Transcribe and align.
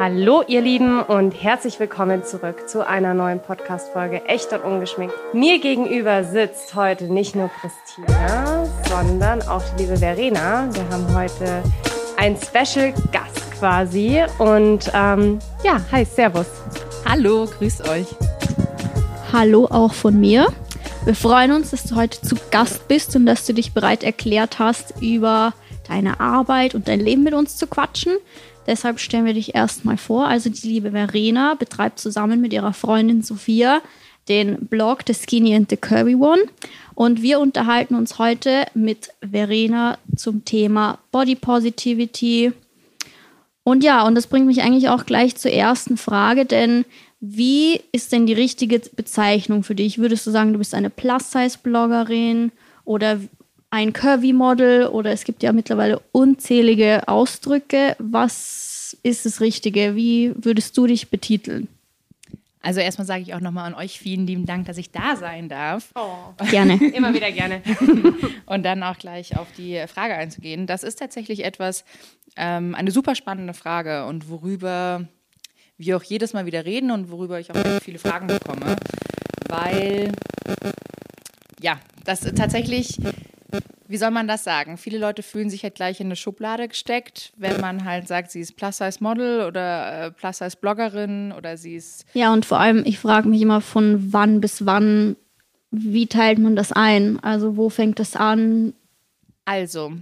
Hallo 0.00 0.44
ihr 0.46 0.60
Lieben 0.60 1.02
und 1.02 1.32
herzlich 1.32 1.80
willkommen 1.80 2.22
zurück 2.22 2.68
zu 2.68 2.86
einer 2.86 3.14
neuen 3.14 3.40
Podcast-Folge 3.40 4.24
Echt 4.26 4.52
und 4.52 4.62
Ungeschminkt. 4.62 5.12
Mir 5.32 5.58
gegenüber 5.58 6.22
sitzt 6.22 6.76
heute 6.76 7.12
nicht 7.12 7.34
nur 7.34 7.50
Christina, 7.60 8.64
sondern 8.88 9.42
auch 9.42 9.62
die 9.74 9.82
liebe 9.82 9.96
Verena. 9.96 10.68
Wir 10.72 10.88
haben 10.88 11.12
heute 11.16 11.64
einen 12.16 12.36
Special 12.36 12.94
Gast 13.10 13.50
quasi 13.58 14.22
und 14.38 14.88
ähm, 14.94 15.40
ja, 15.64 15.80
hi, 15.90 16.04
servus. 16.04 16.46
Hallo, 17.04 17.46
grüß 17.58 17.88
euch. 17.88 18.06
Hallo 19.32 19.66
auch 19.68 19.94
von 19.94 20.20
mir. 20.20 20.46
Wir 21.06 21.16
freuen 21.16 21.50
uns, 21.50 21.70
dass 21.72 21.82
du 21.82 21.96
heute 21.96 22.22
zu 22.22 22.36
Gast 22.52 22.86
bist 22.86 23.16
und 23.16 23.26
dass 23.26 23.46
du 23.46 23.52
dich 23.52 23.74
bereit 23.74 24.04
erklärt 24.04 24.60
hast, 24.60 24.94
über 25.00 25.54
deine 25.88 26.20
Arbeit 26.20 26.76
und 26.76 26.86
dein 26.86 27.00
Leben 27.00 27.24
mit 27.24 27.34
uns 27.34 27.56
zu 27.56 27.66
quatschen. 27.66 28.12
Deshalb 28.68 29.00
stellen 29.00 29.24
wir 29.24 29.32
dich 29.32 29.54
erstmal 29.54 29.96
vor. 29.96 30.28
Also 30.28 30.50
die 30.50 30.68
liebe 30.68 30.90
Verena 30.90 31.54
betreibt 31.54 31.98
zusammen 31.98 32.42
mit 32.42 32.52
ihrer 32.52 32.74
Freundin 32.74 33.22
Sophia 33.22 33.80
den 34.28 34.66
Blog 34.66 35.00
The 35.06 35.14
Skinny 35.14 35.54
and 35.54 35.70
the 35.70 35.78
Curvy 35.78 36.14
One. 36.16 36.42
Und 36.94 37.22
wir 37.22 37.40
unterhalten 37.40 37.94
uns 37.94 38.18
heute 38.18 38.66
mit 38.74 39.08
Verena 39.22 39.96
zum 40.14 40.44
Thema 40.44 40.98
Body 41.10 41.34
Positivity. 41.34 42.52
Und 43.64 43.82
ja, 43.82 44.06
und 44.06 44.14
das 44.14 44.26
bringt 44.26 44.46
mich 44.46 44.60
eigentlich 44.60 44.90
auch 44.90 45.06
gleich 45.06 45.36
zur 45.36 45.50
ersten 45.50 45.96
Frage, 45.96 46.44
denn 46.44 46.84
wie 47.20 47.80
ist 47.92 48.12
denn 48.12 48.26
die 48.26 48.34
richtige 48.34 48.80
Bezeichnung 48.80 49.62
für 49.62 49.74
dich? 49.74 49.98
Würdest 49.98 50.26
du 50.26 50.30
sagen, 50.30 50.52
du 50.52 50.58
bist 50.58 50.74
eine 50.74 50.90
Plus-Size-Bloggerin 50.90 52.52
oder 52.84 53.18
ein 53.70 53.92
Curvy-Model 53.92 54.86
oder 54.86 55.12
es 55.12 55.24
gibt 55.24 55.42
ja 55.42 55.52
mittlerweile 55.52 56.00
unzählige 56.12 57.06
Ausdrücke. 57.06 57.96
Was 57.98 58.96
ist 59.02 59.26
das 59.26 59.40
Richtige? 59.40 59.94
Wie 59.94 60.32
würdest 60.36 60.76
du 60.76 60.86
dich 60.86 61.10
betiteln? 61.10 61.68
Also 62.60 62.80
erstmal 62.80 63.06
sage 63.06 63.22
ich 63.22 63.34
auch 63.34 63.40
nochmal 63.40 63.66
an 63.66 63.74
euch 63.74 63.98
vielen 63.98 64.26
lieben 64.26 64.44
Dank, 64.44 64.66
dass 64.66 64.78
ich 64.78 64.90
da 64.90 65.16
sein 65.16 65.48
darf. 65.48 65.90
Oh. 65.94 66.44
Gerne. 66.50 66.74
Immer 66.92 67.14
wieder 67.14 67.30
gerne. 67.30 67.62
Und 68.46 68.64
dann 68.64 68.82
auch 68.82 68.98
gleich 68.98 69.36
auf 69.36 69.46
die 69.56 69.82
Frage 69.86 70.14
einzugehen. 70.14 70.66
Das 70.66 70.82
ist 70.82 70.98
tatsächlich 70.98 71.44
etwas, 71.44 71.84
ähm, 72.36 72.74
eine 72.74 72.90
super 72.90 73.14
spannende 73.14 73.54
Frage 73.54 74.06
und 74.06 74.28
worüber 74.28 75.06
wir 75.76 75.96
auch 75.96 76.02
jedes 76.02 76.32
Mal 76.32 76.46
wieder 76.46 76.64
reden 76.64 76.90
und 76.90 77.10
worüber 77.10 77.38
ich 77.40 77.50
auch 77.50 77.80
viele 77.82 77.98
Fragen 77.98 78.26
bekomme. 78.26 78.76
Weil, 79.48 80.12
ja, 81.60 81.78
das 82.04 82.20
tatsächlich 82.20 82.98
wie 83.86 83.96
soll 83.96 84.10
man 84.10 84.28
das 84.28 84.44
sagen? 84.44 84.76
Viele 84.76 84.98
Leute 84.98 85.22
fühlen 85.22 85.48
sich 85.48 85.62
halt 85.62 85.74
gleich 85.74 86.00
in 86.00 86.08
eine 86.08 86.16
Schublade 86.16 86.68
gesteckt, 86.68 87.32
wenn 87.36 87.60
man 87.60 87.84
halt 87.84 88.06
sagt, 88.06 88.30
sie 88.30 88.40
ist 88.40 88.56
Plus-Size-Model 88.56 89.46
oder 89.46 90.06
äh, 90.06 90.10
Plus-Size-Bloggerin 90.10 91.32
oder 91.32 91.56
sie 91.56 91.74
ist. 91.76 92.04
Ja, 92.12 92.32
und 92.32 92.44
vor 92.44 92.60
allem, 92.60 92.82
ich 92.84 92.98
frage 92.98 93.28
mich 93.28 93.40
immer, 93.40 93.60
von 93.60 94.12
wann 94.12 94.40
bis 94.40 94.66
wann, 94.66 95.16
wie 95.70 96.06
teilt 96.06 96.38
man 96.38 96.56
das 96.56 96.72
ein? 96.72 97.18
Also, 97.20 97.56
wo 97.56 97.70
fängt 97.70 97.98
das 97.98 98.14
an? 98.14 98.74
Also, 99.46 99.92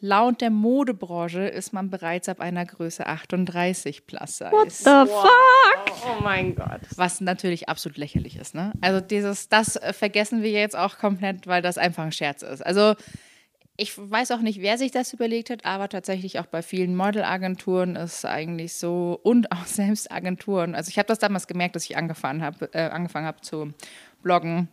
laut 0.00 0.40
der 0.40 0.50
Modebranche 0.50 1.42
ist 1.42 1.72
man 1.72 1.90
bereits 1.90 2.28
ab 2.28 2.40
einer 2.40 2.64
Größe 2.64 3.06
38 3.06 4.06
Plus-Size. 4.06 4.50
What 4.50 4.72
the 4.72 4.84
fuck? 4.84 6.06
Oh 6.06 6.22
mein 6.22 6.54
Gott. 6.54 6.80
Was 6.96 7.20
natürlich 7.20 7.68
absolut 7.68 7.98
lächerlich 7.98 8.36
ist, 8.36 8.54
ne? 8.54 8.72
Also, 8.80 9.00
dieses, 9.00 9.48
das 9.48 9.76
äh, 9.76 9.92
vergessen 9.92 10.42
wir 10.42 10.50
jetzt 10.50 10.76
auch 10.76 10.98
komplett, 10.98 11.46
weil 11.46 11.62
das 11.62 11.78
einfach 11.78 12.04
ein 12.04 12.12
Scherz 12.12 12.42
ist. 12.42 12.64
Also, 12.64 12.94
ich 13.80 13.96
weiß 13.96 14.32
auch 14.32 14.40
nicht, 14.40 14.60
wer 14.60 14.76
sich 14.76 14.92
das 14.92 15.14
überlegt 15.14 15.48
hat, 15.48 15.64
aber 15.64 15.88
tatsächlich 15.88 16.38
auch 16.38 16.44
bei 16.44 16.60
vielen 16.60 16.94
Modelagenturen 16.94 17.96
ist 17.96 18.26
eigentlich 18.26 18.74
so 18.74 19.18
und 19.22 19.50
auch 19.52 19.64
selbst 19.64 20.12
Agenturen. 20.12 20.74
Also 20.74 20.90
ich 20.90 20.98
habe 20.98 21.06
das 21.06 21.18
damals 21.18 21.46
gemerkt, 21.46 21.76
dass 21.76 21.84
ich 21.84 21.96
angefangen 21.96 22.42
habe, 22.42 22.68
äh, 22.74 22.90
angefangen 22.90 23.26
habe 23.26 23.40
zu 23.40 23.72
bloggen, 24.22 24.68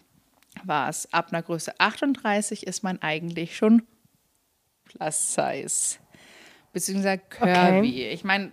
war 0.66 0.90
es 0.90 1.12
ab 1.14 1.28
einer 1.32 1.42
Größe 1.42 1.80
38 1.80 2.68
ist 2.68 2.84
man 2.84 3.02
eigentlich 3.02 3.56
schon 3.56 3.84
Plus 4.88 5.36
Size 5.36 6.00
beziehungsweise 6.78 7.22
Curvy. 7.30 7.90
Okay. 7.90 8.10
Ich 8.12 8.24
meine, 8.24 8.52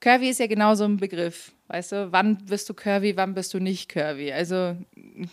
Curvy 0.00 0.30
ist 0.30 0.40
ja 0.40 0.46
genau 0.46 0.74
so 0.74 0.84
ein 0.84 0.96
Begriff. 0.96 1.52
Weißt 1.68 1.92
du, 1.92 2.12
wann 2.12 2.38
bist 2.46 2.68
du 2.68 2.74
curvy, 2.74 3.16
wann 3.16 3.34
bist 3.34 3.52
du 3.52 3.58
nicht 3.58 3.88
curvy? 3.88 4.32
Also 4.32 4.76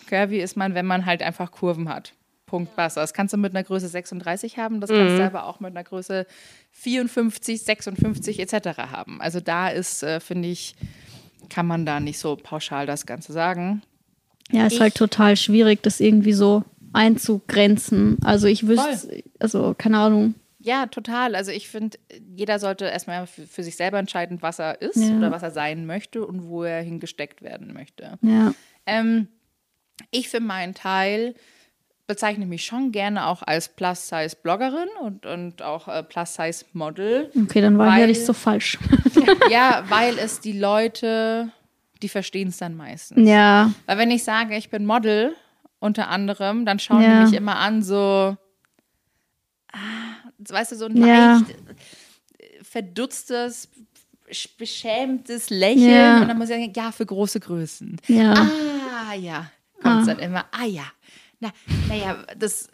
curvy 0.09 0.39
ist 0.39 0.57
man, 0.57 0.73
wenn 0.73 0.85
man 0.85 1.05
halt 1.05 1.21
einfach 1.21 1.51
Kurven 1.51 1.89
hat. 1.89 2.13
Punkt 2.47 2.75
Wasser. 2.75 3.01
Das 3.01 3.13
kannst 3.13 3.33
du 3.33 3.37
mit 3.37 3.55
einer 3.55 3.63
Größe 3.63 3.87
36 3.87 4.57
haben, 4.57 4.81
das 4.81 4.89
kannst 4.89 5.13
mhm. 5.13 5.17
du 5.17 5.25
aber 5.25 5.45
auch 5.45 5.59
mit 5.59 5.71
einer 5.71 5.83
Größe 5.83 6.25
54, 6.71 7.61
56 7.61 8.39
etc. 8.39 8.77
haben. 8.79 9.21
Also 9.21 9.39
da 9.39 9.69
ist, 9.69 10.03
äh, 10.03 10.19
finde 10.19 10.49
ich, 10.49 10.75
kann 11.49 11.67
man 11.67 11.85
da 11.85 11.99
nicht 11.99 12.19
so 12.19 12.35
pauschal 12.35 12.85
das 12.85 13.05
Ganze 13.05 13.31
sagen. 13.31 13.83
Ja, 14.53 14.67
ist 14.67 14.73
ich, 14.73 14.79
halt 14.79 14.95
total 14.95 15.35
schwierig, 15.35 15.81
das 15.81 15.99
irgendwie 15.99 16.33
so 16.33 16.63
einzugrenzen. 16.93 18.17
Also 18.23 18.47
ich 18.47 18.67
wüsste, 18.67 19.23
also 19.39 19.75
keine 19.77 19.97
Ahnung. 19.97 20.35
Ja, 20.59 20.85
total. 20.85 21.35
Also 21.35 21.51
ich 21.51 21.67
finde, 21.67 21.97
jeder 22.35 22.59
sollte 22.59 22.85
erstmal 22.85 23.27
für, 23.27 23.45
für, 23.45 23.63
sich 23.63 23.75
selber 23.75 23.99
entscheiden, 23.99 24.41
was 24.41 24.59
er 24.59 24.81
ist 24.81 24.95
ja. 24.95 25.17
oder 25.17 25.31
was 25.31 25.43
er 25.43 25.51
sein 25.51 25.85
möchte 25.85 26.25
und 26.25 26.47
wo 26.47 26.63
er 26.63 26.81
hingesteckt 26.81 27.41
werden 27.41 27.73
möchte. 27.73 28.17
Ja. 28.21 28.53
Ähm, 28.85 29.27
ich 30.11 30.29
für 30.29 30.39
meinen 30.39 30.73
Teil 30.73 31.35
bezeichne 32.07 32.45
mich 32.45 32.65
schon 32.65 32.91
gerne 32.91 33.27
auch 33.27 33.43
als 33.43 33.69
Plus-Size-Bloggerin 33.69 34.89
und, 35.01 35.25
und 35.25 35.61
auch 35.61 35.87
äh, 35.87 36.03
Plus-Size-Model. 36.03 37.31
Okay, 37.43 37.61
dann 37.61 37.77
war 37.77 37.87
weil, 37.87 37.95
ich 37.95 38.01
ja 38.01 38.07
nicht 38.07 38.25
so 38.25 38.33
falsch. 38.33 38.77
ja, 39.49 39.83
weil 39.89 40.17
es 40.17 40.39
die 40.39 40.57
Leute, 40.57 41.49
die 42.03 42.09
verstehen 42.09 42.49
es 42.49 42.57
dann 42.57 42.75
meistens. 42.75 43.27
Ja. 43.27 43.71
Weil 43.85 43.97
wenn 43.97 44.11
ich 44.11 44.23
sage, 44.23 44.55
ich 44.55 44.69
bin 44.69 44.85
Model, 44.85 45.35
unter 45.79 46.09
anderem, 46.09 46.65
dann 46.65 46.79
schauen 46.79 47.01
ja. 47.01 47.19
die 47.19 47.25
mich 47.25 47.33
immer 47.33 47.57
an, 47.57 47.81
so, 47.81 48.37
ah, 49.71 49.77
weißt 50.37 50.73
du, 50.73 50.75
so 50.75 50.85
ein 50.85 50.97
ja. 50.97 51.33
leicht 51.35 51.55
verdutztes, 52.61 53.69
beschämtes 54.57 55.49
Lächeln. 55.49 55.91
Ja. 55.91 56.21
Und 56.21 56.27
dann 56.27 56.37
muss 56.37 56.49
ich 56.49 56.55
sagen, 56.55 56.73
ja, 56.75 56.91
für 56.91 57.05
große 57.05 57.39
Größen. 57.39 57.97
Ja. 58.07 58.33
Ah, 58.33 59.13
ja. 59.13 59.51
Kommt 59.81 60.03
ah. 60.03 60.05
dann 60.05 60.19
immer, 60.19 60.45
ah 60.51 60.65
ja, 60.65 60.85
na, 61.39 61.51
naja, 61.89 62.23
das 62.37 62.69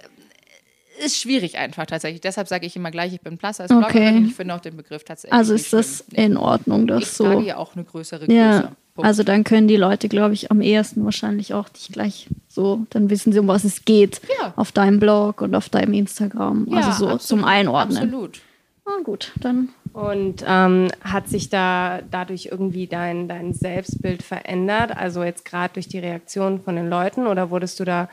ist 1.00 1.18
schwierig 1.18 1.58
einfach 1.58 1.86
tatsächlich. 1.86 2.22
Deshalb 2.22 2.48
sage 2.48 2.66
ich 2.66 2.76
immer 2.76 2.92
gleich, 2.92 3.14
ich 3.14 3.22
bin 3.22 3.38
Plus 3.38 3.60
als 3.60 3.72
okay. 3.72 4.24
ich 4.26 4.36
finde 4.36 4.54
auch 4.54 4.60
den 4.60 4.78
Begriff 4.78 5.04
tatsächlich. 5.04 5.34
Also 5.34 5.54
ist 5.54 5.74
das 5.74 6.06
schlimm. 6.10 6.26
in 6.26 6.38
Ordnung, 6.38 6.88
dass 6.88 7.04
ich 7.04 7.10
so. 7.10 7.40
Ich 7.40 7.48
ja 7.48 7.58
auch 7.58 7.76
eine 7.76 7.84
größere 7.84 8.28
Größe. 8.28 8.38
Ja. 8.38 8.72
Also 9.04 9.24
dann 9.24 9.44
können 9.44 9.68
die 9.68 9.78
Leute, 9.78 10.10
glaube 10.10 10.34
ich, 10.34 10.52
am 10.52 10.62
ehesten 10.62 11.04
wahrscheinlich 11.06 11.54
auch 11.54 11.70
dich 11.70 11.90
gleich 11.92 12.28
so, 12.48 12.86
dann 12.90 13.10
wissen 13.10 13.32
sie, 13.32 13.40
um 13.40 13.48
was 13.48 13.64
es 13.64 13.86
geht 13.86 14.22
ja. 14.40 14.54
auf 14.56 14.72
deinem 14.72 15.00
Blog 15.00 15.42
und 15.42 15.56
auf 15.56 15.70
deinem 15.70 15.94
Instagram. 15.94 16.68
Ja, 16.70 16.78
also 16.78 16.92
so 16.92 17.06
absolut, 17.06 17.22
zum 17.22 17.44
Einordnen. 17.44 17.98
Absolut. 17.98 18.42
Na 18.86 19.04
gut, 19.04 19.32
dann. 19.40 19.70
Und 19.94 20.44
ähm, 20.48 20.90
hat 21.02 21.28
sich 21.28 21.50
da 21.50 22.00
dadurch 22.10 22.50
irgendwie 22.52 22.88
dein, 22.88 23.28
dein 23.28 23.54
Selbstbild 23.54 24.24
verändert? 24.24 24.96
Also 24.96 25.24
jetzt 25.24 25.46
gerade 25.46 25.74
durch 25.74 25.88
die 25.88 26.00
Reaktion 26.00 26.62
von 26.62 26.76
den 26.76 26.90
Leuten 26.90 27.28
oder 27.28 27.50
wurdest 27.50 27.80
du 27.80 27.86
da 27.86 28.10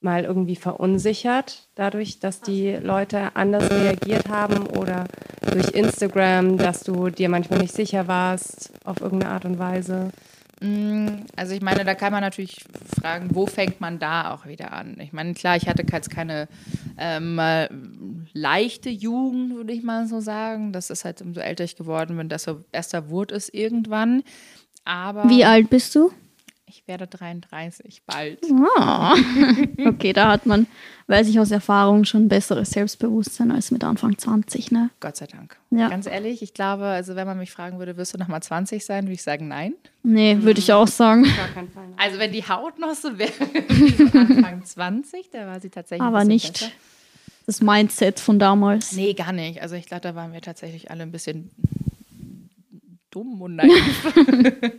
mal 0.00 0.24
irgendwie 0.24 0.56
verunsichert 0.56 1.68
dadurch, 1.74 2.20
dass 2.20 2.40
die 2.40 2.72
Leute 2.72 3.36
anders 3.36 3.70
reagiert 3.70 4.28
haben 4.28 4.66
oder 4.66 5.04
durch 5.52 5.70
Instagram, 5.70 6.56
dass 6.56 6.82
du 6.82 7.10
dir 7.10 7.28
manchmal 7.28 7.60
nicht 7.60 7.74
sicher 7.74 8.08
warst 8.08 8.72
auf 8.84 9.00
irgendeine 9.00 9.32
Art 9.32 9.44
und 9.44 9.58
Weise? 9.58 10.10
Mm, 10.60 11.24
also 11.36 11.54
ich 11.54 11.62
meine, 11.62 11.84
da 11.84 11.94
kann 11.94 12.12
man 12.12 12.20
natürlich 12.20 12.64
fragen, 13.00 13.28
wo 13.32 13.46
fängt 13.46 13.80
man 13.80 13.98
da 13.98 14.32
auch 14.32 14.46
wieder 14.46 14.72
an? 14.72 14.96
Ich 15.00 15.12
meine, 15.12 15.32
klar, 15.34 15.56
ich 15.56 15.66
hatte 15.68 15.84
jetzt 15.90 16.10
keine 16.10 16.48
ähm, 16.98 18.26
leichte 18.32 18.90
Jugend, 18.90 19.54
würde 19.54 19.72
ich 19.72 19.82
mal 19.82 20.06
so 20.06 20.20
sagen. 20.20 20.72
Das 20.72 20.90
ist 20.90 21.04
halt 21.04 21.22
umso 21.22 21.40
älter 21.40 21.64
ich 21.64 21.76
geworden 21.76 22.16
bin, 22.16 22.28
desto 22.28 22.64
erster 22.72 23.08
wurde 23.08 23.34
es 23.34 23.48
irgendwann. 23.48 24.22
Aber 24.84 25.28
Wie 25.28 25.44
alt 25.44 25.70
bist 25.70 25.94
du? 25.94 26.10
Ich 26.72 26.86
werde 26.86 27.08
33, 27.08 28.02
bald. 28.06 28.38
Oh. 28.48 29.16
Okay, 29.88 30.12
da 30.12 30.28
hat 30.28 30.46
man, 30.46 30.68
weiß 31.08 31.26
ich 31.28 31.40
aus 31.40 31.50
Erfahrung, 31.50 32.04
schon 32.04 32.28
besseres 32.28 32.70
Selbstbewusstsein 32.70 33.50
als 33.50 33.72
mit 33.72 33.82
Anfang 33.82 34.16
20, 34.16 34.70
ne? 34.70 34.90
Gott 35.00 35.16
sei 35.16 35.26
Dank. 35.26 35.56
Ja. 35.70 35.88
Ganz 35.88 36.06
ehrlich, 36.06 36.42
ich 36.42 36.54
glaube, 36.54 36.84
also 36.84 37.16
wenn 37.16 37.26
man 37.26 37.38
mich 37.38 37.50
fragen 37.50 37.80
würde, 37.80 37.96
wirst 37.96 38.14
du 38.14 38.18
noch 38.18 38.28
mal 38.28 38.40
20 38.40 38.84
sein, 38.84 39.04
würde 39.06 39.14
ich 39.14 39.22
sagen, 39.22 39.48
nein. 39.48 39.74
Nee, 40.04 40.38
würde 40.42 40.60
ich 40.60 40.72
auch 40.72 40.86
sagen. 40.86 41.26
Also 41.96 42.18
wenn 42.20 42.30
die 42.32 42.46
Haut 42.46 42.78
noch 42.78 42.94
so 42.94 43.18
wäre 43.18 43.32
wie 43.68 44.18
Anfang 44.18 44.64
20, 44.64 45.30
da 45.32 45.46
war 45.48 45.58
sie 45.60 45.70
tatsächlich 45.70 46.06
Aber 46.06 46.24
nicht 46.24 46.52
besser. 46.60 46.70
das 47.46 47.60
Mindset 47.60 48.20
von 48.20 48.38
damals. 48.38 48.92
Nee, 48.92 49.14
gar 49.14 49.32
nicht. 49.32 49.60
Also 49.60 49.74
ich 49.74 49.86
glaube, 49.86 50.02
da 50.02 50.14
waren 50.14 50.32
wir 50.32 50.40
tatsächlich 50.40 50.90
alle 50.90 51.02
ein 51.02 51.10
bisschen 51.10 51.50
dumm 53.10 53.40
und 53.42 53.56
naiv. 53.56 54.14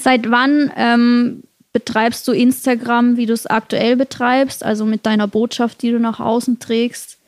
Seit 0.00 0.30
wann 0.30 0.70
ähm, 0.76 1.42
betreibst 1.72 2.26
du 2.28 2.32
Instagram, 2.32 3.16
wie 3.16 3.26
du 3.26 3.32
es 3.32 3.46
aktuell 3.46 3.96
betreibst, 3.96 4.64
also 4.64 4.84
mit 4.84 5.06
deiner 5.06 5.28
Botschaft, 5.28 5.82
die 5.82 5.90
du 5.90 5.98
nach 5.98 6.20
außen 6.20 6.58
trägst? 6.58 7.18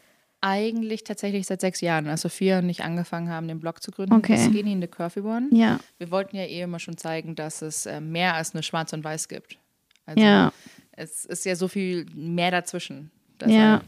eigentlich 0.46 1.04
tatsächlich 1.04 1.46
seit 1.46 1.62
sechs 1.62 1.80
Jahren, 1.80 2.06
als 2.06 2.20
Sophia 2.20 2.58
und 2.58 2.68
ich 2.68 2.84
angefangen 2.84 3.30
haben, 3.30 3.48
den 3.48 3.60
Blog 3.60 3.82
zu 3.82 3.90
gründen. 3.90 4.12
Okay. 4.12 4.36
Skinny 4.36 4.72
in 4.72 4.82
the 4.82 4.86
Curvy 4.86 5.20
One. 5.20 5.46
Ja. 5.52 5.80
Wir 5.96 6.10
wollten 6.10 6.36
ja 6.36 6.42
eh 6.42 6.60
immer 6.60 6.78
schon 6.78 6.98
zeigen, 6.98 7.34
dass 7.34 7.62
es 7.62 7.86
äh, 7.86 7.98
mehr 8.02 8.34
als 8.34 8.52
nur 8.52 8.62
Schwarz 8.62 8.92
und 8.92 9.02
Weiß 9.02 9.28
gibt. 9.28 9.56
Also 10.04 10.22
Ja. 10.22 10.52
es 10.92 11.24
ist 11.24 11.46
ja 11.46 11.56
so 11.56 11.66
viel 11.66 12.04
mehr 12.14 12.50
dazwischen. 12.50 13.10
Ja. 13.46 13.82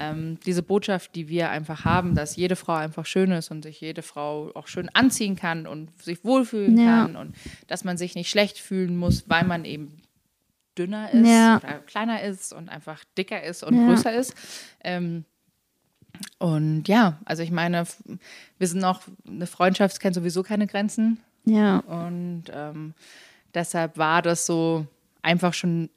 ähm, 0.00 0.38
diese 0.46 0.62
Botschaft, 0.62 1.14
die 1.14 1.28
wir 1.28 1.50
einfach 1.50 1.84
haben, 1.84 2.14
dass 2.14 2.36
jede 2.36 2.54
Frau 2.56 2.74
einfach 2.74 3.06
schön 3.06 3.30
ist 3.32 3.50
und 3.50 3.62
sich 3.62 3.80
jede 3.80 4.02
Frau 4.02 4.50
auch 4.54 4.66
schön 4.68 4.88
anziehen 4.90 5.36
kann 5.36 5.66
und 5.66 5.90
sich 6.02 6.24
wohlfühlen 6.24 6.78
Ja. 6.78 6.84
kann 7.04 7.16
und 7.16 7.34
dass 7.66 7.82
man 7.84 7.96
sich 7.96 8.14
nicht 8.14 8.30
schlecht 8.30 8.58
fühlen 8.58 8.96
muss, 8.96 9.24
weil 9.28 9.44
man 9.44 9.64
eben 9.64 10.00
dünner 10.78 11.10
ist 11.12 11.26
Ja. 11.26 11.56
oder 11.58 11.78
kleiner 11.80 12.22
ist 12.22 12.52
und 12.52 12.68
einfach 12.68 13.02
dicker 13.18 13.42
ist 13.42 13.62
und 13.64 13.74
größer 13.86 14.12
ist. 14.14 14.34
Ähm, 14.84 15.24
und 16.38 16.86
ja, 16.88 17.18
also 17.24 17.42
ich 17.42 17.50
meine, 17.50 17.84
wir 18.58 18.66
sind 18.66 18.80
noch, 18.80 19.02
eine 19.26 19.46
Freundschaft 19.46 20.00
kennt 20.00 20.14
sowieso 20.14 20.42
keine 20.42 20.66
Grenzen. 20.66 21.20
Ja. 21.44 21.78
Und 21.78 22.44
ähm, 22.52 22.94
deshalb 23.54 23.96
war 23.98 24.22
das 24.22 24.46
so 24.46 24.86
einfach 25.22 25.54
schon 25.54 25.88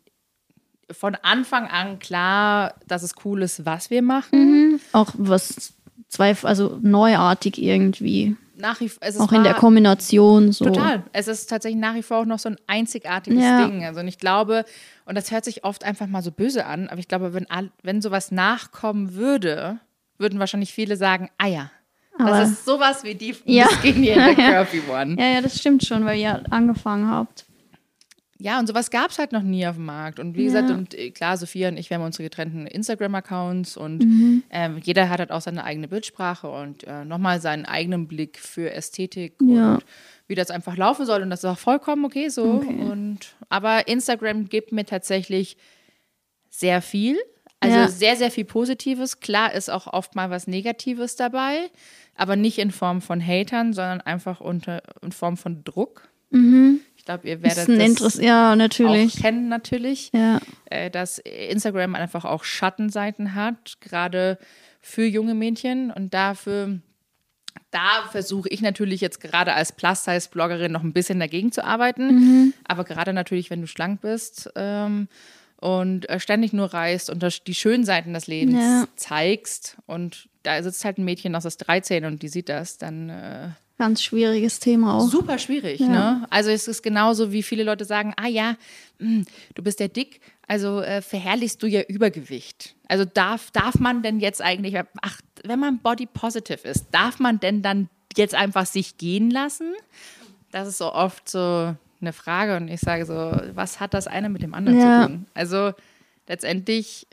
von 0.91 1.15
Anfang 1.21 1.67
an 1.67 1.99
klar, 1.99 2.75
dass 2.87 3.03
es 3.03 3.13
cool 3.25 3.41
ist, 3.41 3.65
was 3.65 3.89
wir 3.89 4.01
machen. 4.01 4.79
Auch 4.91 5.11
was 5.17 5.73
zwei, 6.09 6.35
also 6.43 6.77
neuartig 6.81 7.61
irgendwie. 7.61 8.35
Nach 8.55 8.79
wie, 8.79 8.89
es 9.01 9.19
Auch 9.19 9.31
in 9.31 9.43
der 9.43 9.55
Kombination 9.55 10.51
so. 10.51 10.65
Total. 10.65 11.03
Es 11.11 11.27
ist 11.27 11.47
tatsächlich 11.49 11.81
nach 11.81 11.95
wie 11.95 12.03
vor 12.03 12.17
auch 12.19 12.25
noch 12.25 12.39
so 12.39 12.49
ein 12.49 12.57
einzigartiges 12.67 13.41
Ja. 13.43 13.65
Ding. 13.67 13.83
Also 13.83 13.99
und 14.01 14.07
ich 14.07 14.19
glaube, 14.19 14.63
und 15.05 15.15
das 15.15 15.31
hört 15.31 15.43
sich 15.43 15.63
oft 15.63 15.83
einfach 15.83 16.07
mal 16.07 16.21
so 16.21 16.31
böse 16.31 16.65
an, 16.65 16.87
aber 16.87 16.99
ich 16.99 17.07
glaube, 17.07 17.33
wenn, 17.33 17.47
wenn 17.81 18.01
sowas 18.01 18.31
nachkommen 18.31 19.15
würde, 19.15 19.79
würden 20.19 20.39
wahrscheinlich 20.39 20.71
viele 20.71 20.95
sagen, 20.97 21.29
ah 21.39 21.47
ja, 21.47 21.71
Aber- 22.19 22.29
das 22.29 22.51
ist 22.51 22.65
sowas 22.65 23.03
wie 23.03 23.15
die 23.15 23.35
Ja. 23.45 23.67
Skinny 23.69 24.13
and 24.13 24.37
the 24.37 24.43
Curvy 24.43 24.81
One. 24.89 25.15
Ja, 25.19 25.25
ja, 25.33 25.41
das 25.41 25.57
stimmt 25.59 25.83
schon, 25.83 26.05
weil 26.05 26.19
ihr 26.19 26.43
angefangen 26.51 27.09
habt. 27.09 27.45
Ja, 28.43 28.59
und 28.59 28.67
sowas 28.67 28.91
gab 28.91 29.09
es 29.09 29.19
halt 29.19 29.31
noch 29.31 29.41
nie 29.41 29.65
auf 29.65 29.75
dem 29.75 29.85
Markt. 29.85 30.19
Und 30.19 30.35
wie 30.35 30.41
Ja. 30.41 30.47
gesagt, 30.61 30.69
und 30.69 30.93
äh, 30.95 31.11
klar, 31.11 31.37
Sophia 31.37 31.69
und 31.69 31.77
ich, 31.77 31.89
wir 31.89 31.95
haben 31.95 32.03
unsere 32.03 32.23
getrennten 32.23 32.67
Instagram-Accounts 32.67 33.77
und 33.77 34.03
Mhm. 34.03 34.43
ähm, 34.49 34.79
jeder 34.83 35.07
hat 35.07 35.19
halt 35.19 35.31
auch 35.31 35.39
seine 35.39 35.63
eigene 35.63 35.87
Bildsprache 35.87 36.49
und 36.51 36.83
äh, 36.83 37.05
nochmal 37.05 37.39
seinen 37.39 37.65
eigenen 37.65 38.05
Blick 38.07 38.37
für 38.37 38.69
Ästhetik 38.73 39.35
Ja. 39.41 39.75
und 39.75 39.85
wie 40.27 40.35
das 40.35 40.51
einfach 40.51 40.75
laufen 40.75 41.05
soll. 41.05 41.21
Und 41.21 41.29
das 41.29 41.39
ist 41.45 41.49
auch 41.49 41.57
vollkommen 41.57 42.03
okay 42.03 42.27
so. 42.27 42.55
Okay. 42.55 42.81
Und, 42.81 43.33
aber 43.47 43.87
Instagram 43.87 44.49
gibt 44.49 44.73
mir 44.73 44.85
tatsächlich 44.85 45.55
sehr 46.49 46.81
viel. 46.81 47.17
Also 47.61 47.77
Ja. 47.77 47.87
sehr, 47.87 48.17
sehr 48.17 48.29
viel 48.29 48.43
Positives. 48.43 49.21
Klar 49.21 49.53
ist 49.53 49.69
auch 49.69 49.87
oft 49.87 50.15
mal 50.15 50.29
was 50.29 50.47
Negatives 50.47 51.15
dabei, 51.15 51.69
aber 52.13 52.35
nicht 52.35 52.57
in 52.59 52.71
Form 52.71 53.01
von 53.01 53.25
Hatern, 53.25 53.71
sondern 53.71 54.01
einfach 54.01 54.41
unter, 54.41 54.83
in 55.01 55.13
Form 55.13 55.37
von 55.37 55.63
Druck. 55.63 56.09
Ich 57.03 57.05
glaube, 57.05 57.27
ihr 57.27 57.37
Das 57.39 57.67
werdet 57.67 57.99
das 57.99 58.15
ja, 58.15 58.55
natürlich. 58.55 59.17
auch 59.17 59.21
kennen 59.21 59.49
natürlich, 59.49 60.09
Ja. 60.13 60.39
äh, 60.69 60.89
dass 60.89 61.19
Instagram 61.19 61.95
einfach 61.95 62.23
auch 62.23 62.45
Schattenseiten 62.45 63.35
hat, 63.35 63.81
gerade 63.81 64.37
für 64.79 65.03
junge 65.05 65.33
Mädchen 65.33 65.91
und 65.91 66.13
dafür 66.13 66.79
da 67.71 68.07
versuche 68.09 68.47
ich 68.49 68.61
natürlich 68.61 69.01
jetzt 69.01 69.19
gerade 69.19 69.53
als 69.53 69.73
Plus-Size-Bloggerin 69.73 70.71
noch 70.71 70.83
ein 70.83 70.93
bisschen 70.93 71.19
dagegen 71.19 71.51
zu 71.51 71.65
arbeiten. 71.65 72.07
Mhm. 72.07 72.53
Aber 72.65 72.83
gerade 72.85 73.11
natürlich, 73.11 73.49
wenn 73.49 73.59
du 73.61 73.67
schlank 73.67 73.99
bist 74.01 74.49
ähm, 74.55 75.07
und 75.57 76.07
äh, 76.09 76.19
ständig 76.21 76.53
nur 76.53 76.73
reist 76.73 77.09
und 77.09 77.21
das, 77.21 77.43
die 77.43 77.55
schönen 77.55 77.83
Seiten 77.83 78.13
des 78.13 78.27
Lebens 78.27 78.61
Ja. 78.63 78.85
zeigst 78.95 79.77
und 79.87 80.29
da 80.43 80.61
sitzt 80.63 80.85
halt 80.85 80.99
ein 80.99 81.03
Mädchen, 81.05 81.33
das 81.33 81.43
ist 81.45 81.57
13 81.57 82.05
und 82.05 82.21
die 82.23 82.27
sieht 82.29 82.47
das, 82.47 82.77
dann 82.77 83.09
äh, 83.09 83.49
Ganz 83.83 84.01
schwieriges 84.01 84.59
Thema 84.59 84.95
auch. 84.97 85.09
Super 85.09 85.37
schwierig, 85.37 85.81
Ja. 85.81 85.87
ne? 85.87 86.27
Also 86.29 86.51
es 86.51 86.67
ist 86.69 86.83
genauso, 86.83 87.31
wie 87.33 87.43
viele 87.43 87.63
Leute 87.65 87.83
sagen, 87.85 88.13
ah 88.15 88.27
ja, 88.27 88.55
mh, 88.99 89.23
du 89.55 89.61
bist 89.63 89.79
ja 89.81 89.89
dick, 89.89 90.21
also 90.47 90.79
äh, 90.81 91.01
verherrlichst 91.01 91.61
du 91.61 91.67
ja 91.67 91.81
Übergewicht. 91.81 92.75
Also 92.87 93.03
darf, 93.03 93.51
darf 93.51 93.75
man 93.79 94.01
denn 94.01 94.19
jetzt 94.21 94.41
eigentlich, 94.41 94.75
ach, 95.01 95.19
wenn 95.43 95.59
man 95.59 95.79
body 95.79 96.05
positive 96.05 96.65
ist, 96.67 96.85
darf 96.91 97.19
man 97.19 97.39
denn 97.41 97.61
dann 97.61 97.89
jetzt 98.15 98.35
einfach 98.35 98.65
sich 98.65 98.97
gehen 98.97 99.29
lassen? 99.29 99.73
Das 100.51 100.67
ist 100.67 100.77
so 100.77 100.93
oft 100.93 101.27
so 101.27 101.75
eine 101.99 102.13
Frage 102.13 102.55
und 102.57 102.67
ich 102.69 102.79
sage 102.79 103.05
so, 103.05 103.13
was 103.55 103.79
hat 103.81 103.93
das 103.93 104.07
eine 104.07 104.29
mit 104.29 104.41
dem 104.43 104.53
anderen 104.53 104.79
Ja. 104.79 105.01
zu 105.01 105.07
tun? 105.09 105.25
Also 105.33 105.71
letztendlich, 106.27 107.05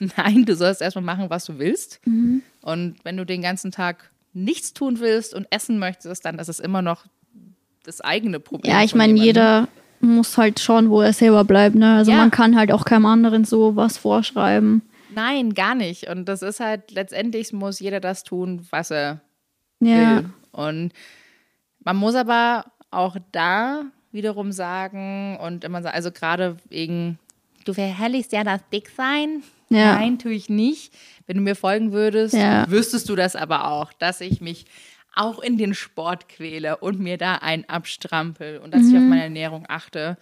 nein, 0.16 0.44
du 0.44 0.54
sollst 0.54 0.82
erstmal 0.82 1.04
machen, 1.04 1.30
was 1.30 1.46
du 1.46 1.58
willst. 1.58 2.00
Mhm. 2.06 2.42
Und 2.60 2.96
wenn 3.04 3.16
du 3.16 3.26
den 3.26 3.42
ganzen 3.42 3.72
Tag 3.72 4.10
nichts 4.32 4.72
tun 4.72 5.00
willst 5.00 5.34
und 5.34 5.46
essen 5.50 5.78
möchtest, 5.78 6.24
dann 6.24 6.38
ist 6.38 6.48
es 6.48 6.60
immer 6.60 6.82
noch 6.82 7.04
das 7.84 8.00
eigene 8.00 8.40
Problem. 8.40 8.72
Ja, 8.72 8.82
ich 8.82 8.94
meine, 8.94 9.18
jeder 9.18 9.68
muss 10.00 10.36
halt 10.38 10.58
schauen, 10.60 10.90
wo 10.90 11.00
er 11.00 11.12
selber 11.12 11.44
bleibt. 11.44 11.76
Ne? 11.76 11.96
Also 11.96 12.10
Ja. 12.12 12.16
man 12.18 12.30
kann 12.30 12.56
halt 12.56 12.72
auch 12.72 12.84
keinem 12.84 13.06
anderen 13.06 13.44
so 13.44 13.76
was 13.76 13.98
vorschreiben. 13.98 14.82
Nein, 15.14 15.52
gar 15.54 15.74
nicht. 15.74 16.08
Und 16.08 16.26
das 16.26 16.42
ist 16.42 16.60
halt, 16.60 16.90
letztendlich 16.90 17.52
muss 17.52 17.80
jeder 17.80 18.00
das 18.00 18.24
tun, 18.24 18.66
was 18.70 18.90
er 18.90 19.20
Ja. 19.80 20.16
will. 20.22 20.30
Und 20.52 20.92
man 21.84 21.96
muss 21.96 22.14
aber 22.14 22.64
auch 22.90 23.16
da 23.32 23.82
wiederum 24.12 24.52
sagen 24.52 25.38
und 25.42 25.64
immer 25.64 25.82
sagen, 25.82 25.94
also 25.94 26.10
gerade 26.10 26.56
wegen, 26.68 27.18
du 27.64 27.72
verherrlichst 27.74 28.32
ja 28.32 28.44
das 28.44 28.60
Dicksein. 28.72 29.42
Ja. 29.70 29.94
Nein, 29.94 30.18
tue 30.18 30.32
ich 30.32 30.48
nicht. 30.48 30.92
Wenn 31.32 31.38
du 31.38 31.44
mir 31.44 31.56
folgen 31.56 31.92
würdest, 31.92 32.34
Ja. 32.34 32.70
wüsstest 32.70 33.08
du 33.08 33.16
das 33.16 33.36
aber 33.36 33.66
auch, 33.70 33.94
dass 33.94 34.20
ich 34.20 34.42
mich 34.42 34.66
auch 35.14 35.38
in 35.38 35.56
den 35.56 35.72
Sport 35.72 36.28
quäle 36.28 36.76
und 36.76 37.00
mir 37.00 37.16
da 37.16 37.36
einen 37.36 37.64
abstrampel 37.70 38.58
und 38.58 38.74
dass 38.74 38.82
ich 38.82 38.92
Mhm. 38.92 38.96
auf 38.98 39.02
meine 39.04 39.22
Ernährung 39.22 39.64
achte. 39.66 40.18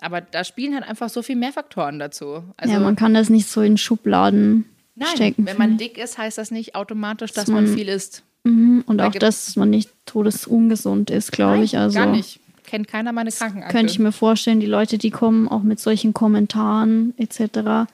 Aber 0.00 0.22
da 0.22 0.42
spielen 0.42 0.72
halt 0.74 0.88
einfach 0.88 1.10
so 1.10 1.20
viel 1.20 1.36
mehr 1.36 1.52
Faktoren 1.52 1.98
dazu. 1.98 2.44
Also 2.56 2.72
ja, 2.72 2.80
man 2.80 2.96
kann 2.96 3.12
das 3.12 3.28
nicht 3.28 3.46
so 3.46 3.60
in 3.60 3.76
Schubladen 3.76 4.64
Nein, 4.94 5.08
stecken. 5.14 5.44
wenn 5.44 5.58
man 5.58 5.76
dick 5.76 5.98
ist, 5.98 6.16
heißt 6.16 6.38
das 6.38 6.50
nicht 6.50 6.74
automatisch, 6.74 7.32
dass 7.32 7.44
Dass 7.44 7.52
man 7.54 7.64
man- 7.66 7.74
viel 7.74 7.90
isst. 7.90 8.22
Mhm. 8.44 8.84
Und 8.86 8.96
Da 8.98 9.08
auch, 9.08 9.12
dass 9.12 9.56
man 9.56 9.68
nicht 9.68 9.90
todesungesund 10.06 11.10
ist, 11.10 11.30
glaube 11.30 11.62
ich. 11.62 11.76
Also 11.76 11.98
Gar 11.98 12.06
nicht. 12.06 12.40
Kennt 12.64 12.88
keiner 12.88 13.12
meine 13.12 13.30
Krankenakte. 13.30 13.70
könnte 13.76 13.92
ich 13.92 13.98
mir 13.98 14.12
vorstellen, 14.12 14.60
die 14.60 14.66
Leute, 14.66 14.96
die 14.96 15.10
kommen 15.10 15.46
auch 15.46 15.62
mit 15.62 15.78
solchen 15.78 16.14
Kommentaren 16.14 17.12
etc. 17.18 17.52
Ganz 17.52 17.86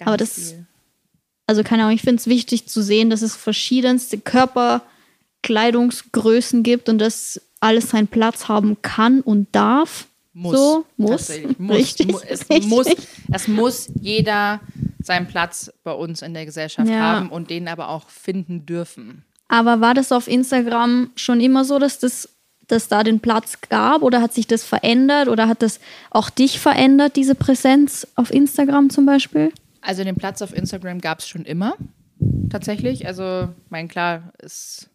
aber 0.00 0.16
das- 0.16 0.50
viel. 0.50 0.66
Also 1.46 1.62
keine 1.62 1.82
Ahnung, 1.84 1.94
ich 1.94 2.02
finde 2.02 2.16
es 2.20 2.26
wichtig 2.26 2.66
zu 2.68 2.82
sehen, 2.82 3.08
dass 3.10 3.22
es 3.22 3.36
verschiedenste 3.36 4.18
Körperkleidungsgrößen 5.42 6.62
gibt 6.62 6.88
und 6.88 6.98
dass 6.98 7.40
alles 7.60 7.90
seinen 7.90 8.08
Platz 8.08 8.48
haben 8.48 8.76
kann 8.82 9.20
und 9.20 9.48
darf. 9.52 10.06
Muss. 10.32 10.56
So, 10.56 10.84
muss. 10.96 11.30
Muss. 11.58 11.76
Richtig, 11.76 12.08
Mu- 12.12 12.18
es, 12.28 12.40
richtig. 12.50 12.66
muss 12.68 12.86
es 13.32 13.48
muss 13.48 13.88
jeder 14.00 14.60
seinen 15.02 15.26
Platz 15.28 15.72
bei 15.82 15.92
uns 15.92 16.20
in 16.20 16.34
der 16.34 16.44
Gesellschaft 16.44 16.88
Ja. 16.90 16.98
haben 16.98 17.30
und 17.30 17.48
den 17.48 17.68
aber 17.68 17.88
auch 17.88 18.08
finden 18.10 18.66
dürfen. 18.66 19.24
Aber 19.48 19.80
war 19.80 19.94
das 19.94 20.12
auf 20.12 20.26
Instagram 20.28 21.10
schon 21.14 21.40
immer 21.40 21.64
so, 21.64 21.78
dass 21.78 21.98
das 21.98 22.28
dass 22.68 22.88
da 22.88 23.04
den 23.04 23.20
Platz 23.20 23.58
gab 23.68 24.02
oder 24.02 24.20
hat 24.20 24.34
sich 24.34 24.48
das 24.48 24.64
verändert 24.64 25.28
oder 25.28 25.46
hat 25.46 25.62
das 25.62 25.78
auch 26.10 26.28
dich 26.30 26.58
verändert, 26.58 27.14
diese 27.14 27.36
Präsenz 27.36 28.08
auf 28.16 28.32
Instagram 28.32 28.90
zum 28.90 29.06
Beispiel? 29.06 29.52
Also 29.86 30.02
den 30.02 30.16
Platz 30.16 30.42
auf 30.42 30.52
Instagram 30.52 31.00
gab 31.00 31.20
es 31.20 31.28
schon 31.28 31.44
immer, 31.44 31.76
tatsächlich. 32.50 33.06
Also, 33.06 33.54
mein 33.68 33.86
klar, 33.86 34.32
ist 34.42 34.90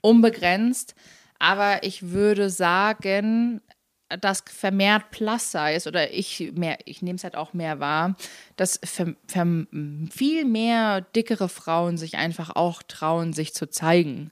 unbegrenzt. 0.00 0.94
Aber 1.38 1.82
ich 1.82 2.10
würde 2.10 2.48
sagen, 2.48 3.60
dass 4.08 4.42
vermehrt 4.46 5.10
Plus-Size 5.10 5.86
oder 5.86 6.10
ich 6.10 6.52
mehr, 6.54 6.78
ich 6.86 7.02
nehme 7.02 7.16
es 7.16 7.24
halt 7.24 7.36
auch 7.36 7.52
mehr 7.52 7.80
wahr, 7.80 8.16
dass 8.56 8.80
ver, 8.82 9.14
ver, 9.26 9.66
viel 10.10 10.46
mehr 10.46 11.02
dickere 11.02 11.50
Frauen 11.50 11.98
sich 11.98 12.16
einfach 12.16 12.56
auch 12.56 12.82
trauen, 12.82 13.34
sich 13.34 13.52
zu 13.52 13.68
zeigen 13.68 14.30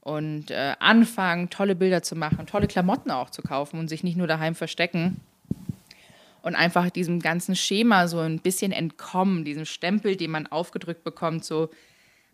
und 0.00 0.50
äh, 0.50 0.74
anfangen, 0.80 1.50
tolle 1.50 1.74
Bilder 1.76 2.02
zu 2.02 2.16
machen, 2.16 2.46
tolle 2.46 2.66
Klamotten 2.66 3.10
auch 3.10 3.28
zu 3.28 3.42
kaufen 3.42 3.78
und 3.78 3.88
sich 3.88 4.02
nicht 4.02 4.16
nur 4.16 4.26
daheim 4.26 4.54
verstecken 4.54 5.20
und 6.48 6.54
einfach 6.54 6.88
diesem 6.88 7.20
ganzen 7.20 7.54
Schema 7.54 8.08
so 8.08 8.20
ein 8.20 8.40
bisschen 8.40 8.72
entkommen, 8.72 9.44
diesem 9.44 9.66
Stempel, 9.66 10.16
den 10.16 10.30
man 10.30 10.46
aufgedrückt 10.46 11.04
bekommt, 11.04 11.44
so 11.44 11.68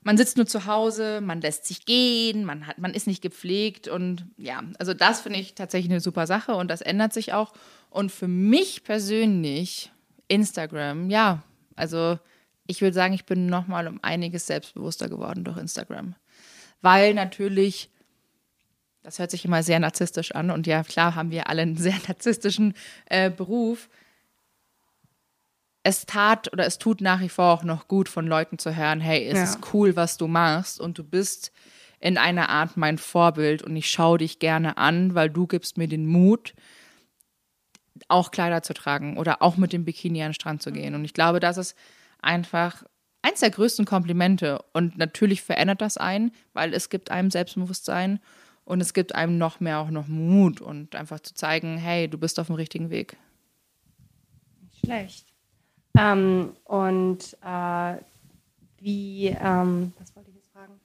man 0.05 0.17
sitzt 0.17 0.37
nur 0.37 0.47
zu 0.47 0.67
Hause, 0.67 1.21
man 1.21 1.41
lässt 1.41 1.67
sich 1.67 1.85
gehen, 1.85 2.45
man 2.45 2.69
hat, 2.69 2.79
man 2.79 2.95
ist 2.95 3.09
nicht 3.09 3.23
gepflegt 3.23 3.89
und 3.89 4.25
ja, 4.37 4.63
also 4.79 4.95
das 4.95 5.21
finde 5.21 5.41
ich 5.41 5.57
tatsächlich 5.57 5.91
eine 5.91 6.01
super 6.01 6.29
Sache 6.29 6.55
und 6.55 6.71
das 6.71 6.81
ändert 6.81 7.13
sich 7.13 7.33
auch. 7.33 7.55
Und 7.91 8.13
für 8.13 8.29
mich 8.29 8.85
persönlich 8.85 9.91
Instagram, 10.29 11.11
ja, 11.11 11.43
also 11.75 12.17
ich 12.69 12.83
würde 12.83 12.95
sagen, 12.95 13.15
ich 13.15 13.25
bin 13.25 13.47
noch 13.47 13.67
mal 13.67 13.89
um 13.89 13.99
einiges 14.03 14.47
selbstbewusster 14.47 15.09
geworden 15.09 15.43
durch 15.43 15.57
Instagram, 15.57 16.15
weil 16.83 17.15
natürlich 17.15 17.91
das 19.05 19.19
hört 19.19 19.31
sich 19.31 19.45
immer 19.45 19.63
sehr 19.63 19.79
narzisstisch 19.79 20.35
an 20.35 20.51
und 20.51 20.67
ja, 20.67 20.83
klar 20.83 21.15
haben 21.15 21.31
wir 21.31 21.49
alle 21.49 21.63
einen 21.63 21.77
sehr 21.79 21.97
narzisstischen 22.09 22.75
äh, 23.07 23.31
Beruf. 23.31 23.89
Es 25.85 26.07
tat 26.07 26.53
oder 26.53 26.67
es 26.67 26.79
tut 26.79 27.01
nach 27.01 27.21
wie 27.21 27.29
vor 27.29 27.53
auch 27.53 27.63
noch 27.63 27.87
gut 27.89 28.09
von 28.09 28.27
Leuten 28.27 28.59
zu 28.59 28.75
hören, 28.75 29.01
hey, 29.01 29.29
es 29.29 29.39
Ja. 29.39 29.45
ist 29.45 29.75
cool, 29.75 29.95
was 29.95 30.17
du 30.17 30.27
machst 30.27 30.81
und 30.81 30.99
du 30.99 31.05
bist 31.05 31.53
in 32.01 32.19
einer 32.19 32.49
Art 32.49 32.77
mein 32.77 32.99
Vorbild 32.99 33.63
und 33.63 33.77
ich 33.77 33.91
schaue 33.91 34.19
dich 34.19 34.39
gerne 34.39 34.77
an, 34.79 35.15
weil 35.15 35.31
du 35.31 35.47
gibst 35.47 35.79
mir 35.79 35.87
den 35.87 36.07
Mut, 36.07 36.55
auch 38.09 38.31
Kleider 38.31 38.63
zu 38.63 38.75
tragen 38.75 39.17
oder 39.19 39.41
auch 39.43 39.57
mit 39.57 39.73
dem 39.73 39.85
Bikini 39.85 40.23
an 40.23 40.31
den 40.31 40.35
Strand 40.35 40.63
zu 40.63 40.73
gehen. 40.73 40.95
Und 40.95 41.05
ich 41.05 41.15
glaube, 41.15 41.39
das 41.39 41.59
ist 41.59 41.77
einfach 42.21 42.83
eins 43.23 43.41
der 43.41 43.51
größten 43.51 43.85
Komplimente. 43.85 44.63
Und 44.73 44.99
natürlich 44.99 45.43
verändert 45.43 45.81
das 45.81 45.97
einen, 45.97 46.33
weil 46.55 46.75
es 46.75 46.89
gibt 46.89 47.11
einem 47.11 47.31
Selbstbewusstsein 47.31 48.21
und 48.65 48.81
es 48.81 48.95
gibt 48.95 49.15
einem 49.15 49.39
noch 49.39 49.61
mehr 49.61 49.79
auch 49.79 49.91
noch 49.91 50.09
Mut 50.09 50.61
und 50.61 50.97
einfach 50.97 51.21
zu 51.21 51.35
zeigen, 51.35 51.77
hey, 51.77 52.09
du 52.09 52.19
bist 52.19 52.41
auf 52.41 52.47
dem 52.49 52.57
richtigen 52.57 52.91
Weg. 52.91 53.17
Schlecht. 54.85 55.34
Ähm, 55.97 56.57
und 56.65 57.37
äh, 57.45 57.95
wie, 58.81 59.29
ähm, 59.29 59.93
was 59.99 60.15
wollte 60.17 60.31
ich 60.31 60.37
jetzt 60.37 60.53
fragen? 60.53 60.81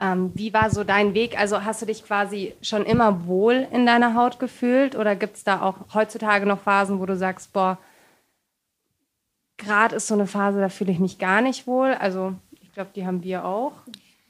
Ähm, 0.00 0.32
wie 0.34 0.52
war 0.52 0.70
so 0.70 0.84
dein 0.84 1.14
Weg? 1.14 1.38
Also 1.38 1.64
hast 1.64 1.80
du 1.82 1.86
dich 1.86 2.04
quasi 2.04 2.54
schon 2.60 2.84
immer 2.84 3.26
wohl 3.26 3.66
in 3.72 3.86
deiner 3.86 4.14
Haut 4.14 4.38
gefühlt 4.38 4.96
oder 4.96 5.16
gibt 5.16 5.36
es 5.36 5.44
da 5.44 5.62
auch 5.62 5.94
heutzutage 5.94 6.46
noch 6.46 6.60
Phasen, 6.60 7.00
wo 7.00 7.06
du 7.06 7.16
sagst, 7.16 7.52
boah, 7.52 7.78
gerade 9.56 9.96
ist 9.96 10.08
so 10.08 10.14
eine 10.14 10.26
Phase, 10.26 10.60
da 10.60 10.68
fühle 10.68 10.92
ich 10.92 10.98
mich 10.98 11.18
gar 11.18 11.40
nicht 11.40 11.66
wohl? 11.66 11.94
Also 11.94 12.34
ich 12.60 12.72
glaube, 12.72 12.90
die 12.94 13.06
haben 13.06 13.22
wir 13.22 13.44
auch. 13.44 13.72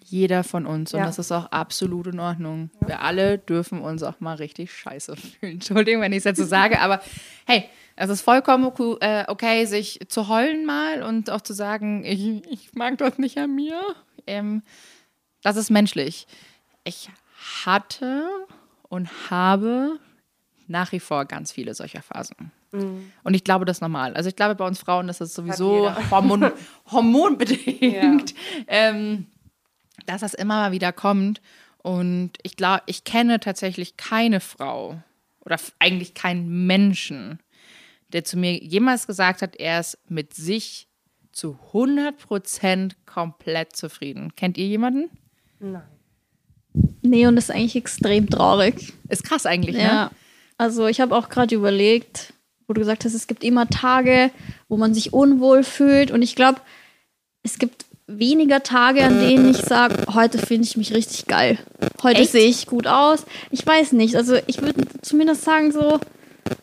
Jeder 0.09 0.45
von 0.45 0.67
uns. 0.67 0.95
Und 0.95 1.01
Ja. 1.01 1.07
das 1.07 1.19
ist 1.19 1.33
auch 1.33 1.47
absolut 1.47 2.07
in 2.07 2.21
Ordnung. 2.21 2.71
Wir 2.87 3.01
alle 3.03 3.39
dürfen 3.39 3.81
uns 3.81 4.03
auch 4.03 4.21
mal 4.21 4.35
richtig 4.37 4.73
scheiße 4.73 5.17
fühlen. 5.17 5.55
Entschuldigung, 5.55 6.01
wenn 6.03 6.13
ich 6.13 6.19
es 6.19 6.25
jetzt 6.25 6.39
so 6.39 6.45
sage, 6.45 6.81
aber 6.81 7.01
hey, 7.47 7.65
es 7.97 8.09
ist 8.11 8.21
vollkommen 8.21 8.71
äh, 9.01 9.25
okay, 9.27 9.65
sich 9.65 10.01
zu 10.09 10.29
heulen 10.29 10.65
mal 10.65 11.03
und 11.03 11.31
auch 11.31 11.41
zu 11.41 11.55
sagen, 11.55 12.05
ich, 12.05 12.21
ich 12.51 12.75
mag 12.75 12.99
das 12.99 13.19
nicht 13.19 13.39
an 13.39 13.55
mir. 13.55 13.81
Ähm, 14.27 14.63
das 15.43 15.57
ist 15.57 15.71
menschlich. 15.71 16.27
Ich 16.85 17.11
hatte 17.65 18.29
und 18.89 19.31
habe 19.31 19.99
nach 20.69 20.93
wie 20.93 21.01
vor 21.01 21.25
ganz 21.25 21.53
viele 21.53 21.75
solcher 21.75 22.03
Phasen. 22.03 22.53
Und 22.73 23.33
ich 23.35 23.43
glaube, 23.45 23.65
das 23.65 23.79
ist 23.79 23.81
normal. 23.81 24.15
Also 24.15 24.29
ich 24.29 24.37
glaube, 24.37 24.55
bei 24.55 24.67
uns 24.67 24.79
Frauen 24.81 25.09
ist 25.09 25.21
das 25.23 25.33
sowieso. 25.35 25.91
Hormon, 26.11 26.51
hormonbedingt. 26.93 28.35
Ähm, 28.67 29.27
dass 30.07 30.21
das 30.23 30.35
immer 30.35 30.55
mal 30.61 30.73
wieder 30.73 30.93
kommt. 30.93 31.41
Und 31.79 32.33
ich 32.43 32.57
glaube, 32.57 32.83
ich 32.87 33.05
kenne 33.05 33.39
tatsächlich 33.41 33.97
keine 33.97 34.41
Frau 34.41 35.01
oder 35.45 35.57
eigentlich 35.79 36.15
keinen 36.15 36.67
Menschen, 36.67 37.39
der 38.13 38.25
zu 38.25 38.37
mir 38.37 38.57
jemals 38.63 39.07
gesagt 39.07 39.43
hat, 39.43 39.57
er 39.57 39.81
ist 39.81 39.99
mit 40.09 40.35
sich 40.35 40.89
zu 41.33 41.59
100% 41.73 42.93
komplett 43.05 43.77
zufrieden. 43.77 44.35
Kennt 44.37 44.59
ihr 44.59 44.67
jemanden? 44.67 45.11
Nein. 45.61 45.83
Nee, 47.03 47.27
und 47.27 47.37
das 47.37 47.45
ist 47.49 47.51
eigentlich 47.55 47.77
extrem 47.77 48.29
traurig. 48.29 48.93
Ist 49.09 49.25
krass 49.25 49.47
eigentlich, 49.47 49.77
Ja. 49.77 50.07
ne? 50.07 50.11
Also 50.59 50.87
ich 50.87 51.01
habe 51.01 51.15
auch 51.15 51.29
gerade 51.29 51.55
überlegt, 51.55 52.33
wo 52.67 52.73
du 52.73 52.81
gesagt 52.81 53.05
hast, 53.05 53.15
es 53.15 53.27
gibt 53.27 53.45
immer 53.45 53.69
Tage, 53.69 54.31
wo 54.69 54.77
man 54.77 54.95
sich 54.95 55.13
unwohl 55.13 55.63
fühlt. 55.63 56.11
Und 56.11 56.23
ich 56.23 56.35
glaube, 56.35 56.61
es 57.43 57.59
gibt 57.59 57.85
weniger 58.07 58.63
Tage, 58.63 59.05
an 59.05 59.21
denen 59.21 59.51
ich 59.51 59.59
sage, 59.59 59.97
heute 60.15 60.39
finde 60.39 60.67
ich 60.67 60.77
mich 60.77 60.95
richtig 60.95 61.27
geil. 61.27 61.59
Heute 62.03 62.25
sehe 62.25 62.49
ich 62.49 62.67
gut 62.67 62.87
aus. 62.87 63.25
Ich 63.51 63.67
weiß 63.67 63.93
nicht. 63.93 64.17
Also 64.17 64.37
ich 64.47 64.63
würde 64.63 64.83
zumindest 65.03 65.43
sagen, 65.43 65.73
so, 65.73 65.99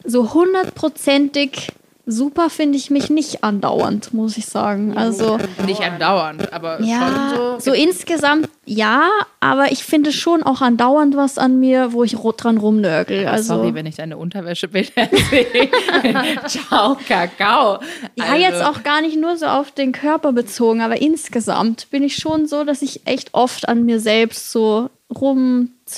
so 0.05 0.33
hundertprozentig 0.33 1.67
super 2.05 2.49
finde 2.49 2.77
ich 2.77 2.89
mich 2.89 3.09
nicht 3.09 3.43
andauernd, 3.43 4.13
muss 4.13 4.35
ich 4.37 4.45
sagen. 4.45 4.97
Also. 4.97 5.37
Nicht 5.65 5.81
andauernd, 5.81 6.51
aber 6.51 6.81
Ja, 6.81 7.31
schon 7.35 7.59
so, 7.59 7.71
so. 7.71 7.73
insgesamt 7.73 8.49
ja, 8.65 9.09
aber 9.41 9.71
ich 9.73 9.83
finde 9.83 10.13
schon 10.13 10.41
auch 10.43 10.61
andauernd 10.61 11.17
was 11.17 11.37
an 11.37 11.59
mir, 11.59 11.91
wo 11.91 12.03
ich 12.05 12.17
ro- 12.17 12.31
dran 12.31 12.57
rumnörgel. 12.57 13.27
Also, 13.27 13.55
Sorry, 13.55 13.73
wenn 13.73 13.85
ich 13.85 13.95
deine 13.95 14.15
Unterwäschebilder 14.17 15.09
sehe. 15.29 15.69
Ciao, 16.47 16.97
Kakao. 17.07 17.79
ja, 18.15 18.23
Also, 18.25 18.35
jetzt 18.35 18.63
auch 18.63 18.83
gar 18.83 19.01
nicht 19.01 19.17
nur 19.19 19.35
so 19.37 19.47
auf 19.47 19.71
den 19.71 19.91
Körper 19.91 20.31
bezogen, 20.31 20.81
aber 20.81 21.01
insgesamt 21.01 21.89
bin 21.91 22.03
ich 22.03 22.15
schon 22.15 22.47
so, 22.47 22.63
dass 22.63 22.81
ich 22.81 23.05
echt 23.05 23.33
oft 23.33 23.67
an 23.67 23.83
mir 23.85 23.99
selbst 23.99 24.51
so 24.51 24.89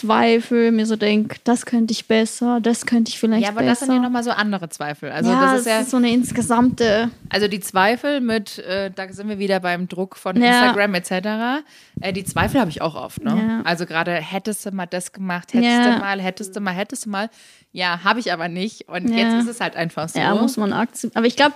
rumzweifle, 0.04 0.72
mir 0.72 0.86
so 0.86 0.96
denke, 0.96 1.38
das 1.44 1.66
könnte 1.66 1.92
ich 1.92 2.08
besser, 2.08 2.60
das 2.62 2.86
könnte 2.86 3.10
ich 3.10 3.20
vielleicht 3.20 3.44
Ja, 3.44 3.50
aber 3.50 3.60
besser. 3.62 3.72
das 3.72 3.80
sind 3.80 3.94
ja 3.94 4.00
nochmal 4.02 4.24
so 4.24 4.32
andere 4.32 4.70
Zweifel. 4.70 5.12
Also 5.12 5.30
ja, 5.32 5.52
das 5.54 5.62
ist 5.62 5.68
ja, 5.68 5.84
so 5.84 5.98
eine 5.98 6.12
insgesamte. 6.12 7.10
also 7.30 7.48
die 7.48 7.60
Zweifel 7.60 8.22
mit, 8.22 8.60
äh, 8.60 8.92
da 8.94 9.12
sind 9.12 9.30
wir 9.30 9.40
wieder 9.40 9.60
beim 9.60 9.88
Druck 9.88 10.16
von 10.18 10.42
Ja. 10.42 10.48
Instagram 10.66 10.94
etc. 10.96 11.64
Äh, 12.02 12.14
die 12.14 12.24
Zweifel 12.24 12.60
habe 12.60 12.70
ich 12.70 12.82
auch 12.82 12.96
oft, 12.96 13.24
ne? 13.24 13.36
Ja. 13.36 13.62
Also 13.64 13.86
gerade 13.86 14.14
hättest 14.14 14.66
du 14.66 14.72
mal 14.72 14.86
das 14.86 15.12
gemacht, 15.12 15.54
hättest 15.54 15.86
du 15.86 16.00
mal, 16.00 16.22
hättest 16.22 16.56
du 16.56 16.60
mal, 16.60 16.74
hättest 16.74 17.06
du 17.06 17.10
mal. 17.10 17.30
Ja, 17.72 18.04
habe 18.04 18.20
ich 18.20 18.32
aber 18.32 18.48
nicht. 18.48 18.88
Und 18.88 19.10
jetzt 19.10 19.34
ist 19.44 19.48
es 19.50 19.62
halt 19.62 19.76
einfach 19.76 20.10
so. 20.10 20.20
Ja, 20.20 20.34
muss 20.36 20.58
man 20.58 20.74
akzeptieren. 20.74 21.18
Aber 21.18 21.28
ich 21.28 21.36
glaube, 21.36 21.54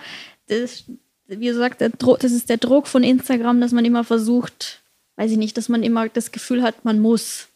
wie 1.28 1.46
gesagt, 1.46 1.82
der 1.82 1.90
Druck, 1.90 2.20
das 2.20 2.32
ist 2.32 2.50
der 2.50 2.58
Druck 2.58 2.88
von 2.88 3.04
Instagram, 3.04 3.62
dass 3.62 3.72
man 3.72 3.86
immer 3.86 4.04
versucht, 4.04 4.82
weiß 5.16 5.32
ich 5.32 5.38
nicht, 5.38 5.58
dass 5.58 5.70
man 5.70 5.84
immer 5.84 6.10
das 6.10 6.32
Gefühl 6.32 6.64
hat, 6.64 6.84
man 6.86 7.00
muss 7.00 7.49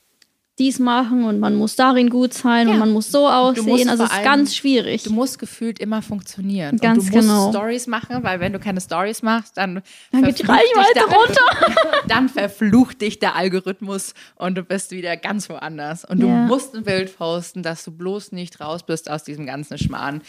dies 0.59 0.77
machen 0.77 1.23
und 1.23 1.39
man 1.39 1.55
muss 1.55 1.75
darin 1.75 2.09
gut 2.11 2.31
sein 2.33 2.67
Ja. 2.67 2.73
und 2.73 2.79
man 2.79 2.91
muss 2.91 3.11
so 3.11 3.21
musst 3.21 3.33
aussehen. 3.59 3.89
Also 3.89 4.03
es 4.03 4.11
ist 4.11 4.23
ganz 4.23 4.55
schwierig. 4.55 5.01
Du 5.03 5.11
musst 5.11 5.39
gefühlt 5.39 5.79
immer 5.79 6.03
funktionieren. 6.03 6.77
Ganz 6.77 7.05
und 7.05 7.09
du 7.11 7.15
musst 7.17 7.27
genau. 7.27 7.49
Stories 7.49 7.87
machen, 7.87 8.23
weil 8.23 8.39
wenn 8.39 8.53
du 8.53 8.59
keine 8.59 8.79
Stories 8.79 9.23
machst, 9.23 9.57
dann, 9.57 9.81
Dann 10.11 10.23
geht 10.23 10.37
die 10.39 10.43
verflucht 10.45 10.69
dich 10.69 10.77
Reichweite 10.77 11.09
der- 11.09 11.17
runter. 11.17 11.81
Dann 12.07 12.29
verflucht 12.29 13.01
dich 13.01 13.17
der 13.17 13.35
Algorithmus 13.35 14.13
und 14.35 14.55
du 14.55 14.61
bist 14.63 14.91
wieder 14.91 15.17
ganz 15.17 15.49
woanders. 15.49 16.05
Und 16.05 16.19
du 16.21 16.27
Ja. 16.27 16.45
musst 16.45 16.75
ein 16.75 16.83
Bild 16.83 17.17
posten, 17.17 17.63
dass 17.63 17.83
du 17.83 17.91
bloß 17.91 18.31
nicht 18.31 18.59
raus 18.59 18.83
bist 18.85 19.09
aus 19.09 19.23
diesem 19.23 19.47
ganzen 19.47 19.79
Schmarrn. 19.79 20.21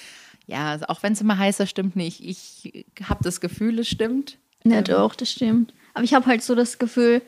Ja, 0.46 0.70
also 0.70 0.86
auch 0.86 1.02
wenn 1.02 1.12
es 1.14 1.20
immer 1.20 1.36
heißt, 1.36 1.60
das 1.60 1.68
stimmt 1.68 1.96
nicht. 1.96 2.20
Ich 2.24 2.84
habe 3.08 3.22
das 3.22 3.40
Gefühl, 3.42 3.78
es 3.78 3.88
stimmt. 3.88 4.38
Ja, 4.64 4.80
doch, 4.80 5.14
das 5.14 5.30
stimmt. 5.30 5.74
Aber 5.92 6.04
ich 6.04 6.14
habe 6.14 6.24
halt 6.26 6.42
so 6.42 6.54
das 6.54 6.78
Gefühl, 6.78 7.20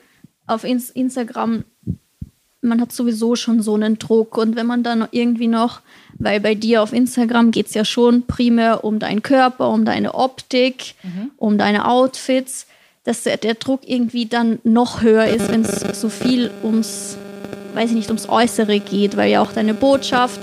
auf 0.47 0.65
Ins 0.65 0.91
Instagram, 0.91 1.65
man 2.63 2.81
hat 2.81 2.93
sowieso 2.93 3.37
schon 3.37 3.63
so 3.63 3.75
einen 3.75 3.99
Druck. 3.99 4.37
Und 4.37 4.57
wenn 4.57 4.67
man 4.67 4.83
dann 4.83 5.07
irgendwie 5.11 5.49
noch, 5.49 5.81
weil 6.19 6.41
bei 6.41 6.55
dir 6.55 6.83
auf 6.83 6.93
Instagram 6.93 7.51
geht 7.51 7.67
es 7.67 7.75
ja 7.75 7.85
schon 7.85 8.23
primär 8.27 8.85
um 8.85 8.99
deinen 8.99 9.23
Körper, 9.23 9.71
um 9.71 9.85
deine 9.85 10.15
Optik, 10.15 10.95
um 11.37 11.59
deine 11.59 11.89
Outfits, 11.89 12.67
dass 13.05 13.23
der, 13.23 13.37
der 13.37 13.55
Druck 13.55 13.81
irgendwie 13.87 14.27
dann 14.27 14.59
noch 14.65 15.03
höher 15.03 15.27
ist, 15.27 15.49
wenn 15.51 15.63
es 15.63 15.81
so 16.01 16.09
viel 16.09 16.51
ums, 16.65 17.17
weiß 17.75 17.91
ich 17.91 17.97
nicht, 17.97 18.09
ums 18.09 18.29
Äußere 18.29 18.81
geht, 18.81 19.17
weil 19.17 19.31
ja 19.31 19.43
auch 19.43 19.53
deine 19.53 19.75
Botschaft, 19.75 20.41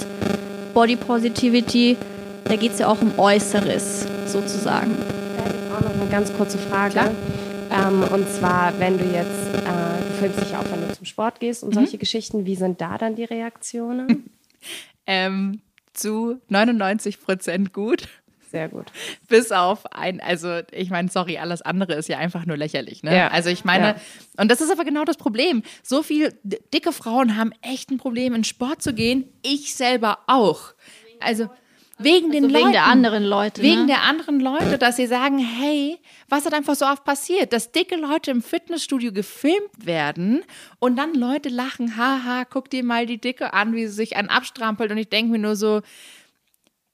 Body 0.74 0.96
Positivity, 0.96 1.98
da 2.46 2.55
geht 2.55 2.72
es 2.74 2.79
ja 2.79 2.88
auch 2.88 3.01
um 3.01 3.17
Äußeres 3.17 4.05
sozusagen. 4.27 4.91
Da 5.38 5.43
hätte 5.43 5.55
ich 5.65 5.75
auch 5.75 5.82
noch 5.82 6.01
eine 6.01 6.10
ganz 6.10 6.32
kurze 6.34 6.58
Frage. 6.58 7.12
Ähm, 7.72 8.03
und 8.13 8.29
zwar, 8.29 8.74
wenn 8.79 8.98
du 8.98 9.05
jetzt, 9.05 9.62
dich 10.30 10.51
ja 10.51 10.60
auch, 10.60 10.72
wenn 10.72 10.88
du 10.88 10.94
zum 10.96 11.06
Sport 11.06 11.39
gehst 11.39 11.63
und 11.63 11.74
solche 11.74 11.98
Geschichten, 11.98 12.46
wie 12.46 12.56
sind 12.56 12.80
da 12.82 12.98
dann 12.98 13.15
die 13.15 13.25
Reaktionen? 13.25 14.30
Ähm, 15.06 15.60
zu 15.94 16.39
99 16.48 17.20
Prozent 17.22 17.74
gut. 17.74 18.08
Sehr 18.50 18.70
gut. 18.70 18.86
Bis 19.27 19.51
auf 19.51 19.86
ein, 19.94 20.22
also 20.22 20.62
ich 20.72 20.89
meine, 20.92 21.10
sorry, 21.10 21.38
alles 21.39 21.62
andere 21.62 21.96
ist 21.96 22.08
ja 22.08 22.20
einfach 22.20 22.46
nur 22.46 22.56
lächerlich. 22.56 23.03
Ne? 23.03 23.13
Ja. 23.13 23.27
Also 23.30 23.50
ich 23.50 23.65
meine, 23.65 23.88
Ja. 23.88 23.96
und 24.38 24.50
das 24.50 24.62
ist 24.62 24.72
aber 24.72 24.86
genau 24.86 25.03
das 25.03 25.18
Problem. 25.18 25.63
So 25.82 26.03
viel 26.03 26.34
d- 26.44 26.60
dicke 26.74 26.94
Frauen 26.94 27.36
haben 27.36 27.51
echt 27.62 27.89
ein 27.92 27.98
Problem, 27.98 28.34
in 28.34 28.44
Sport 28.46 28.82
zu 28.82 28.94
gehen. 28.94 29.25
Ich 29.42 29.75
selber 29.75 30.20
auch. 30.27 30.74
Also 31.20 31.50
wegen 32.00 32.31
den 32.31 32.45
Also 32.45 32.55
wegen 32.55 32.63
Leuten. 32.63 32.71
der 32.73 32.85
anderen 32.85 33.23
Leute. 33.23 33.62
Wegen 33.62 33.81
ne? 33.81 33.88
der 33.88 34.01
anderen 34.03 34.39
Leute, 34.39 34.77
dass 34.77 34.95
sie 34.95 35.07
sagen, 35.07 35.38
hey, 35.38 36.00
was 36.27 36.45
hat 36.45 36.53
einfach 36.53 36.75
so 36.75 36.85
oft 36.85 37.03
passiert, 37.03 37.53
dass 37.53 37.71
dicke 37.71 37.95
Leute 37.95 38.31
im 38.31 38.41
Fitnessstudio 38.41 39.12
gefilmt 39.12 39.85
werden 39.85 40.43
und 40.79 40.95
dann 40.97 41.13
Leute 41.13 41.50
lachen, 41.50 41.97
haha, 41.97 42.45
guck 42.45 42.69
dir 42.69 42.83
mal 42.83 43.05
die 43.05 43.19
Dicke 43.19 43.53
an, 43.53 43.73
wie 43.75 43.88
sie 43.88 43.93
sich 43.93 44.15
einen 44.15 44.29
abstrampelt 44.29 44.91
und 44.91 44.97
ich 44.97 45.09
denke 45.09 45.31
mir 45.31 45.39
nur 45.39 45.55
so, 45.55 45.81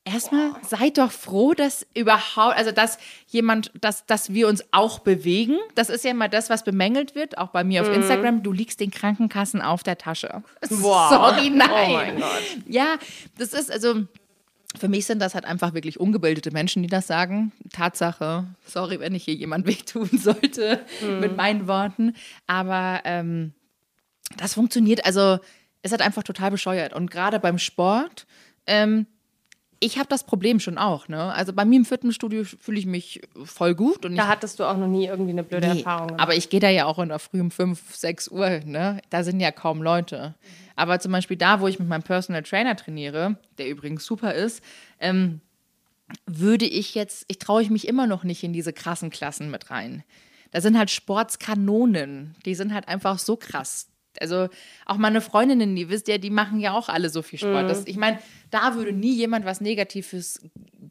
erstmal 0.10 0.52
seid 0.62 0.98
doch 0.98 1.12
froh, 1.12 1.54
dass 1.54 1.86
überhaupt, 1.94 2.58
also 2.58 2.72
dass 2.72 2.98
jemand, 3.28 3.72
dass, 3.80 4.06
dass 4.06 4.34
wir 4.34 4.48
uns 4.48 4.64
auch 4.72 5.00
bewegen. 5.00 5.58
Das 5.76 5.90
ist 5.90 6.04
ja 6.04 6.14
mal 6.14 6.30
das, 6.30 6.50
was 6.50 6.64
bemängelt 6.64 7.16
wird, 7.16 7.38
auch 7.38 7.50
bei 7.50 7.64
mir 7.64 7.82
auf 7.82 7.90
Instagram. 7.90 8.44
Du 8.44 8.52
liegst 8.52 8.80
den 8.80 8.92
Krankenkassen 8.92 9.62
auf 9.62 9.84
der 9.84 9.98
Tasche. 9.98 10.44
Sorry, 10.70 11.50
nein. 11.50 11.70
Oh 11.90 11.94
mein 11.94 12.20
Gott. 12.20 12.44
Ja, 12.68 12.98
das 13.38 13.54
ist 13.54 13.72
also. 13.72 14.06
Für 14.78 14.88
mich 14.88 15.06
sind 15.06 15.20
das 15.20 15.34
halt 15.34 15.46
einfach 15.46 15.74
wirklich 15.74 16.00
ungebildete 16.00 16.52
Menschen, 16.52 16.84
die 16.84 16.90
das 16.90 17.08
sagen. 17.08 17.52
Tatsache. 17.74 18.46
Sorry, 18.66 19.00
wenn 19.00 19.16
ich 19.16 19.24
hier 19.24 19.34
jemand 19.34 19.66
wehtun 19.68 20.10
sollte 20.14 20.80
mit 21.20 21.36
meinen 21.36 21.68
Worten. 21.68 22.14
Aber 22.46 23.02
ähm, 23.04 23.54
das 24.38 24.54
funktioniert. 24.54 25.06
Also, 25.06 25.40
es 25.82 25.92
hat 25.92 26.02
einfach 26.02 26.24
total 26.24 26.52
bescheuert. 26.52 26.94
Und 26.94 27.10
gerade 27.10 27.40
beim 27.40 27.58
Sport, 27.58 28.28
ähm, 28.68 29.08
ich 29.80 29.98
habe 29.98 30.10
das 30.10 30.24
Problem 30.26 30.60
schon 30.60 30.78
auch. 30.78 31.08
Ne? 31.08 31.34
Also 31.34 31.54
bei 31.54 31.66
mir 31.66 31.78
im 31.78 31.86
Fitnessstudio 31.86 32.44
fühle 32.44 32.80
ich 32.80 32.86
mich 32.86 33.22
voll 33.46 33.76
gut. 33.76 34.06
Und 34.06 34.16
Da 34.16 34.28
hattest 34.28 34.60
du 34.60 34.66
auch 34.66 34.78
noch 34.78 34.88
nie 34.88 35.06
irgendwie 35.06 35.32
eine 35.32 35.44
blöde 35.44 35.68
nee, 35.68 35.80
Erfahrung 35.80 36.08
gemacht. 36.08 36.22
aber 36.22 36.36
ich 36.36 36.50
gehe 36.50 36.60
da 36.60 36.70
ja 36.70 36.86
auch 36.86 37.00
in 37.00 37.10
der 37.10 37.20
Früh 37.20 37.40
um 37.40 37.52
5, 37.52 37.96
6 37.96 38.28
Uhr. 38.30 38.60
Ne? 38.66 39.02
Da 39.10 39.24
sind 39.24 39.40
ja 39.40 39.52
kaum 39.52 39.82
Leute. 39.82 40.36
Aber 40.80 40.98
zum 41.02 41.12
Beispiel 41.12 41.36
da, 41.36 41.60
wo 41.60 41.68
ich 41.68 41.78
mit 41.78 41.90
meinem 41.90 42.04
Personal 42.04 42.42
Trainer 42.42 42.74
trainiere, 42.74 43.36
der 43.58 43.68
übrigens 43.68 44.06
super 44.06 44.34
ist, 44.34 44.64
ähm, 45.02 45.42
würde 46.26 46.66
ich 46.66 46.96
jetzt, 46.96 47.26
ich 47.28 47.38
traue 47.38 47.62
ich 47.62 47.70
mich 47.70 47.86
immer 47.86 48.08
noch 48.08 48.24
nicht 48.24 48.44
in 48.46 48.54
diese 48.54 48.72
krassen 48.72 49.10
Klassen 49.10 49.52
mit 49.52 49.72
rein. 49.72 50.06
Da 50.52 50.62
sind 50.62 50.78
halt 50.78 50.90
Sportskanonen, 50.90 52.34
die 52.46 52.56
sind 52.56 52.74
halt 52.74 52.88
einfach 52.88 53.20
so 53.20 53.36
krass. 53.36 53.90
Also 54.22 54.48
auch 54.86 54.96
meine 54.96 55.20
Freundinnen, 55.20 55.76
die 55.76 55.90
wisst 55.90 56.08
ja, 56.08 56.18
die 56.18 56.30
machen 56.30 56.62
ja 56.62 56.72
auch 56.72 56.88
alle 56.88 57.10
so 57.10 57.24
viel 57.24 57.40
Sport. 57.40 57.70
Das, 57.70 57.86
ich 57.86 57.98
meine, 57.98 58.20
da 58.50 58.76
würde 58.76 58.94
nie 58.94 59.14
jemand 59.14 59.44
was 59.44 59.60
Negatives 59.60 60.40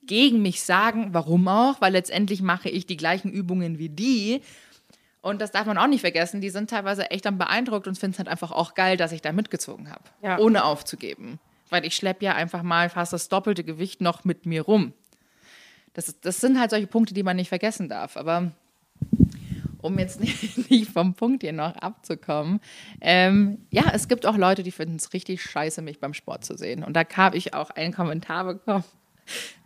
gegen 0.05 0.43
mich 0.43 0.63
sagen. 0.63 1.15
Warum 1.15 1.49
auch? 1.49 1.81
Weil 1.81 1.93
letztendlich 1.93 2.43
mache 2.43 2.69
ich 2.69 2.85
die 2.85 2.99
gleichen 2.99 3.31
Übungen 3.31 3.79
wie 3.79 3.89
die. 3.89 4.43
Und 5.29 5.41
das 5.41 5.51
darf 5.51 5.67
man 5.67 5.79
auch 5.79 5.87
nicht 5.87 6.01
vergessen. 6.01 6.41
Die 6.41 6.51
sind 6.51 6.71
teilweise 6.71 7.11
echt 7.11 7.27
dann 7.27 7.39
beeindruckt 7.39 7.87
und 7.87 7.99
finden 7.99 8.15
es 8.15 8.19
halt 8.19 8.29
einfach 8.29 8.51
auch 8.51 8.75
geil, 8.75 8.97
dass 8.97 9.13
ich 9.13 9.23
da 9.23 9.33
mitgezogen 9.33 9.91
habe. 9.91 10.05
Ja. 10.23 10.39
Ohne 10.39 10.65
aufzugeben. 10.65 11.39
Weil 11.71 11.85
ich 11.85 11.95
schleppe 11.95 12.25
ja 12.25 12.35
einfach 12.35 12.63
mal 12.63 12.89
fast 12.89 13.13
das 13.13 13.29
doppelte 13.29 13.63
Gewicht 13.63 14.01
noch 14.01 14.25
mit 14.25 14.47
mir 14.47 14.63
rum. 14.63 14.95
Das, 15.93 16.19
das 16.21 16.41
sind 16.41 16.59
halt 16.59 16.71
solche 16.71 16.87
Punkte, 16.87 17.13
die 17.13 17.23
man 17.23 17.37
nicht 17.37 17.49
vergessen 17.49 17.89
darf. 17.89 18.17
Aber 18.17 18.53
um 19.83 19.99
jetzt 19.99 20.21
nicht, 20.21 20.71
nicht 20.71 20.91
vom 20.91 21.15
Punkt 21.15 21.43
hier 21.43 21.53
noch 21.53 21.77
abzukommen, 21.77 22.61
ähm, 23.01 23.59
ja, 23.71 23.85
es 23.93 24.09
gibt 24.09 24.27
auch 24.27 24.37
Leute, 24.37 24.63
die 24.63 24.71
finden 24.71 24.97
es 24.97 25.13
richtig 25.13 25.43
scheiße, 25.43 25.83
mich 25.83 26.01
beim 26.01 26.15
Sport 26.15 26.45
zu 26.45 26.57
sehen. 26.57 26.85
Und 26.85 26.95
da 26.95 27.05
habe 27.17 27.37
ich 27.37 27.55
auch 27.55 27.71
einen 27.71 27.93
Kommentar 27.93 28.45
bekommen, 28.45 28.85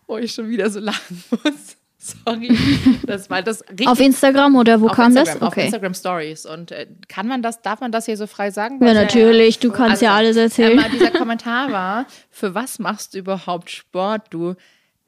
wo 0.07 0.19
ich 0.19 0.33
schon 0.35 0.49
wieder 0.49 0.71
so 0.71 0.81
lachen 0.81 1.23
muss. 1.45 1.77
Sorry. 2.05 2.57
Das 3.07 3.31
war 3.31 3.43
das 3.43 3.63
richtig. 3.69 3.87
Auf 3.87 4.01
Instagram 4.01 4.57
oder 4.57 4.81
wo 4.81 4.89
auf 4.89 4.97
kam 4.97 5.15
das? 5.15 5.29
Instagram, 5.29 5.47
Auf 5.47 5.53
Okay. 5.53 5.65
Instagram 5.67 5.95
Stories. 5.95 6.47
Und 6.47 6.73
äh, 6.73 6.87
kann 7.09 7.29
man 7.29 7.43
das, 7.43 7.63
darf 7.63 7.81
man 7.81 7.93
das 7.93 8.07
hier 8.07 8.17
so 8.17 8.27
frei 8.27 8.51
sagen? 8.51 8.79
Ja, 8.81 8.89
Weil- 8.89 8.95
natürlich, 8.95 9.59
du 9.61 9.71
kannst 9.71 10.03
ja 10.03 10.15
alles 10.17 10.37
erzählen. 10.37 10.79
Aber 10.79 10.89
dieser 10.89 11.11
Kommentar 11.19 11.71
war, 11.71 12.07
für 12.31 12.55
was 12.55 12.79
machst 12.79 13.15
du 13.15 13.19
überhaupt 13.19 13.71
Sport, 13.71 14.23
du 14.31 14.55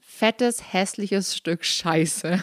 fettes, 0.00 0.72
hässliches 0.72 1.34
Stück 1.36 1.64
Scheiße. 1.64 2.42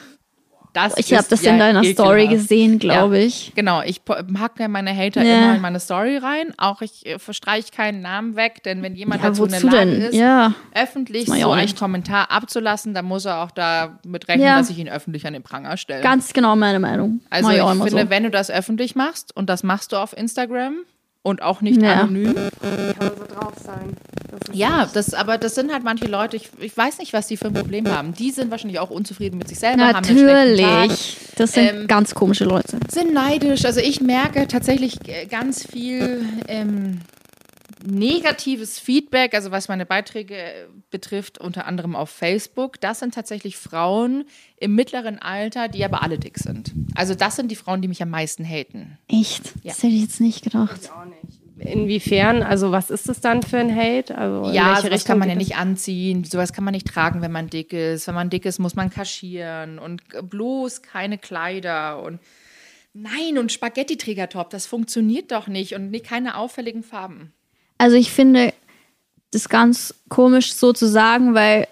Das 0.73 0.97
Ich 0.97 1.13
habe 1.13 1.25
das 1.29 1.43
ja 1.43 1.51
in 1.51 1.59
deiner 1.59 1.83
Story 1.83 2.23
ekelhaft. 2.23 2.47
gesehen, 2.47 2.79
glaube 2.79 3.17
Ja. 3.19 3.25
ich. 3.25 3.51
Genau, 3.55 3.81
ich 3.81 4.05
packe 4.05 4.67
meine 4.69 4.95
Hater 4.95 5.21
Ja. 5.23 5.37
immer 5.43 5.55
in 5.55 5.61
meine 5.61 5.79
Story 5.81 6.15
rein. 6.17 6.53
Auch 6.57 6.81
ich 6.81 7.05
äh, 7.05 7.19
verstreiche 7.19 7.71
keinen 7.75 8.01
Namen 8.01 8.35
weg, 8.37 8.63
denn 8.63 8.81
wenn 8.81 8.95
jemand 8.95 9.21
dazu 9.23 9.43
in 9.45 9.51
der 9.51 9.59
Lage 9.63 9.77
denn? 9.77 10.01
ist, 10.01 10.13
Ja. 10.15 10.53
öffentlich 10.73 11.27
ich 11.27 11.41
so 11.41 11.51
einen. 11.51 11.75
Kommentar 11.75 12.31
abzulassen, 12.31 12.93
dann 12.93 13.05
muss 13.05 13.25
er 13.25 13.41
auch 13.43 13.51
damit 13.51 14.27
rechnen, 14.27 14.45
dass 14.45 14.69
ich 14.69 14.77
ihn 14.77 14.87
öffentlich 14.89 15.27
an 15.27 15.33
den 15.33 15.43
Pranger 15.43 15.75
stelle. 15.77 16.01
Ganz 16.03 16.31
genau 16.31 16.55
meine 16.55 16.79
Meinung. 16.79 17.19
Also 17.29 17.47
Mach 17.49 17.53
ich, 17.53 17.59
immer 17.59 17.85
finde, 17.85 18.03
so. 18.03 18.09
wenn 18.09 18.23
du 18.23 18.29
das 18.29 18.49
öffentlich 18.49 18.95
machst 18.95 19.35
und 19.35 19.49
das 19.49 19.63
machst 19.63 19.91
du 19.91 19.97
auf 19.97 20.15
Instagram 20.15 20.75
und 21.23 21.41
auch 21.41 21.61
nicht 21.61 21.81
Ja. 21.81 22.01
anonym, 22.01 22.33
kann 22.33 23.11
so 23.17 23.25
drauf 23.35 23.53
sein. 23.63 23.95
Das 24.31 24.55
Ja, 24.57 24.89
das, 24.91 25.13
aber 25.13 25.37
das 25.37 25.55
sind 25.55 25.71
halt 25.71 25.83
manche 25.83 26.05
Leute, 26.05 26.35
ich, 26.37 26.49
ich 26.59 26.75
weiß 26.75 26.97
nicht, 26.99 27.13
was 27.13 27.27
die 27.27 27.37
für 27.37 27.47
ein 27.47 27.53
Problem 27.53 27.87
haben. 27.89 28.13
Die 28.13 28.31
sind 28.31 28.49
wahrscheinlich 28.49 28.79
auch 28.79 28.89
unzufrieden 28.89 29.37
mit 29.37 29.47
sich 29.47 29.59
selber, 29.59 29.91
Natürlich. 29.91 31.17
Das 31.35 31.53
sind 31.53 31.67
Ähm, 31.67 31.87
ganz 31.87 32.13
komische 32.15 32.45
Leute. 32.45 32.79
sind 32.91 33.13
neidisch. 33.13 33.65
Also 33.65 33.79
ich 33.81 34.01
merke 34.01 34.47
tatsächlich 34.47 34.95
äh, 35.07 35.25
ganz 35.27 35.65
viel 35.65 36.25
ähm, 36.47 36.99
negatives 37.83 38.79
Feedback, 38.79 39.33
also 39.33 39.51
was 39.51 39.67
meine 39.67 39.85
Beiträge 39.85 40.35
äh, 40.35 40.65
betrifft, 40.89 41.37
unter 41.37 41.65
anderem 41.65 41.95
auf 41.95 42.09
Facebook. 42.09 42.79
Das 42.81 42.99
sind 42.99 43.13
tatsächlich 43.13 43.57
Frauen 43.57 44.25
im 44.57 44.75
mittleren 44.75 45.19
Alter, 45.19 45.67
die 45.67 45.83
aber 45.83 46.03
alle 46.03 46.19
dick 46.19 46.37
sind. 46.37 46.71
Also 46.95 47.15
das 47.15 47.35
sind 47.35 47.49
die 47.49 47.55
Frauen, 47.55 47.81
die 47.81 47.87
mich 47.87 48.01
am 48.01 48.09
meisten 48.09 48.43
haten. 48.43 48.97
Echt? 49.07 49.53
Das 49.63 49.77
hätte 49.77 49.93
ich 49.93 50.01
jetzt 50.01 50.21
nicht 50.21 50.43
gedacht. 50.43 50.89
auch 50.91 51.05
nicht. 51.05 51.41
Inwiefern? 51.57 52.41
Also 52.41 52.71
was 52.71 52.89
ist 52.89 53.07
das 53.07 53.21
dann 53.21 53.43
für 53.43 53.59
ein 53.59 53.75
Hate? 53.75 54.17
Also 54.17 54.51
Ja, 54.51 54.69
welche 54.69 54.81
sowas 54.81 54.91
Richtung 54.93 55.07
kann 55.07 55.19
man 55.19 55.29
ja 55.29 55.35
nicht 55.35 55.57
anziehen, 55.57 56.23
sowas 56.23 56.53
kann 56.53 56.63
man 56.63 56.73
nicht 56.73 56.87
tragen, 56.87 57.21
wenn 57.21 57.31
man 57.31 57.49
dick 57.49 57.71
ist. 57.73 58.07
Wenn 58.07 58.15
man 58.15 58.29
dick 58.29 58.45
ist, 58.45 58.59
muss 58.59 58.75
man 58.75 58.89
kaschieren 58.89 59.77
und 59.77 60.01
bloß 60.29 60.81
keine 60.81 61.17
Kleider 61.17 62.01
und 62.01 62.19
nein, 62.93 63.37
und 63.37 63.51
Spaghetti-Trägertop, 63.51 64.49
das 64.49 64.65
funktioniert 64.65 65.31
doch 65.31 65.47
nicht 65.47 65.75
und 65.75 65.91
nicht, 65.91 66.05
keine 66.05 66.35
auffälligen 66.35 66.83
Farben. 66.83 67.31
Also 67.81 67.95
ich 67.95 68.11
finde 68.11 68.53
das 69.31 69.49
ganz 69.49 69.95
komisch 70.07 70.53
so 70.53 70.71
zu 70.71 70.85
sagen, 70.87 71.33
weil 71.33 71.67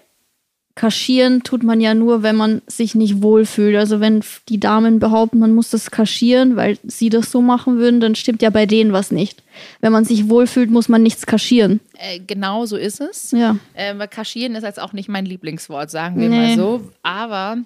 kaschieren 0.74 1.44
tut 1.44 1.62
man 1.62 1.80
ja 1.80 1.94
nur, 1.94 2.24
wenn 2.24 2.34
man 2.34 2.62
sich 2.66 2.96
nicht 2.96 3.22
wohlfühlt. 3.22 3.76
Also 3.76 4.00
wenn 4.00 4.24
die 4.48 4.58
Damen 4.58 4.98
behaupten, 4.98 5.38
man 5.38 5.54
muss 5.54 5.70
das 5.70 5.92
kaschieren, 5.92 6.56
weil 6.56 6.78
sie 6.82 7.10
das 7.10 7.30
so 7.30 7.40
machen 7.40 7.78
würden, 7.78 8.00
dann 8.00 8.16
stimmt 8.16 8.42
ja 8.42 8.50
bei 8.50 8.66
denen 8.66 8.92
was 8.92 9.12
nicht. 9.12 9.44
Wenn 9.80 9.92
man 9.92 10.04
sich 10.04 10.28
wohlfühlt, 10.28 10.68
muss 10.70 10.88
man 10.88 11.04
nichts 11.04 11.26
kaschieren. 11.26 11.78
Äh, 11.96 12.18
genau 12.26 12.66
so 12.66 12.76
ist 12.76 13.00
es. 13.00 13.30
Ja. 13.30 13.56
Äh, 13.74 13.94
kaschieren 14.08 14.56
ist 14.56 14.64
jetzt 14.64 14.80
auch 14.80 14.92
nicht 14.92 15.08
mein 15.08 15.26
Lieblingswort, 15.26 15.92
sagen 15.92 16.20
wir 16.20 16.28
Nee. 16.28 16.56
mal 16.56 16.56
so. 16.56 16.90
Aber 17.04 17.58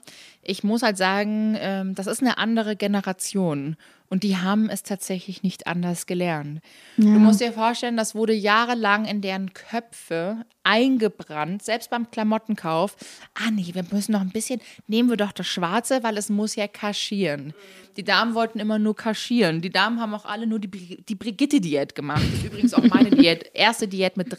ich 0.42 0.64
muss 0.64 0.82
halt 0.82 0.98
sagen, 0.98 1.56
ähm, 1.58 1.94
das 1.94 2.06
ist 2.06 2.20
eine 2.20 2.36
andere 2.36 2.76
Generation. 2.76 3.76
Und 4.08 4.22
die 4.22 4.36
haben 4.36 4.68
es 4.68 4.82
tatsächlich 4.82 5.42
nicht 5.42 5.66
anders 5.66 6.06
gelernt. 6.06 6.60
Du 6.96 7.08
musst 7.08 7.40
dir 7.40 7.52
vorstellen, 7.52 7.96
das 7.96 8.14
wurde 8.14 8.32
jahrelang 8.32 9.06
in 9.06 9.22
deren 9.22 9.52
Köpfe 9.54 10.44
eingebrannt, 10.62 11.62
selbst 11.62 11.90
beim 11.90 12.10
Klamottenkauf. 12.10 12.96
Ah 13.34 13.50
nee, 13.50 13.70
wir 13.72 13.84
müssen 13.90 14.12
noch 14.12 14.20
ein 14.20 14.30
bisschen, 14.30 14.60
nehmen 14.86 15.08
wir 15.08 15.16
doch 15.16 15.32
das 15.32 15.46
Schwarze, 15.46 16.02
weil 16.02 16.16
es 16.16 16.28
muss 16.28 16.54
ja 16.54 16.68
kaschieren. 16.68 17.54
Die 17.96 18.04
Damen 18.04 18.34
wollten 18.34 18.60
immer 18.60 18.78
nur 18.78 18.94
kaschieren. 18.94 19.62
Die 19.62 19.70
Damen 19.70 20.00
haben 20.00 20.14
auch 20.14 20.26
alle 20.26 20.46
nur 20.46 20.58
die, 20.60 21.02
die 21.02 21.14
Brigitte-Diät 21.14 21.94
gemacht. 21.94 22.22
Das 22.22 22.34
ist 22.34 22.44
übrigens 22.44 22.74
auch 22.74 22.84
meine 22.84 23.10
Diät. 23.16 23.50
Erste 23.54 23.88
Diät 23.88 24.16
mit 24.16 24.36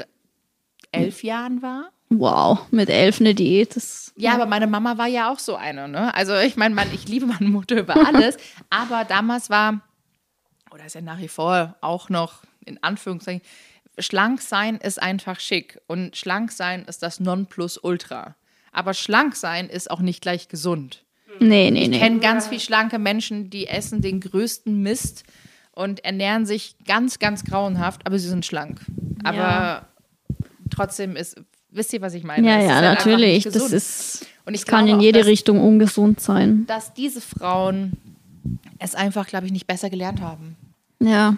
elf 0.92 1.24
Jahren 1.24 1.62
war. 1.62 1.92
Wow, 2.10 2.60
mit 2.72 2.90
elf 2.90 3.20
eine 3.20 3.34
Diät. 3.34 3.76
Das 3.76 4.14
Ja, 4.16 4.34
aber 4.34 4.46
meine 4.46 4.68
Mama 4.68 4.98
war 4.98 5.08
ja 5.08 5.32
auch 5.32 5.40
so 5.40 5.56
eine. 5.56 5.88
Ne? 5.88 6.14
Also 6.14 6.36
ich 6.38 6.56
meine, 6.56 6.76
mein, 6.76 6.94
ich 6.94 7.08
liebe 7.08 7.26
meine 7.26 7.50
Mutter 7.50 7.80
über 7.80 7.96
alles. 8.06 8.38
aber 8.70 9.06
damals 9.06 9.50
war, 9.50 9.82
oder 10.72 10.86
ist 10.86 10.96
ja 10.96 11.02
nach 11.02 11.20
wie 11.20 11.28
vor 11.28 11.76
auch 11.82 12.10
noch 12.10 12.44
in 12.66 12.82
Anführungszeichen, 12.84 13.42
schlank 13.98 14.42
sein 14.42 14.78
ist 14.78 15.02
einfach 15.02 15.40
schick. 15.40 15.80
Und 15.88 16.16
schlank 16.16 16.52
sein 16.52 16.86
ist 16.86 17.02
das 17.02 17.20
Nonplusultra. 17.20 18.36
Aber 18.72 18.94
schlank 18.94 19.36
sein 19.36 19.70
ist 19.70 19.90
auch 19.90 20.02
nicht 20.02 20.22
gleich 20.22 20.48
gesund. 20.48 21.06
nee, 21.40 21.72
nee, 21.72 21.84
Ich 21.84 21.90
nee. 21.90 22.00
kenne 22.00 22.20
ganz 22.20 22.48
viel 22.48 22.60
schlanke 22.60 23.00
Menschen, 23.00 23.50
die 23.50 23.68
essen 23.68 24.02
den 24.02 24.20
größten 24.20 24.82
Mist 24.82 25.24
und 25.72 26.04
ernähren 26.06 26.46
sich 26.46 26.76
ganz, 26.86 27.20
ganz 27.20 27.44
grauenhaft, 27.44 28.06
aber 28.06 28.20
sie 28.20 28.28
sind 28.28 28.46
schlank. 28.46 28.80
Aber 29.24 29.38
Ja. 29.38 29.88
Trotzdem 30.76 31.16
ist, 31.16 31.36
wisst 31.72 31.94
ihr, 31.94 32.02
was 32.02 32.14
ich 32.14 32.24
meine? 32.24 32.48
Ja, 32.48 32.58
ist 32.60 32.68
ja, 32.70 32.76
halt 32.76 33.00
natürlich. 33.00 33.44
Das 33.44 33.56
ist, 33.72 34.28
Und 34.46 34.54
ich 34.54 34.62
das 34.62 34.68
kann 34.68 34.86
glaube 34.86 34.92
in 34.92 34.98
auch, 34.98 35.02
jede 35.04 35.20
dass- 35.20 35.28
Richtung 35.28 35.60
ungesund 35.62 36.20
sein. 36.20 36.66
dass 36.68 36.94
diese 36.94 37.22
Frauen 37.22 37.94
es 38.80 38.94
einfach, 38.96 39.28
glaube 39.28 39.46
ich, 39.46 39.52
nicht 39.52 39.68
besser 39.68 39.90
gelernt 39.90 40.22
haben. 40.22 40.56
Ja. 41.00 41.38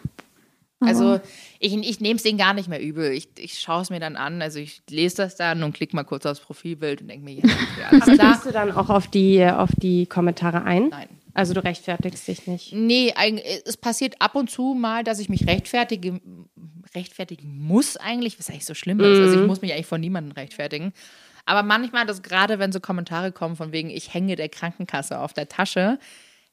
Also 0.80 1.20
ich, 1.60 1.74
ich 1.76 2.00
nehme 2.02 2.18
es 2.18 2.24
denen 2.24 2.38
gar 2.38 2.54
nicht 2.54 2.68
mehr 2.70 2.80
übel. 2.82 3.12
Ich, 3.12 3.30
ich 3.40 3.60
schaue 3.60 3.82
es 3.82 3.90
mir 3.90 4.00
dann 4.00 4.16
an. 4.16 4.44
Also 4.44 4.60
ich 4.60 4.84
lese 4.92 5.16
das 5.18 5.36
dann 5.36 5.64
und 5.64 5.74
klicke 5.74 5.96
mal 5.96 6.04
kurz 6.04 6.26
aufs 6.28 6.40
Profilbild 6.40 7.02
und 7.02 7.08
denke 7.08 7.26
mir, 7.26 7.34
ja, 7.38 7.44
alles 7.90 8.02
Aber 8.04 8.14
klar. 8.14 8.34
gehst 8.34 8.46
du 8.46 8.52
dann 8.52 8.72
auch 8.72 8.90
auf 8.92 9.08
die, 9.08 9.44
auf 9.44 9.72
die 9.78 10.06
Kommentare 10.06 10.64
ein? 10.64 10.90
Nein. 10.90 11.08
Also 11.34 11.54
du 11.56 11.64
rechtfertigst 11.64 12.28
dich 12.28 12.46
nicht. 12.46 12.74
Nee, 12.74 13.12
es 13.66 13.78
passiert 13.78 14.16
ab 14.22 14.36
und 14.36 14.50
zu 14.52 14.76
mal, 14.76 15.04
dass 15.04 15.18
ich 15.20 15.30
mich 15.30 15.48
rechtfertige, 15.48 16.20
rechtfertigen 16.96 17.58
muss 17.60 17.98
eigentlich, 17.98 18.40
was 18.40 18.50
eigentlich 18.50 18.66
so 18.66 18.74
schlimm 18.74 19.00
ist. 19.00 19.20
Also 19.20 19.42
ich 19.42 19.48
muss 19.48 19.62
mich 19.62 19.74
eigentlich 19.74 19.86
von 19.88 20.02
niemandem 20.02 20.34
rechtfertigen. 20.34 20.94
Aber 21.46 21.64
manchmal, 21.64 22.06
das 22.06 22.24
gerade 22.24 22.60
wenn 22.60 22.72
so 22.72 22.80
Kommentare 22.80 23.32
kommen 23.32 23.56
von 23.56 23.72
wegen, 23.72 23.90
ich 23.90 24.14
hänge 24.14 24.36
der 24.36 24.50
Krankenkasse 24.50 25.20
auf 25.20 25.34
der 25.34 25.48
Tasche 25.48 25.98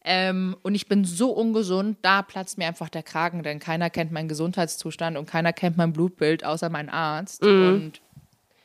ähm, 0.04 0.56
und 0.62 0.74
ich 0.74 0.86
bin 0.86 1.04
so 1.04 1.30
ungesund, 1.30 1.98
da 2.02 2.22
platzt 2.22 2.58
mir 2.58 2.68
einfach 2.68 2.88
der 2.88 3.02
Kragen, 3.02 3.42
denn 3.42 3.58
keiner 3.58 3.90
kennt 3.90 4.12
meinen 4.12 4.28
Gesundheitszustand 4.28 5.16
und 5.16 5.26
keiner 5.26 5.52
kennt 5.52 5.76
mein 5.76 5.92
Blutbild 5.92 6.44
außer 6.44 6.68
mein 6.68 6.90
Arzt. 6.90 7.42
Und 7.42 8.00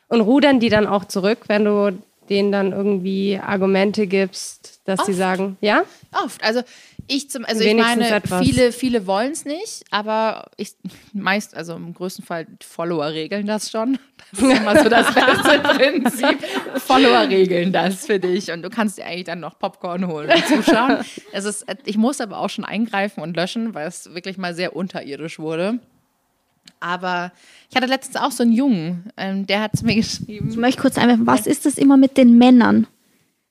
Und 0.09 0.21
rudern 0.21 0.59
die 0.59 0.69
dann 0.69 0.87
auch 0.87 1.05
zurück, 1.05 1.45
wenn 1.47 1.65
du 1.65 1.97
denen 2.29 2.51
dann 2.51 2.71
irgendwie 2.73 3.39
Argumente 3.39 4.05
gibst, 4.07 4.81
dass 4.85 5.05
sie 5.05 5.13
sagen, 5.13 5.57
ja? 5.61 5.83
Oft. 6.23 6.43
Also 6.43 6.61
ich 7.09 7.29
zum, 7.29 7.43
also 7.43 7.61
ich 7.63 7.75
meine, 7.75 8.07
etwas. 8.07 8.45
viele, 8.45 8.71
viele 8.71 9.07
wollen 9.07 9.31
es 9.31 9.43
nicht, 9.43 9.83
aber 9.89 10.51
ich 10.57 10.75
meist, 11.11 11.55
also 11.55 11.75
im 11.75 11.93
größten 11.93 12.23
Fall 12.23 12.45
Follower 12.61 13.07
regeln 13.07 13.47
das 13.47 13.71
schon. 13.71 13.97
Das 14.31 14.41
ist 14.43 14.57
immer 14.59 14.83
so 14.83 14.89
das 14.89 15.07
beste 15.13 15.59
Prinzip. 15.59 16.37
Follower 16.75 17.27
regeln 17.27 17.73
das 17.73 18.05
für 18.05 18.19
dich 18.19 18.51
und 18.51 18.61
du 18.61 18.69
kannst 18.69 18.99
dir 18.99 19.05
eigentlich 19.05 19.23
dann 19.23 19.39
noch 19.39 19.57
Popcorn 19.57 20.07
holen 20.07 20.29
und 20.29 20.45
zuschauen. 20.45 20.97
Es 21.31 21.45
ist, 21.45 21.65
ich 21.85 21.97
muss 21.97 22.21
aber 22.21 22.37
auch 22.37 22.49
schon 22.49 22.65
eingreifen 22.65 23.21
und 23.21 23.35
löschen, 23.35 23.73
weil 23.73 23.87
es 23.87 24.13
wirklich 24.13 24.37
mal 24.37 24.53
sehr 24.53 24.75
unterirdisch 24.75 25.39
wurde. 25.39 25.79
Aber 26.79 27.31
ich 27.69 27.75
hatte 27.75 27.87
letztens 27.87 28.17
auch 28.17 28.31
so 28.31 28.43
einen 28.43 28.53
Jungen, 28.53 29.11
ähm, 29.17 29.47
der 29.47 29.61
hat 29.61 29.73
es 29.73 29.81
mir 29.81 29.93
Ich 29.97 30.19
geschrieben. 30.19 30.59
möchte 30.59 30.81
kurz 30.81 30.97
einwerfen, 30.97 31.27
was 31.27 31.47
ist 31.47 31.65
das 31.65 31.77
immer 31.77 31.97
mit 31.97 32.17
den 32.17 32.37
Männern? 32.37 32.87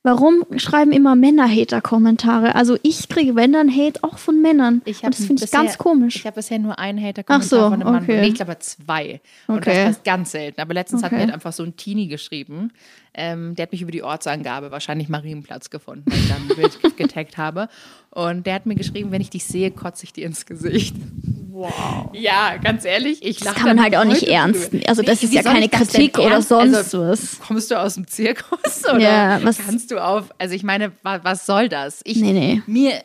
Warum 0.04 0.44
schreiben 0.58 0.92
immer 0.92 1.16
Männer 1.16 1.48
Hater-Kommentare? 1.48 2.54
Also 2.54 2.78
ich 2.82 3.08
kriege, 3.08 3.34
wenn 3.34 3.52
dann 3.52 3.68
Hate, 3.68 4.02
auch 4.04 4.16
von 4.16 4.40
Männern. 4.40 4.80
Ich 4.84 5.02
Und 5.02 5.12
das 5.18 5.26
finde 5.26 5.44
ich 5.44 5.50
ganz 5.50 5.76
komisch. 5.76 6.16
Ich 6.16 6.24
habe 6.24 6.36
bisher 6.36 6.58
nur 6.60 6.78
einen 6.78 6.98
Hater-Kommentar 7.02 7.48
so, 7.48 7.56
von 7.70 7.82
einem 7.82 7.92
Mann. 7.92 8.02
okay. 8.04 8.20
Nee, 8.20 8.28
ich 8.28 8.34
glaube 8.34 8.56
zwei. 8.60 9.20
Und 9.48 9.58
Okay. 9.58 9.84
das 9.86 9.96
ist 9.96 10.04
ganz 10.04 10.30
selten. 10.30 10.60
Aber 10.60 10.72
letztens 10.72 11.02
hat 11.02 11.08
Okay. 11.08 11.16
mir 11.16 11.22
halt 11.26 11.34
einfach 11.34 11.52
so 11.52 11.64
ein 11.64 11.76
Teenie 11.76 12.06
geschrieben. 12.06 12.70
Ähm, 13.12 13.56
der 13.56 13.64
hat 13.64 13.72
mich 13.72 13.82
über 13.82 13.90
die 13.90 14.04
Ortsangabe, 14.04 14.70
wahrscheinlich 14.70 15.08
Marienplatz 15.08 15.68
gefunden, 15.68 16.04
weil 16.06 16.18
ich 16.18 16.28
da 16.28 16.36
ein 16.36 16.48
Bild 16.56 16.78
getaggt 16.96 17.36
habe. 17.36 17.68
Und 18.10 18.46
der 18.46 18.54
hat 18.54 18.66
mir 18.66 18.76
geschrieben, 18.76 19.10
wenn 19.10 19.20
ich 19.20 19.30
dich 19.30 19.44
sehe, 19.44 19.72
kotze 19.72 20.04
ich 20.04 20.12
dir 20.12 20.26
ins 20.26 20.46
Gesicht. 20.46 20.94
Wow. 21.58 22.10
Ja, 22.12 22.56
ganz 22.56 22.84
ehrlich, 22.84 23.22
ich 23.24 23.38
Das 23.38 23.46
lache 23.46 23.56
kann 23.56 23.66
man 23.76 23.82
halt 23.82 23.96
auch 23.96 24.04
nicht 24.04 24.22
ernst 24.24 24.64
drüber. 24.66 24.76
nehmen. 24.76 24.88
Also 24.88 25.02
das 25.02 25.22
ist 25.22 25.32
wie 25.32 25.36
ja 25.36 25.42
keine 25.42 25.68
das 25.68 25.80
Kritik 25.88 26.18
oder 26.18 26.30
ernst- 26.36 26.48
sonst 26.48 26.74
also, 26.74 27.00
was. 27.00 27.40
Kommst 27.40 27.70
du 27.70 27.80
aus 27.80 27.94
dem 27.94 28.06
Zirkus 28.06 28.84
oder 28.84 28.98
Ja, 29.00 29.40
was- 29.42 29.58
kannst 29.58 29.90
du 29.90 29.98
auf? 30.02 30.26
Also 30.38 30.54
ich 30.54 30.62
meine, 30.62 30.92
wa 31.02 31.20
was 31.22 31.46
soll 31.46 31.68
das? 31.68 32.00
Ich, 32.04 32.18
Nee, 32.18 32.32
nee. 32.32 32.62
Mir, 32.66 33.02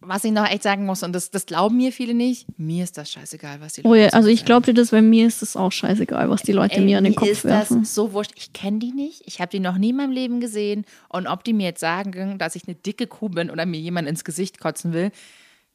was 0.00 0.22
ich 0.22 0.30
noch 0.30 0.48
echt 0.48 0.62
sagen 0.62 0.86
muss, 0.86 1.02
und 1.02 1.12
das, 1.12 1.32
das 1.32 1.46
glauben 1.46 1.76
mir 1.78 1.90
viele 1.90 2.14
nicht, 2.14 2.46
mir 2.58 2.84
ist 2.84 2.96
das 2.96 3.10
scheißegal, 3.10 3.60
was 3.60 3.72
die 3.72 3.80
Leute 3.80 3.88
Oh 3.90 3.94
ja, 3.96 4.08
also 4.10 4.28
mir 4.28 4.34
ich 4.34 4.44
glaube 4.44 4.66
dir 4.66 4.74
das, 4.74 4.92
weil 4.92 5.02
mir 5.02 5.26
ist 5.26 5.42
es 5.42 5.56
auch 5.56 5.72
scheißegal, 5.72 6.30
was 6.30 6.42
die 6.42 6.52
Leute 6.52 6.76
Ey, 6.76 6.84
mir 6.84 6.98
an 6.98 7.04
den 7.04 7.16
Kopf 7.16 7.28
ist 7.28 7.44
werfen. 7.44 7.80
das 7.80 7.92
so 7.94 8.12
wurscht. 8.12 8.30
Ich 8.36 8.52
kenne 8.52 8.78
die 8.78 8.92
nicht. 8.92 9.22
Ich 9.26 9.40
habe 9.40 9.50
die 9.50 9.58
noch 9.58 9.78
nie 9.78 9.90
in 9.90 9.96
meinem 9.96 10.12
Leben 10.12 10.38
gesehen. 10.38 10.84
Und 11.08 11.26
ob 11.26 11.42
die 11.42 11.52
mir 11.54 11.64
jetzt 11.64 11.80
sagen, 11.80 12.38
dass 12.38 12.54
ich 12.54 12.68
eine 12.68 12.76
dicke 12.76 13.08
Kuh 13.08 13.30
bin 13.30 13.50
oder 13.50 13.66
mir 13.66 13.80
jemand 13.80 14.06
ins 14.06 14.22
Gesicht 14.22 14.60
kotzen 14.60 14.92
will, 14.92 15.10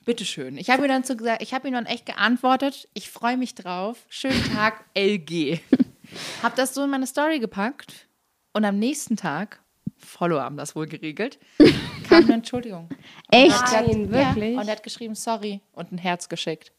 bitteschön. 0.06 0.58
Ich 0.58 0.70
habe 0.70 0.82
mir 0.82 0.88
dann 0.88 1.04
so 1.04 1.16
gesagt, 1.16 1.42
ich 1.42 1.54
habe 1.54 1.68
ihm 1.68 1.74
dann 1.74 1.86
echt 1.86 2.06
geantwortet. 2.06 2.88
Ich 2.94 3.10
freue 3.10 3.38
mich 3.38 3.56
drauf. 3.56 3.98
Schönen 4.10 4.44
Tag, 4.54 4.86
LG. 4.96 5.60
habe 6.44 6.56
das 6.56 6.74
so 6.74 6.84
in 6.84 6.90
meine 6.90 7.08
Story 7.08 7.40
gepackt. 7.40 8.08
Und 8.54 8.66
am 8.66 8.80
nächsten 8.80 9.16
Tag, 9.16 9.62
Follower 9.98 10.42
haben 10.42 10.58
das 10.58 10.76
wohl 10.76 10.88
geregelt, 10.88 11.40
kam 12.10 12.24
eine 12.26 12.34
Entschuldigung. 12.34 12.90
Echt? 13.30 13.52
Er 13.52 13.80
hat- 13.80 13.88
Nein, 13.88 14.12
wirklich? 14.12 14.54
Ja, 14.56 14.62
und 14.62 14.68
er 14.68 14.72
hat 14.76 14.84
geschrieben, 14.84 15.16
sorry, 15.16 15.62
und 15.74 15.92
ein 15.92 15.98
Herz 15.98 16.28
geschickt. 16.28 16.72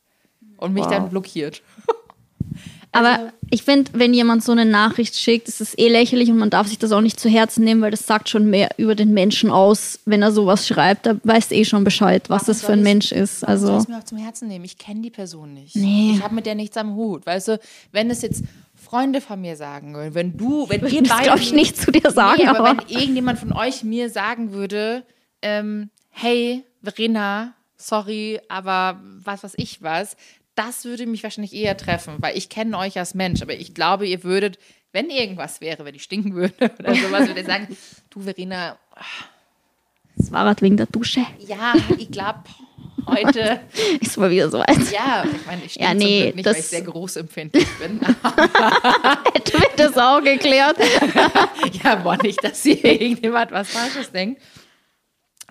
Und 0.58 0.74
mich 0.74 0.84
dann 0.86 1.08
blockiert. 1.08 1.62
Also 2.92 3.08
Aber 3.08 3.32
ich 3.50 3.62
finde, 3.62 3.90
wenn 3.94 4.12
jemand 4.12 4.44
so 4.44 4.52
eine 4.52 4.66
Nachricht 4.66 5.16
schickt, 5.16 5.48
ist 5.48 5.60
es 5.62 5.76
eh 5.76 5.88
lächerlich 5.88 6.30
und 6.30 6.36
man 6.36 6.50
darf 6.50 6.68
sich 6.68 6.78
das 6.78 6.92
auch 6.92 7.00
nicht 7.00 7.18
zu 7.18 7.28
Herzen 7.28 7.64
nehmen, 7.64 7.80
weil 7.80 7.90
das 7.90 8.06
sagt 8.06 8.28
schon 8.28 8.50
mehr 8.50 8.68
über 8.76 8.94
den 8.94 9.12
Menschen 9.14 9.50
aus, 9.50 9.98
wenn 10.04 10.20
er 10.22 10.30
sowas 10.30 10.66
schreibt. 10.66 11.06
Da 11.06 11.16
weiß 11.24 11.52
eh 11.52 11.64
schon 11.64 11.84
Bescheid, 11.84 12.28
was 12.28 12.44
das 12.44 12.62
für 12.62 12.72
ein 12.72 12.82
Mensch 12.82 13.10
ist. 13.10 13.42
Warum 13.42 13.58
soll 13.58 13.70
Also 13.70 13.82
ich 13.82 13.88
mir 13.88 13.98
auch 13.98 14.04
zum 14.04 14.18
Herzen 14.18 14.48
nehmen? 14.48 14.64
Ich 14.66 14.76
kenne 14.76 15.00
die 15.00 15.10
Person 15.10 15.54
nicht. 15.54 15.74
Nee. 15.74 16.12
Ich 16.16 16.22
habe 16.22 16.34
mit 16.34 16.44
der 16.44 16.54
nichts 16.54 16.76
am 16.76 16.94
Hut. 16.94 17.24
Weißt 17.24 17.48
du, 17.48 17.60
wenn 17.92 18.10
es 18.10 18.20
jetzt 18.20 18.44
Freunde 18.74 19.22
von 19.22 19.40
mir 19.40 19.56
sagen 19.56 19.94
würden, 19.94 20.14
wenn 20.14 20.36
du, 20.36 20.68
wenn 20.68 20.86
ihr 20.86 21.02
das 21.02 21.12
beide. 21.12 21.24
glaube 21.24 21.40
ich 21.40 21.52
nicht 21.52 21.78
zu 21.78 21.92
dir 21.92 22.10
sagen, 22.10 22.42
nee, 22.42 22.48
aber, 22.48 22.68
aber, 22.68 22.82
wenn 22.88 22.96
irgendjemand 22.96 23.38
von 23.38 23.52
euch 23.52 23.84
mir 23.84 24.10
sagen 24.10 24.52
würde, 24.52 25.04
ähm, 25.40 25.88
hey, 26.10 26.64
Verena, 26.82 27.54
sorry, 27.76 28.40
aber 28.48 29.00
was 29.24 29.44
weiß 29.44 29.54
ich 29.56 29.82
was, 29.82 30.16
das 30.54 30.84
würde 30.84 31.06
mich 31.06 31.22
wahrscheinlich 31.22 31.54
eher 31.54 31.76
treffen, 31.76 32.16
weil 32.18 32.36
ich 32.36 32.48
kenne 32.48 32.76
euch 32.78 32.98
als 32.98 33.14
Mensch, 33.14 33.42
aber 33.42 33.54
ich 33.54 33.74
glaube, 33.74 34.06
ihr 34.06 34.22
würdet, 34.24 34.58
wenn 34.92 35.10
irgendwas 35.10 35.60
wäre, 35.60 35.84
wenn 35.84 35.94
ich 35.94 36.02
stinken 36.02 36.34
würde 36.34 36.54
oder 36.78 36.94
sowas, 36.94 37.20
würdet 37.28 37.38
ihr 37.38 37.44
sagen, 37.44 37.76
du 38.10 38.20
Verena, 38.20 38.78
das 40.16 40.30
war 40.30 40.44
halt 40.44 40.62
wegen 40.62 40.76
der 40.76 40.86
Dusche. 40.86 41.24
ja, 41.38 41.74
ich 41.98 42.10
glaube, 42.10 42.44
heute 43.06 43.60
Ist 44.00 44.16
mal 44.16 44.30
wieder 44.30 44.50
so 44.50 44.60
eins. 44.60 44.90
Ja, 44.90 45.24
ich 45.24 45.46
meine, 45.46 45.62
ich 45.64 45.76
Ja, 45.76 45.88
ja, 45.88 45.94
nee, 45.94 46.32
nicht, 46.34 46.44
weil 46.44 46.56
ich 46.56 46.66
sehr 46.66 46.82
großempfindlich 46.82 47.66
bin. 47.78 48.00
Hätte 49.34 49.58
mir 49.58 49.68
das 49.76 49.96
auch 49.96 50.22
geklärt. 50.22 50.76
ja, 51.82 51.96
boah, 51.96 52.16
nicht, 52.22 52.42
dass 52.44 52.62
hier 52.62 52.84
irgendjemand 52.84 53.50
was 53.52 53.70
Falsches 53.70 54.12
denkt. 54.12 54.42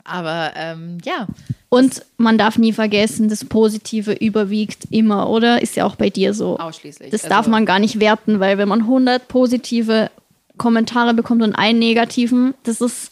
Aber 0.03 0.51
ähm, 0.55 0.97
ja, 1.03 1.27
Und 1.69 2.05
man 2.17 2.37
darf 2.37 2.57
nie 2.57 2.73
vergessen, 2.73 3.29
das 3.29 3.45
Positive 3.45 4.11
überwiegt 4.11 4.85
immer, 4.89 5.29
oder? 5.29 5.61
Ist 5.61 5.75
ja 5.75 5.85
auch 5.85 5.95
bei 5.95 6.09
dir 6.09 6.33
so. 6.33 6.57
ausschließlich. 6.59 7.11
Das 7.11 7.23
Also, 7.23 7.35
darf 7.35 7.47
man 7.47 7.65
gar 7.65 7.79
nicht 7.79 7.99
werten, 7.99 8.39
weil 8.39 8.57
wenn 8.57 8.67
man 8.67 8.81
100 8.81 9.27
positive 9.27 10.11
Kommentare 10.57 11.13
bekommt 11.13 11.41
und 11.41 11.55
einen 11.55 11.79
negativen, 11.79 12.53
das 12.63 12.81
ist 12.81 13.11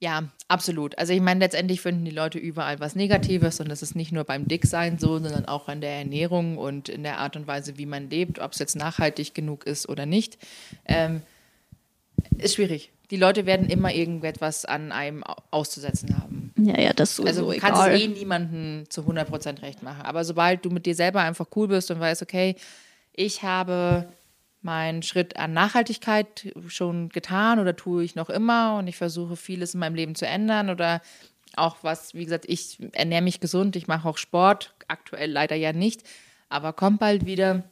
Ja, 0.00 0.24
absolut. 0.48 0.98
Also 0.98 1.12
ich 1.12 1.20
meine, 1.20 1.40
letztendlich 1.40 1.80
finden 1.80 2.04
die 2.04 2.10
Leute 2.10 2.38
überall 2.38 2.80
was 2.80 2.96
Negatives 2.96 3.60
und 3.60 3.68
das 3.68 3.82
ist 3.82 3.94
nicht 3.94 4.12
nur 4.12 4.24
beim 4.24 4.48
Dicksein 4.48 4.98
so, 4.98 5.18
sondern 5.18 5.46
auch 5.46 5.68
an 5.68 5.80
der 5.80 5.90
Ernährung 5.90 6.58
und 6.58 6.88
in 6.88 7.02
der 7.02 7.18
Art 7.18 7.36
und 7.36 7.46
Weise, 7.46 7.78
wie 7.78 7.86
man 7.86 8.10
lebt, 8.10 8.38
ob 8.38 8.52
es 8.52 8.58
jetzt 8.58 8.76
nachhaltig 8.76 9.34
genug 9.34 9.66
ist 9.66 9.88
oder 9.88 10.06
nicht. 10.06 10.38
Ähm, 10.86 11.22
ist 12.38 12.54
schwierig. 12.54 12.90
Die 13.10 13.16
Leute 13.16 13.46
werden 13.46 13.68
immer 13.68 13.92
irgendetwas 13.92 14.64
an 14.64 14.90
einem 14.92 15.22
au- 15.24 15.36
auszusetzen 15.50 16.18
haben. 16.18 16.52
ja, 16.56 16.80
ja, 16.80 16.92
das 16.92 17.16
sowieso 17.16 17.28
Also 17.48 17.52
du 17.52 17.58
kannst 17.58 17.82
egal. 17.82 17.94
es 17.94 18.00
eh 18.02 18.08
niemandem 18.08 18.84
zu 18.90 19.02
100% 19.02 19.62
recht 19.62 19.82
machen. 19.82 20.02
Aber 20.02 20.24
sobald 20.24 20.64
du 20.64 20.70
mit 20.70 20.86
dir 20.86 20.94
selber 20.94 21.20
einfach 21.20 21.46
cool 21.54 21.68
bist 21.68 21.90
und 21.90 22.00
weißt, 22.00 22.22
okay, 22.22 22.56
ich 23.12 23.42
habe 23.42 24.08
meinen 24.62 25.02
Schritt 25.04 25.36
an 25.36 25.52
Nachhaltigkeit 25.52 26.52
schon 26.66 27.08
getan 27.10 27.60
oder 27.60 27.76
tue 27.76 28.02
ich 28.02 28.16
noch 28.16 28.28
immer 28.30 28.76
und 28.78 28.88
ich 28.88 28.96
versuche 28.96 29.36
vieles 29.36 29.74
in 29.74 29.80
meinem 29.80 29.94
Leben 29.94 30.14
zu 30.16 30.26
ändern 30.26 30.70
oder 30.70 31.00
auch 31.54 31.76
was, 31.82 32.12
wie 32.14 32.24
gesagt, 32.24 32.44
ich 32.48 32.78
ernähre 32.92 33.22
mich 33.22 33.38
gesund, 33.38 33.76
ich 33.76 33.86
mache 33.86 34.08
auch 34.08 34.18
Sport, 34.18 34.74
aktuell 34.88 35.30
leider 35.30 35.54
ja 35.54 35.72
nicht, 35.72 36.02
aber 36.48 36.72
kommt 36.72 36.98
bald 36.98 37.24
wieder. 37.26 37.62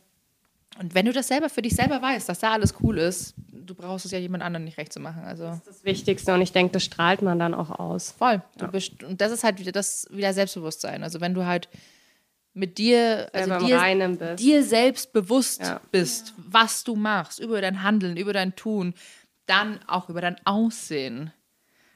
Und 0.78 0.94
wenn 0.94 1.06
du 1.06 1.12
das 1.12 1.28
selber 1.28 1.48
für 1.48 1.62
dich 1.62 1.74
selber 1.74 2.00
weißt, 2.00 2.28
dass 2.28 2.38
da 2.38 2.52
alles 2.52 2.74
cool 2.82 2.98
ist, 2.98 3.34
du 3.64 3.74
brauchst 3.74 4.04
es 4.06 4.12
ja 4.12 4.18
jemand 4.18 4.42
anderem 4.42 4.64
nicht 4.64 4.78
recht 4.78 4.92
zu 4.92 5.00
machen. 5.00 5.24
Also 5.24 5.44
Das 5.44 5.56
ist 5.58 5.66
das 5.66 5.84
Wichtigste 5.84 6.34
und 6.34 6.42
ich 6.42 6.52
denke, 6.52 6.72
das 6.72 6.84
strahlt 6.84 7.22
man 7.22 7.38
dann 7.38 7.54
auch 7.54 7.70
aus. 7.70 8.12
Voll. 8.12 8.42
Du 8.58 8.68
bist, 8.68 9.02
und 9.02 9.20
das 9.20 9.32
ist 9.32 9.44
halt 9.44 9.58
wieder 9.58 9.72
das 9.72 10.06
wieder 10.10 10.32
Selbstbewusstsein. 10.32 11.02
Also 11.02 11.20
wenn 11.20 11.34
du 11.34 11.44
halt 11.46 11.68
mit 12.52 12.78
dir, 12.78 13.28
also 13.32 13.58
dir, 13.58 14.36
dir 14.36 14.62
selbst 14.64 15.12
bewusst 15.12 15.60
Ja. 15.60 15.80
bist, 15.90 16.34
was 16.36 16.84
du 16.84 16.94
machst, 16.94 17.40
über 17.40 17.60
dein 17.60 17.82
Handeln, 17.82 18.16
über 18.16 18.32
dein 18.32 18.54
Tun, 18.54 18.94
dann 19.46 19.80
auch 19.88 20.08
über 20.08 20.20
dein 20.20 20.36
Aussehen, 20.46 21.32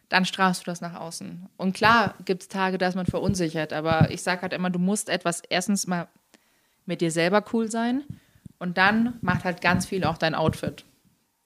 dann 0.09 0.25
strahlst 0.25 0.63
du 0.63 0.65
das 0.71 0.81
nach 0.81 0.95
außen. 0.99 1.49
Und 1.57 1.75
klar 1.75 2.15
gibt 2.25 2.43
es 2.43 2.49
Tage, 2.49 2.79
da 2.79 2.89
ist 2.89 2.95
man 2.95 3.07
verunsichert, 3.07 3.73
aber 3.73 4.11
ich 4.11 4.23
sage 4.23 4.43
halt 4.43 4.53
immer, 4.53 4.71
du 4.71 4.79
musst 4.79 5.09
etwas 5.09 5.43
erstens 5.49 5.87
mal 5.87 6.09
mit 6.87 7.01
dir 7.01 7.11
selber 7.11 7.45
cool 7.53 7.71
sein 7.71 8.03
und 8.59 8.79
dann 8.79 9.19
macht 9.21 9.45
halt 9.45 9.61
ganz 9.61 9.87
viel 9.87 10.05
auch 10.05 10.19
dein 10.19 10.35
Outfit. 10.35 10.85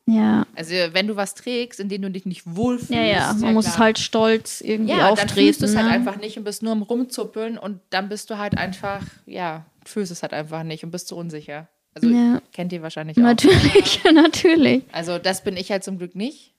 Ja, 0.06 0.44
Also 0.56 0.74
wenn 0.92 1.06
du 1.06 1.14
was 1.14 1.34
trägst, 1.34 1.78
in 1.78 1.88
dem 1.88 2.02
du 2.02 2.10
dich 2.10 2.26
nicht 2.26 2.42
wohlfühlst, 2.44 2.90
ja, 2.90 3.02
ja. 3.04 3.32
Man 3.34 3.42
ja 3.44 3.52
muss 3.52 3.66
klar. 3.66 3.78
halt 3.78 3.98
stolz 4.00 4.60
irgendwie 4.60 4.90
Ja, 4.92 4.98
dann 4.98 5.06
auftreten. 5.12 5.34
fühlst 5.34 5.62
du 5.62 5.66
es 5.66 5.76
halt 5.76 5.86
ne? 5.86 5.92
einfach 5.92 6.16
nicht 6.16 6.36
und 6.36 6.42
bist 6.44 6.62
nur 6.64 6.72
am 6.72 6.82
Rumzuppeln 6.82 7.56
und 7.56 7.78
dann 7.90 8.08
bist 8.08 8.28
du 8.28 8.36
halt 8.36 8.58
einfach, 8.58 9.02
ja, 9.26 9.64
fühlst 9.84 10.10
es 10.10 10.22
halt 10.22 10.32
einfach 10.32 10.64
nicht 10.64 10.82
und 10.82 10.90
bist 10.90 11.06
zu 11.06 11.16
unsicher. 11.16 11.68
Also 11.94 12.08
Ja. 12.08 12.42
kennt 12.52 12.72
ihr 12.72 12.82
wahrscheinlich 12.82 13.16
auch. 13.18 13.22
Natürlich, 13.22 14.02
natürlich. 14.12 14.82
Also 14.92 15.18
das 15.18 15.44
bin 15.44 15.56
ich 15.56 15.70
halt 15.70 15.84
zum 15.84 15.98
Glück 15.98 16.16
nicht. 16.16 16.52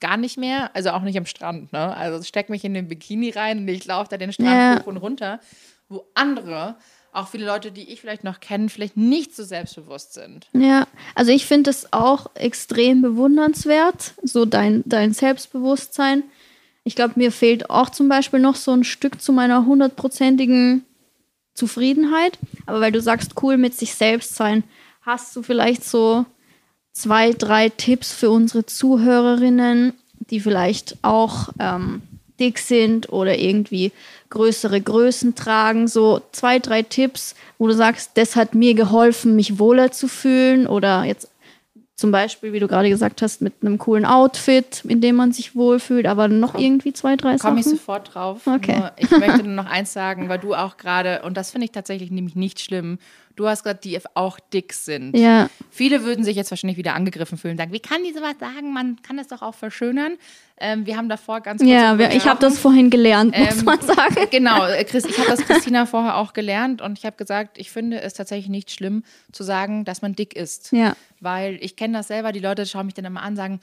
Gar 0.00 0.16
nicht 0.16 0.36
mehr, 0.36 0.74
also 0.74 0.90
auch 0.90 1.02
nicht 1.02 1.16
am 1.16 1.26
Strand. 1.26 1.72
Ne? 1.72 1.96
Also 1.96 2.22
steck 2.24 2.50
mich 2.50 2.64
in 2.64 2.74
den 2.74 2.88
Bikini 2.88 3.30
rein 3.30 3.58
und 3.60 3.68
ich 3.68 3.84
laufe 3.84 4.08
da 4.10 4.16
den 4.16 4.32
Strand 4.32 4.48
Ja. 4.50 4.80
hoch 4.80 4.86
und 4.88 4.96
runter, 4.96 5.38
wo 5.88 6.04
andere, 6.14 6.76
auch 7.14 7.28
viele 7.28 7.46
Leute, 7.46 7.70
die 7.70 7.90
ich 7.90 8.00
vielleicht 8.00 8.24
noch 8.24 8.40
kenne, 8.40 8.68
vielleicht 8.68 8.96
nicht 8.96 9.34
so 9.34 9.44
selbstbewusst 9.44 10.14
sind. 10.14 10.48
Ja, 10.52 10.86
also 11.14 11.30
ich 11.30 11.46
finde 11.46 11.70
es 11.70 11.92
auch 11.92 12.30
extrem 12.34 13.02
bewundernswert, 13.02 14.14
so 14.22 14.44
dein, 14.44 14.82
dein 14.84 15.12
Selbstbewusstsein. 15.12 16.24
Ich 16.82 16.96
glaube, 16.96 17.14
mir 17.16 17.32
fehlt 17.32 17.70
auch 17.70 17.90
zum 17.90 18.08
Beispiel 18.08 18.40
noch 18.40 18.56
so 18.56 18.72
ein 18.72 18.84
Stück 18.84 19.22
zu 19.22 19.32
meiner 19.32 19.64
hundertprozentigen 19.64 20.84
Zufriedenheit. 21.54 22.38
Aber 22.66 22.80
weil 22.80 22.92
du 22.92 23.00
sagst, 23.00 23.42
cool 23.42 23.56
mit 23.56 23.74
sich 23.74 23.94
selbst 23.94 24.34
sein, 24.34 24.64
hast 25.02 25.34
du 25.36 25.42
vielleicht 25.42 25.84
so 25.84 26.26
zwei, 26.92 27.32
drei 27.32 27.68
Tipps 27.68 28.12
für 28.12 28.30
unsere 28.30 28.66
Zuhörerinnen, 28.66 29.94
die 30.30 30.40
vielleicht 30.40 30.96
auch 31.02 31.50
ähm, 31.60 32.02
dick 32.40 32.58
sind 32.58 33.12
oder 33.12 33.38
irgendwie 33.38 33.92
größere 34.30 34.80
Größen 34.80 35.34
tragen. 35.34 35.88
So 35.88 36.20
zwei, 36.32 36.58
drei 36.58 36.82
Tipps, 36.82 37.34
wo 37.58 37.66
du 37.66 37.74
sagst, 37.74 38.12
das 38.14 38.36
hat 38.36 38.54
mir 38.54 38.74
geholfen, 38.74 39.36
mich 39.36 39.58
wohler 39.58 39.92
zu 39.92 40.08
fühlen 40.08 40.66
oder 40.66 41.04
jetzt 41.04 41.28
zum 41.96 42.10
Beispiel, 42.10 42.52
wie 42.52 42.58
du 42.58 42.66
gerade 42.66 42.88
gesagt 42.88 43.22
hast, 43.22 43.40
mit 43.40 43.54
einem 43.62 43.78
coolen 43.78 44.04
Outfit, 44.04 44.84
in 44.84 45.00
dem 45.00 45.14
man 45.14 45.32
sich 45.32 45.54
wohlfühlt, 45.54 46.06
aber 46.06 46.26
noch 46.26 46.56
irgendwie 46.56 46.92
zwei, 46.92 47.14
drei 47.14 47.36
Komme 47.36 47.60
ich 47.60 47.66
Sachen. 47.66 47.78
sofort 47.78 48.14
drauf. 48.14 48.46
Okay. 48.46 48.78
Nur 48.78 48.92
ich 48.96 49.10
möchte 49.12 49.42
nur 49.44 49.54
noch 49.54 49.70
eins 49.70 49.92
sagen, 49.92 50.28
weil 50.28 50.40
du 50.40 50.54
auch 50.54 50.76
gerade, 50.76 51.22
und 51.22 51.36
das 51.36 51.52
finde 51.52 51.66
ich 51.66 51.70
tatsächlich 51.70 52.10
nämlich 52.10 52.34
nicht 52.34 52.60
schlimm, 52.60 52.98
Du 53.36 53.48
hast 53.48 53.64
gesagt, 53.64 53.84
die 53.84 53.98
auch 54.14 54.38
dick 54.38 54.72
sind. 54.72 55.16
Ja. 55.16 55.50
Viele 55.70 56.04
würden 56.04 56.24
sich 56.24 56.36
jetzt 56.36 56.50
wahrscheinlich 56.50 56.76
wieder 56.76 56.94
angegriffen 56.94 57.36
fühlen 57.36 57.52
und 57.52 57.58
sagen, 57.58 57.72
wie 57.72 57.80
kann 57.80 58.04
die 58.04 58.12
sowas 58.12 58.34
sagen? 58.38 58.72
Man 58.72 59.02
kann 59.02 59.16
das 59.16 59.26
doch 59.28 59.42
auch 59.42 59.54
verschönern. 59.54 60.16
Ähm, 60.56 60.86
wir 60.86 60.96
haben 60.96 61.08
davor 61.08 61.40
ganz 61.40 61.60
kurz 61.60 61.70
Ja, 61.70 61.98
wir, 61.98 62.12
ich 62.12 62.26
habe 62.28 62.38
das 62.40 62.58
vorhin 62.60 62.90
gelernt, 62.90 63.36
muss 63.36 63.58
Ähm, 63.58 63.64
man 63.64 63.80
sagen. 63.80 64.16
Genau, 64.30 64.66
äh, 64.66 64.84
Chris, 64.84 65.04
ich 65.04 65.18
habe 65.18 65.28
das 65.28 65.40
Christina 65.40 65.84
vorher 65.86 66.16
auch 66.16 66.32
gelernt 66.32 66.80
und 66.80 66.96
ich 66.98 67.04
habe 67.04 67.16
gesagt, 67.16 67.58
ich 67.58 67.72
finde 67.72 68.00
es 68.00 68.14
tatsächlich 68.14 68.48
nicht 68.48 68.70
schlimm 68.70 69.02
zu 69.32 69.42
sagen, 69.42 69.84
dass 69.84 70.00
man 70.00 70.14
dick 70.14 70.36
ist. 70.36 70.70
Ja. 70.70 70.94
Weil 71.20 71.58
ich 71.60 71.74
kenne 71.74 71.98
das 71.98 72.06
selber, 72.08 72.30
die 72.30 72.38
Leute 72.40 72.66
schauen 72.66 72.86
mich 72.86 72.94
dann 72.94 73.04
immer 73.04 73.22
an, 73.22 73.34
sagen, 73.34 73.60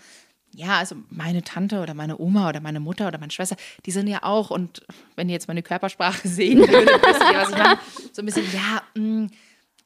ja, 0.54 0.80
also 0.80 0.96
meine 1.10 1.44
Tante 1.44 1.80
oder 1.80 1.94
meine 1.94 2.20
Oma 2.20 2.50
oder 2.50 2.60
meine 2.60 2.82
Mutter 2.82 3.08
oder 3.08 3.18
meine 3.20 3.32
Schwester, 3.32 3.56
die 3.86 3.92
sind 3.92 4.08
ja 4.08 4.24
auch, 4.24 4.50
und 4.50 4.82
wenn 5.16 5.30
ihr 5.30 5.34
jetzt 5.34 5.48
meine 5.48 5.64
Körpersprache 5.64 6.28
sehen 6.28 6.60
würdet, 6.60 6.90
wisst 6.90 7.22
ihr, 7.22 7.38
was 7.40 7.50
ich 7.52 7.58
meine, 7.58 7.80
so 8.12 8.22
ein 8.22 8.26
bisschen, 8.26 8.46
ja, 8.54 8.82
mh, 9.02 9.28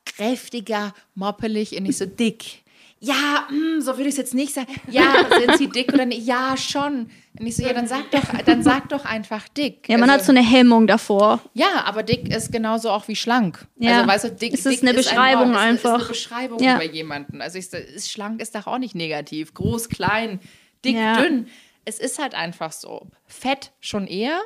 kräftiger, 0.06 0.94
moppelig 1.15 1.76
und 1.78 1.84
nicht 1.84 1.98
so 1.98 2.06
dick. 2.06 2.63
Ja, 3.02 3.48
mh, 3.52 3.82
so 3.82 3.91
würde 3.98 4.04
ich 4.04 4.10
es 4.10 4.18
jetzt 4.18 4.34
nicht 4.34 4.54
sagen. 4.54 4.74
Ja, 4.89 5.13
sind 5.39 5.58
sie 5.58 5.68
dick 5.70 5.94
oder 5.94 6.06
nicht? 6.06 6.26
Ja, 6.26 6.56
schon. 6.58 7.10
Und 7.38 7.46
ich 7.46 7.56
so, 7.58 7.63
ja, 7.63 7.74
dann 7.74 7.88
sag 7.88 8.10
doch, 8.12 8.24
dann 8.46 8.63
sag 8.63 8.88
doch 8.89 9.04
einfach 9.06 9.48
dick. 9.50 9.88
Ja, 9.89 9.98
man 9.98 10.10
hat 10.10 10.20
Also- 10.22 10.32
so 10.32 10.38
eine 10.38 10.48
Hemmung 10.48 10.88
davor. 10.88 11.41
ja, 11.54 11.84
aber 11.86 12.02
dick 12.04 12.34
ist 12.34 12.52
genauso 12.52 12.89
auch 12.89 13.08
wie 13.10 13.15
schlank. 13.15 13.68
Ja. 13.78 13.98
Also 13.98 14.08
weißt 14.08 14.24
du, 14.24 14.32
dick, 14.32 14.54
Es 14.54 14.65
ist 14.65 14.82
dick 14.82 14.84
eine 14.89 14.94
Beschreibung 14.98 15.56
ein 15.56 15.56
Wort. 15.56 15.74
Es 15.74 15.80
ist- 15.80 15.86
einfach. 15.86 15.96
Ist 16.00 16.02
eine 16.02 16.08
Beschreibung 16.10 16.60
Ja. 16.63 16.76
über 16.76 16.86
jemanden. 16.86 17.41
Also 17.41 17.60
ich, 17.60 17.72
ist 17.72 18.10
schlank 18.10 18.41
ist 18.41 18.56
doch 18.56 18.65
auch 18.65 18.78
nicht 18.80 18.96
negativ. 18.96 19.54
Groß, 19.54 19.89
klein, 19.89 20.39
dick, 20.86 20.96
Ja. 20.96 21.22
dünn. 21.22 21.48
Es 21.84 22.00
ist 22.00 22.18
halt 22.18 22.34
einfach 22.34 22.72
so. 22.72 23.08
Fett 23.28 23.72
schon 23.82 24.08
eher. 24.08 24.39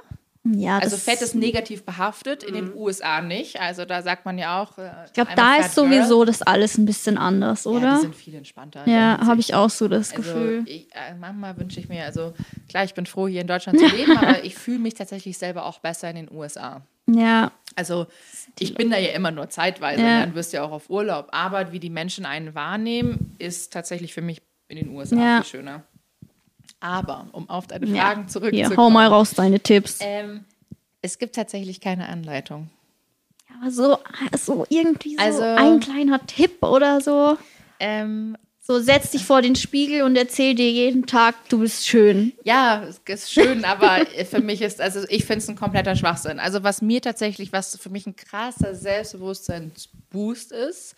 Ja, 0.46 0.78
Also 0.80 0.96
Fett 0.96 1.22
ist 1.22 1.36
negativ 1.36 1.84
behaftet, 1.84 2.44
in 2.44 2.54
den 2.54 2.74
USA 2.74 3.22
nicht. 3.22 3.60
Also 3.60 3.84
da 3.84 4.02
sagt 4.02 4.26
man 4.26 4.38
ja 4.38 4.62
auch. 4.62 4.78
äh, 4.78 4.90
ich 5.06 5.14
glaube, 5.14 5.32
da 5.36 5.58
ist 5.58 5.76
sowieso 5.76 6.24
das 6.24 6.42
alles 6.42 6.78
ein 6.78 6.86
bisschen 6.86 7.18
anders, 7.18 7.66
Ja, 7.66 7.72
oder? 7.72 7.96
die 7.96 8.02
sind 8.02 8.16
viel 8.16 8.36
entspannter. 8.36 8.88
Ja, 8.88 9.20
habe 9.26 9.42
ich 9.42 9.54
auch 9.54 9.70
so 9.70 9.88
das 9.90 10.12
also 10.12 10.22
Gefühl. 10.24 10.64
ich, 10.66 10.88
äh, 10.94 11.14
manchmal 11.20 11.58
wünsche 11.58 11.80
ich 11.82 11.90
mir, 11.90 12.06
also 12.06 12.34
klar, 12.70 12.86
ich 12.86 12.94
bin 12.94 13.06
froh, 13.06 13.28
hier 13.28 13.42
in 13.42 13.48
Deutschland 13.48 13.80
zu 13.80 13.86
leben, 13.88 14.12
aber 14.18 14.44
ich 14.46 14.56
fühle 14.56 14.80
mich 14.80 14.94
tatsächlich 14.94 15.38
selber 15.38 15.66
auch 15.66 15.80
besser 15.80 16.10
in 16.10 16.16
den 16.16 16.32
USA. 16.32 16.82
Ja, 17.12 17.52
Also 17.76 18.08
ich 18.60 18.76
bin 18.76 18.92
da 18.92 18.98
ja 18.98 19.10
immer 19.12 19.32
nur 19.32 19.50
zeitweise, 19.50 20.02
Ja. 20.02 20.20
dann 20.22 20.36
wirst 20.36 20.54
du 20.54 20.58
ja 20.58 20.64
auch 20.64 20.72
auf 20.72 20.90
Urlaub. 20.90 21.28
Aber 21.32 21.72
wie 21.74 21.80
die 21.80 21.90
Menschen 21.90 22.26
einen 22.26 22.56
wahrnehmen, 22.56 23.36
ist 23.40 23.74
tatsächlich 23.74 24.14
für 24.14 24.22
mich 24.22 24.42
in 24.70 24.78
den 24.78 24.90
USA 24.96 25.16
Ja. 25.16 25.42
viel 25.42 25.50
schöner. 25.60 25.84
Aber 26.80 27.28
um 27.34 27.50
auf 27.50 27.68
deine 27.68 27.86
ja. 27.88 28.04
Fragen 28.04 28.22
Hier, 28.22 28.30
zurückzukommen. 28.30 28.78
hau 28.78 28.90
mal 28.90 29.08
raus 29.08 29.32
deine 29.36 29.60
Tipps. 29.60 30.00
Ähm, 30.02 30.46
es 31.02 31.18
gibt 31.20 31.36
tatsächlich 31.36 31.82
keine 31.82 32.08
Anleitung. 32.10 32.70
Aber 33.62 33.72
so, 33.72 33.98
so 34.38 34.66
irgendwie 34.70 35.16
so 35.16 35.22
Also- 35.22 35.42
ein 35.44 35.80
kleiner 35.80 36.26
Tipp 36.26 36.64
oder 36.64 37.02
so. 37.02 37.38
Ähm, 37.80 38.38
So, 38.62 38.80
setz 38.80 39.10
dich 39.12 39.26
vor 39.26 39.42
den 39.42 39.56
Spiegel 39.56 40.04
und 40.04 40.16
erzähl 40.16 40.54
dir 40.54 40.70
jeden 40.70 41.08
Tag, 41.08 41.34
du 41.50 41.58
bist 41.60 41.88
schön. 41.88 42.34
ja, 42.44 42.84
es 42.84 43.02
ist 43.04 43.34
schön, 43.34 43.66
aber 43.66 44.06
für 44.30 44.42
mich 44.42 44.62
ist, 44.62 44.80
also 44.80 45.06
ich 45.10 45.26
finde 45.26 45.40
es 45.40 45.50
ein 45.50 45.56
kompletter 45.56 45.96
Schwachsinn. 45.96 46.40
Also 46.40 46.62
was 46.62 46.82
mir 46.84 47.02
tatsächlich, 47.02 47.52
was 47.52 47.76
für 47.78 47.90
mich 47.90 48.06
ein 48.06 48.16
krasser 48.16 48.76
Selbstbewusstseinsboost 48.76 50.52
ist, 50.52 50.96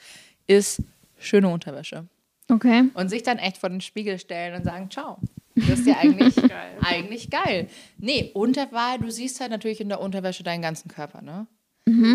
ist 0.48 0.82
schöne 1.18 1.48
Unterwäsche. 1.50 2.06
Okay. 2.52 2.90
und 2.96 3.08
sich 3.08 3.24
dann 3.24 3.38
echt 3.38 3.58
vor 3.60 3.70
den 3.70 3.80
Spiegel 3.80 4.20
stellen 4.20 4.56
und 4.56 4.66
sagen, 4.66 4.92
ciao. 4.92 5.18
Das 5.56 5.80
ist 5.80 5.88
ja 5.88 5.98
eigentlich 5.98 6.36
geil. 6.48 6.78
eigentlich 6.82 7.30
geil. 7.30 7.68
Nee, 7.98 8.32
Unterwahl, 8.34 9.00
du 9.00 9.10
siehst 9.12 9.40
halt 9.40 9.52
natürlich 9.52 9.82
in 9.82 9.90
der 9.90 10.00
Unterwäsche 10.00 10.44
deinen 10.44 10.62
ganzen 10.62 10.90
Körper, 10.90 11.22
ne? 11.22 11.48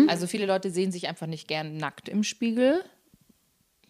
Also 0.07 0.27
viele 0.27 0.45
Leute 0.45 0.71
sehen 0.71 0.91
sich 0.91 1.07
einfach 1.07 1.27
nicht 1.27 1.47
gern 1.47 1.77
nackt 1.77 2.09
im 2.09 2.23
Spiegel. 2.23 2.83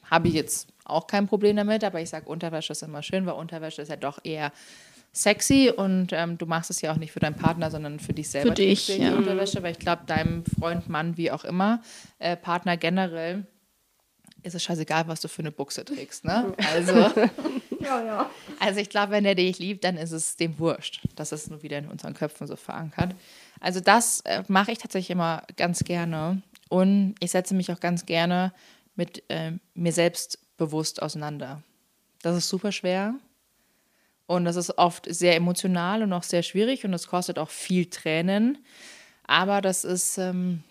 Habe 0.03 0.27
ich 0.27 0.33
jetzt 0.33 0.67
auch 0.85 1.07
kein 1.07 1.27
Problem 1.27 1.55
damit, 1.55 1.83
aber 1.83 2.01
ich 2.01 2.09
sage, 2.09 2.27
Unterwäsche 2.27 2.73
ist 2.73 2.83
immer 2.83 3.03
schön, 3.03 3.25
weil 3.25 3.35
Unterwäsche 3.35 3.81
ist 3.81 3.89
ja 3.89 3.95
doch 3.95 4.19
eher 4.23 4.51
sexy 5.11 5.71
und 5.75 6.09
ähm, 6.13 6.37
du 6.37 6.45
machst 6.45 6.69
es 6.69 6.81
ja 6.81 6.91
auch 6.91 6.97
nicht 6.97 7.11
für 7.11 7.19
deinen 7.19 7.35
Partner, 7.35 7.71
sondern 7.71 7.99
für 7.99 8.13
dich 8.13 8.29
selber. 8.29 8.49
Für 8.49 8.55
dich, 8.55 8.85
die 8.85 9.01
ja. 9.01 9.15
Unterwäsche, 9.15 9.63
weil 9.63 9.71
ich 9.71 9.79
glaube, 9.79 10.03
deinem 10.05 10.43
Freund, 10.45 10.89
Mann, 10.89 11.17
wie 11.17 11.31
auch 11.31 11.43
immer, 11.43 11.81
äh, 12.19 12.35
Partner 12.35 12.77
generell, 12.77 13.45
ist 14.43 14.55
es 14.55 14.63
scheißegal, 14.63 15.07
was 15.07 15.21
du 15.21 15.27
für 15.27 15.41
eine 15.41 15.51
Buchse 15.51 15.83
trägst, 15.83 16.23
ne? 16.23 16.53
Also, 16.73 16.93
also 18.59 18.79
ich 18.79 18.89
glaube, 18.89 19.11
wenn 19.11 19.25
er 19.25 19.35
dich 19.35 19.59
liebt, 19.59 19.83
dann 19.83 19.97
ist 19.97 20.11
es 20.11 20.35
dem 20.35 20.57
wurscht. 20.59 21.01
Das 21.15 21.31
ist 21.31 21.49
nur 21.49 21.63
wieder 21.63 21.77
in 21.77 21.87
unseren 21.87 22.13
Köpfen 22.13 22.47
so 22.47 22.55
verankert. 22.55 23.15
Also 23.59 23.79
das 23.79 24.21
äh, 24.21 24.43
mache 24.47 24.71
ich 24.71 24.77
tatsächlich 24.77 25.11
immer 25.11 25.43
ganz 25.55 25.83
gerne. 25.83 26.41
Und 26.69 27.15
ich 27.19 27.31
setze 27.31 27.55
mich 27.55 27.71
auch 27.71 27.79
ganz 27.79 28.05
gerne 28.05 28.53
mit 28.95 29.23
ähm, 29.29 29.59
mir 29.73 29.91
selbst 29.91 30.39
bewusst 30.57 31.01
auseinander. 31.01 31.61
Das 32.21 32.35
ist 32.35 32.49
super 32.49 32.71
schwer. 32.71 33.15
Und 34.25 34.43
das 34.43 34.57
ist 34.57 34.77
oft 34.77 35.07
sehr 35.09 35.35
emotional 35.35 36.03
und 36.03 36.11
auch 36.11 36.23
sehr 36.23 36.43
schwierig 36.43 36.83
und 36.83 36.91
das 36.91 37.07
kostet 37.07 37.39
auch 37.39 37.49
viel 37.49 37.85
Tränen. 37.85 38.57
Aber 39.25 39.61
das 39.61 39.85
ist 39.85 40.17
ähm, 40.17 40.63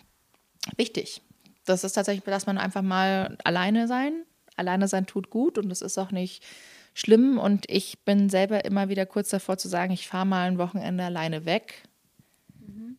wichtig. 0.75 1.21
Das 1.65 1.83
ist 1.83 1.93
tatsächlich, 1.93 2.23
dass 2.23 2.45
man 2.45 2.59
einfach 2.59 2.83
mal 2.83 3.37
alleine 3.43 3.87
sein. 3.87 4.23
Alleine 4.55 4.87
sein 4.87 5.07
tut 5.07 5.29
gut 5.29 5.57
und 5.57 5.69
das 5.69 5.81
ist 5.81 5.97
auch 5.97 6.11
nicht 6.11 6.43
schlimm. 6.97 7.37
Und 7.37 7.65
ich 7.69 7.99
bin 8.05 8.29
selber 8.29 8.65
immer 8.65 8.89
wieder 8.89 9.05
kurz 9.05 9.29
davor 9.29 9.57
zu 9.57 9.67
sagen, 9.67 9.93
ich 9.93 10.07
fahre 10.07 10.25
mal 10.25 10.47
ein 10.47 10.57
Wochenende 10.57 11.03
alleine 11.03 11.45
weg. 11.45 11.83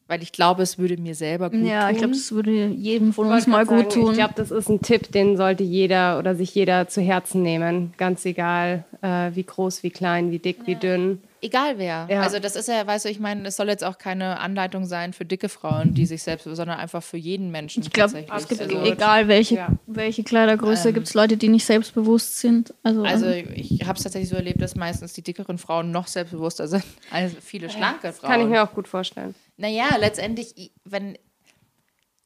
Weil 0.07 0.23
ich 0.23 0.33
glaube, 0.33 0.63
es 0.63 0.79
würde 0.79 0.97
mir 0.97 1.15
selber 1.15 1.51
gut 1.51 1.61
Ja, 1.61 1.83
tun. 1.83 1.91
ich 1.93 1.99
glaube, 1.99 2.15
das 2.15 2.33
würde 2.33 2.67
jedem 2.69 3.13
von 3.13 3.27
uns 3.31 3.47
mal 3.47 3.67
grad 3.67 3.85
gut 3.85 3.93
sagen, 3.93 4.05
tun. 4.05 4.11
Ich 4.13 4.19
glaube, 4.19 4.35
das 4.37 4.51
ist 4.51 4.71
ein 4.71 4.81
Tipp, 4.81 5.13
den 5.13 5.37
sollte 5.37 5.65
jeder 5.65 6.19
oder 6.19 6.35
sich 6.35 6.55
jeder 6.55 6.89
zu 6.89 7.03
Herzen 7.03 7.43
nehmen. 7.43 7.93
Ganz 7.99 8.25
egal, 8.25 8.85
äh, 9.03 9.33
wie 9.35 9.43
groß, 9.43 9.83
wie 9.83 9.91
klein, 9.91 10.31
wie 10.31 10.39
dick, 10.39 10.67
wie 10.67 10.77
dünn. 10.77 11.21
Egal 11.41 11.79
wer. 11.79 12.07
Ja. 12.11 12.23
Also 12.23 12.39
das 12.41 12.57
ist 12.57 12.69
ja, 12.69 12.87
weißt 12.87 13.05
du, 13.05 13.09
ich 13.11 13.21
meine, 13.21 13.47
es 13.47 13.57
soll 13.57 13.69
jetzt 13.69 13.85
auch 13.85 13.97
keine 13.99 14.41
Anleitung 14.41 14.85
sein 14.87 15.13
für 15.13 15.25
dicke 15.25 15.49
Frauen, 15.49 15.95
die 15.95 16.05
sich 16.07 16.23
selbst, 16.23 16.45
sondern 16.45 16.79
einfach 16.81 17.03
für 17.03 17.17
jeden 17.17 17.51
Menschen. 17.51 17.83
ich 17.83 17.91
glaube, 17.91 18.25
tatsächlich. 18.27 18.43
es 18.43 18.49
gibt 18.49 18.61
also, 18.75 18.93
egal 18.93 19.29
welche, 19.29 19.55
Ja. 19.55 19.69
welche 19.87 20.25
Kleidergröße, 20.25 20.93
gibt 20.93 21.07
es 21.07 21.15
Leute, 21.15 21.37
die 21.37 21.49
nicht 21.49 21.65
selbstbewusst 21.65 22.39
sind. 22.39 22.75
Also, 22.83 23.05
Also 23.05 23.29
ich 23.31 23.83
habe 23.87 23.97
es 23.97 24.03
tatsächlich 24.03 24.29
so 24.31 24.37
erlebt, 24.37 24.61
dass 24.61 24.75
meistens 24.75 25.13
die 25.13 25.23
dickeren 25.23 25.59
Frauen 25.59 25.91
noch 25.93 26.09
selbstbewusster 26.09 26.67
sind 26.67 26.85
als 27.13 27.35
viele 27.41 27.71
schlanke 27.71 28.13
Frauen. 28.13 28.31
Kann 28.31 28.41
ich 28.41 28.47
mir 28.49 28.63
auch 28.65 28.73
gut 28.75 28.89
vorstellen. 28.89 29.35
Naja, 29.57 29.97
letztendlich, 29.99 30.57
i- 30.59 30.73
wenn, 30.85 31.17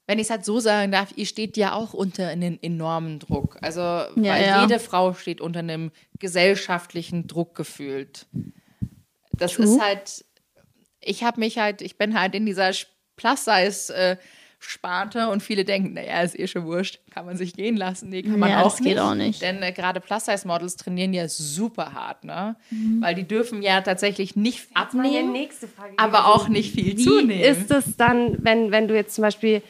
wenn 0.06 0.18
ich 0.18 0.24
es 0.24 0.30
halt 0.30 0.44
so 0.44 0.58
sagen 0.58 0.90
darf, 0.90 1.10
ihr 1.16 1.26
steht 1.26 1.56
ja 1.56 1.74
auch 1.74 1.92
unter 1.94 2.28
einem 2.28 2.58
enormen 2.62 3.18
Druck. 3.18 3.58
Also, 3.62 3.80
weil 3.80 4.14
ja. 4.46 4.62
jede 4.62 4.78
Frau 4.78 5.14
steht 5.14 5.40
unter 5.40 5.60
einem 5.60 5.90
gesellschaftlichen 6.18 7.26
Druck 7.26 7.54
gefühlt. 7.54 8.26
Das 9.42 9.54
True. 9.54 9.64
ist 9.66 9.80
halt, 9.80 10.24
ich 11.00 11.24
habe 11.24 11.40
mich 11.40 11.58
halt, 11.58 11.82
ich 11.82 11.96
bin 11.98 12.18
halt 12.18 12.34
in 12.34 12.46
dieser 12.46 12.70
Plus-Size- 13.16 13.92
äh, 13.92 14.16
Sparte 14.64 15.28
und 15.28 15.42
viele 15.42 15.64
denken, 15.64 15.94
naja, 15.94 16.22
ist 16.22 16.38
eh 16.38 16.46
schon 16.46 16.64
wurscht, 16.66 17.00
kann 17.10 17.26
man 17.26 17.36
sich 17.36 17.54
gehen 17.54 17.76
lassen. 17.76 18.10
Nee, 18.10 18.22
kann 18.22 18.38
man 18.38 18.48
Ja, 18.48 18.60
auch 18.62 18.70
das 18.70 18.76
geht 18.76 18.86
nicht. 18.94 19.00
auch 19.00 19.14
nicht. 19.16 19.42
Denn 19.42 19.60
äh, 19.60 19.72
gerade 19.72 19.98
Plus-Size-Models 20.00 20.76
trainieren 20.76 21.12
ja 21.12 21.26
super 21.26 21.92
hart, 21.94 22.22
ne? 22.22 22.54
Mhm. 22.70 23.02
Weil 23.02 23.16
die 23.16 23.24
dürfen 23.26 23.60
ja 23.62 23.80
tatsächlich 23.80 24.36
nicht 24.36 24.68
abnehmen, 24.74 25.32
nächste 25.32 25.66
Frage. 25.66 25.94
aber 25.96 26.28
auch 26.28 26.46
nicht 26.46 26.72
viel 26.72 26.96
Wie 26.96 27.04
zunehmen. 27.04 27.40
ist 27.40 27.72
es 27.72 27.96
dann, 27.96 28.36
wenn, 28.44 28.70
wenn 28.70 28.86
du 28.86 28.94
jetzt 28.94 29.16
zum 29.16 29.22
Beispiel 29.22 29.62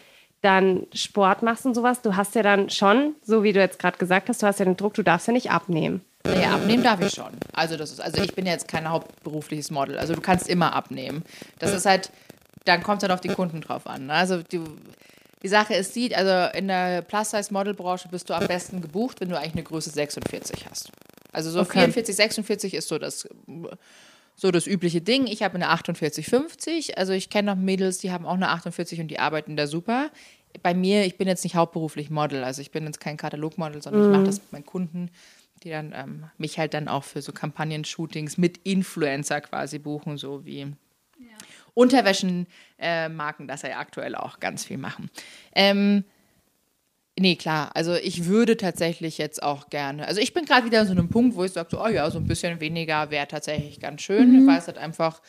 dann 0.43 0.87
Sport 0.93 1.41
machst 1.43 1.65
und 1.65 1.75
sowas? 1.75 2.03
Du 2.03 2.15
hast 2.15 2.35
ja 2.35 2.43
dann 2.43 2.69
schon, 2.69 3.15
so 3.23 3.43
wie 3.45 3.55
du 3.55 3.61
jetzt 3.61 3.79
gerade 3.79 3.97
gesagt 3.97 4.29
hast, 4.29 4.43
du 4.43 4.47
hast 4.47 4.59
ja 4.59 4.67
den 4.67 4.77
Druck, 4.77 4.93
du 4.93 5.03
darfst 5.03 5.27
ja 5.27 5.33
nicht 5.33 5.51
abnehmen. 5.51 6.03
Naja, 6.25 6.55
abnehmen 6.55 6.83
darf 6.85 7.01
ich 7.01 7.13
schon. 7.13 7.33
Also 7.53 7.77
das 7.77 7.91
ist, 7.91 8.01
also 8.01 8.23
ich 8.23 8.35
bin 8.35 8.47
jetzt 8.47 8.69
kein 8.69 8.89
hauptberufliches 8.89 9.71
Model. 9.71 9.99
Also 9.99 10.15
du 10.15 10.21
kannst 10.21 10.49
immer 10.49 10.73
abnehmen. 10.75 11.25
Das 11.59 11.73
ist 11.73 11.85
halt, 11.87 12.11
dann 12.65 12.83
kommt 12.83 13.03
es 13.03 13.09
halt 13.09 13.13
auf 13.13 13.21
die 13.21 13.29
Kunden 13.29 13.61
drauf 13.61 13.87
an. 13.87 14.07
ne? 14.07 14.13
Also 14.15 14.43
die, 14.43 14.61
die 15.43 15.49
Sache 15.49 15.75
ist 15.75 15.97
die, 15.97 16.15
also 16.15 16.57
in 16.57 16.69
der 16.69 17.03
Plus-Size-Model-Branche 17.03 18.09
bist 18.09 18.31
du 18.31 18.35
am 18.35 18.47
besten 18.47 18.81
gebucht, 18.81 19.21
wenn 19.21 19.29
du 19.31 19.37
eigentlich 19.37 19.55
eine 19.55 19.65
Größe 19.65 19.91
46 19.91 20.67
hast. 20.71 20.93
Also 21.33 21.51
so 21.51 21.61
Okay. 21.61 21.81
44, 21.81 22.15
46 22.15 22.75
ist 22.75 22.89
so 22.89 22.99
das, 22.99 23.29
so 24.37 24.51
das 24.51 24.67
übliche 24.67 25.01
Ding. 25.01 25.27
Ich 25.27 25.43
habe 25.43 25.57
eine 25.57 25.71
48, 25.71 26.27
50. 26.27 26.99
Also 26.99 27.13
ich 27.15 27.31
kenne 27.31 27.53
noch 27.55 27.61
Mädels, 27.61 27.99
die 27.99 28.13
haben 28.13 28.27
auch 28.27 28.35
eine 28.35 28.51
48 28.51 29.01
und 29.01 29.09
die 29.09 29.19
arbeiten 29.19 29.57
da 29.57 29.67
super. 29.67 30.11
Bei 30.63 30.75
mir, 30.75 31.05
ich 31.07 31.17
bin 31.17 31.27
jetzt 31.27 31.43
nicht 31.45 31.57
hauptberuflich 31.57 32.11
Model, 32.11 32.45
also 32.45 32.61
ich 32.61 32.71
bin 32.71 32.85
jetzt 32.85 33.01
kein 33.01 33.17
Katalogmodel, 33.17 33.83
sondern 33.83 34.03
ich 34.03 34.11
mache 34.11 34.25
das 34.25 34.37
mit 34.39 34.53
meinen 34.53 34.67
Kunden, 34.67 35.11
die 35.65 35.71
dann 35.71 35.93
ähm, 35.95 36.25
mich 36.39 36.59
halt 36.59 36.75
dann 36.75 36.89
auch 36.89 37.05
für 37.05 37.23
so 37.23 37.33
Kampagnen-Shootings 37.33 38.39
mit 38.39 38.59
Influencer 38.59 39.41
quasi 39.41 39.79
buchen, 39.79 40.17
so 40.19 40.45
wie 40.45 40.75
Unterwäschenmarken 41.75 42.47
äh, 42.79 43.09
Marken, 43.09 43.49
das 43.49 43.63
ja 43.63 43.79
aktuell 43.79 44.15
auch 44.15 44.41
ganz 44.41 44.65
viel 44.65 44.77
machen. 44.77 45.11
Ähm, 45.55 46.05
nee, 47.19 47.37
klar, 47.37 47.71
also 47.75 47.95
ich 47.95 48.27
würde 48.27 48.57
tatsächlich 48.57 49.19
jetzt 49.19 49.43
auch 49.43 49.71
gerne, 49.71 50.07
also 50.07 50.21
ich 50.21 50.35
bin 50.35 50.45
gerade 50.45 50.67
wieder 50.67 50.81
an 50.81 50.87
so 50.87 50.93
einem 50.93 51.09
Punkt, 51.09 51.35
wo 51.37 51.45
ich 51.45 51.53
sage, 51.53 51.69
so, 51.71 51.83
oh 51.83 51.89
ja, 51.89 52.11
so 52.11 52.19
ein 52.19 52.27
bisschen 52.27 52.61
weniger 52.61 53.11
wäre 53.11 53.27
tatsächlich 53.27 53.81
ganz 53.81 54.03
schön, 54.03 54.47
weil 54.47 54.59
es 54.59 54.67
halt 54.67 54.79
einfach, 54.79 55.23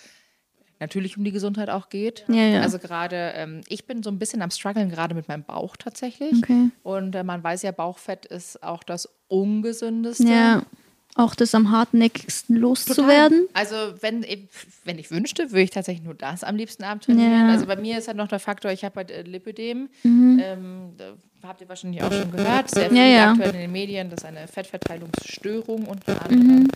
natürlich 0.84 1.18
um 1.18 1.24
die 1.24 1.32
Gesundheit 1.32 1.70
auch 1.70 1.90
geht. 1.90 2.26
Ja, 2.28 2.44
ja. 2.44 2.62
Also 2.62 2.78
gerade, 2.78 3.16
ähm, 3.36 3.62
ich 3.70 3.86
bin 3.88 4.04
so 4.04 4.10
ein 4.12 4.20
bisschen 4.20 4.42
am 4.42 4.52
struggeln, 4.52 4.90
gerade 4.90 5.16
mit 5.16 5.28
meinem 5.28 5.44
Bauch 5.44 5.78
tatsächlich. 5.78 6.34
Okay. 6.38 6.70
Und 6.84 7.16
äh, 7.16 7.24
man 7.24 7.44
weiß 7.44 7.62
ja, 7.64 7.72
Bauchfett 7.72 8.26
ist 8.26 8.62
auch 8.62 8.84
das 8.84 9.08
ungesündeste. 9.30 10.28
Ja. 10.28 10.64
Auch 11.16 11.36
das 11.36 11.54
am 11.54 11.70
hartnäckigsten 11.70 12.56
loszuwerden. 12.56 13.48
Also 13.54 13.76
wenn, 14.02 14.26
wenn 14.84 14.98
ich 14.98 15.12
wünschte, 15.12 15.52
würde 15.52 15.62
ich 15.62 15.70
tatsächlich 15.70 16.04
nur 16.04 16.16
das 16.16 16.44
am 16.44 16.56
liebsten 16.56 16.84
abtrainieren. 16.84 17.32
Ja. 17.32 17.44
Mhm. 17.44 17.50
Also 17.52 17.66
bei 17.68 17.76
mir 17.76 18.00
ist 18.00 18.08
halt 18.08 18.18
noch 18.18 18.28
der 18.28 18.40
Faktor, 18.40 18.72
ich 18.72 18.84
habe 18.84 18.96
halt 18.96 19.12
äh, 19.12 19.22
Lipödem. 19.22 19.90
Ähm, 20.04 20.94
habt 21.44 21.62
ihr 21.62 21.70
wahrscheinlich 21.70 22.02
auch 22.02 22.12
schon 22.12 22.32
gehört. 22.32 22.72
Sehr 22.72 22.90
viel 22.90 22.98
Ja, 22.98 23.06
ja. 23.06 23.32
aktuell 23.32 23.54
in 23.54 23.62
den 23.62 23.72
Medien. 23.72 24.10
Das 24.10 24.22
ist 24.22 24.26
eine 24.26 24.48
Fettverteilungsstörung 24.48 25.86
unter 25.86 26.20
anderem 26.24 26.48
Mhm. 26.62 26.68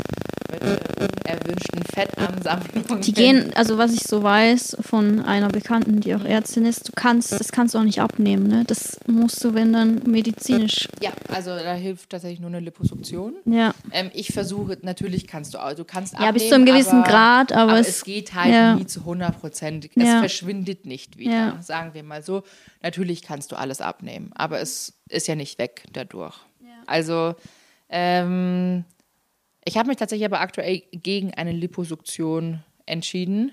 Unerwünschten 0.51 1.83
Fettansammlungen. 1.93 3.01
Die 3.01 3.13
gehen, 3.13 3.51
also 3.55 3.77
was 3.77 3.93
ich 3.93 4.03
so 4.03 4.23
weiß 4.23 4.77
von 4.81 5.19
einer 5.21 5.49
Bekannten, 5.49 5.99
die 6.01 6.15
auch 6.15 6.23
Ärztin 6.23 6.65
ist, 6.65 6.87
du 6.87 6.91
kannst, 6.95 7.31
das 7.33 7.51
kannst 7.51 7.75
du 7.75 7.79
auch 7.79 7.83
nicht 7.83 8.01
abnehmen, 8.01 8.47
ne? 8.47 8.63
Das 8.65 8.99
musst 9.07 9.43
du, 9.43 9.53
wenn 9.53 9.73
dann 9.73 10.01
medizinisch. 10.05 10.87
Ja, 11.01 11.11
also 11.29 11.51
da 11.51 11.73
hilft 11.73 12.09
tatsächlich 12.09 12.39
nur 12.39 12.49
eine 12.49 12.59
Liposuktion. 12.59 13.35
Ja. 13.45 13.73
Ähm, 13.91 14.09
ich 14.13 14.31
versuche, 14.33 14.77
natürlich 14.81 15.27
kannst 15.27 15.53
du, 15.53 15.57
du 15.75 15.83
kannst 15.85 16.13
Ja, 16.19 16.31
bis 16.31 16.49
zu 16.49 16.55
einem 16.55 16.65
gewissen 16.65 17.01
aber, 17.01 17.09
Grad, 17.09 17.51
aber 17.53 17.71
aber 17.73 17.79
es- 17.79 17.87
es, 17.89 18.03
geht 18.03 18.33
halt 18.33 18.53
ja. 18.53 18.75
nie 18.75 18.85
zu 18.85 19.01
100 19.01 19.39
Prozent. 19.39 19.85
Es 19.95 20.03
Ja. 20.03 20.19
verschwindet 20.19 20.85
nicht 20.85 21.17
wieder, 21.17 21.31
Ja. 21.31 21.61
sagen 21.61 21.93
wir 21.93 22.03
mal 22.03 22.23
so. 22.23 22.43
Natürlich 22.81 23.21
kannst 23.21 23.51
du 23.51 23.55
alles 23.57 23.81
abnehmen, 23.81 24.31
aber 24.35 24.59
es 24.59 24.93
ist 25.09 25.27
ja 25.27 25.35
nicht 25.35 25.57
weg 25.59 25.83
dadurch. 25.93 26.35
Also, 26.85 27.35
ähm, 27.89 28.85
ich 29.67 29.77
habe 29.77 29.89
mich 29.89 29.97
tatsächlich 29.97 30.25
aber 30.25 30.39
aktuell 30.39 30.81
gegen 30.91 31.33
eine 31.33 31.51
Liposuktion 31.51 32.63
entschieden, 32.85 33.51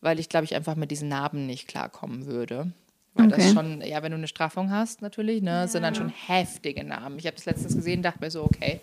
weil 0.00 0.20
ich 0.20 0.28
glaube, 0.28 0.44
ich 0.44 0.54
einfach 0.54 0.76
mit 0.76 0.90
diesen 0.90 1.08
Narben 1.08 1.46
nicht 1.46 1.66
klarkommen 1.66 2.26
würde. 2.26 2.72
Weil 3.14 3.28
das 3.28 3.40
Okay. 3.40 3.52
schon, 3.52 3.80
ja, 3.82 4.02
wenn 4.02 4.12
du 4.12 4.18
eine 4.18 4.28
Straffung 4.28 4.70
hast, 4.70 5.02
natürlich, 5.02 5.42
ne, 5.42 5.66
sind 5.66 5.82
dann 5.82 5.96
schon 5.96 6.10
heftige 6.10 6.84
Narben. 6.84 7.18
Ich 7.18 7.26
habe 7.26 7.34
das 7.34 7.46
letztens 7.46 7.74
gesehen, 7.74 8.02
dachte 8.02 8.20
mir 8.20 8.30
so, 8.30 8.44
okay, 8.44 8.80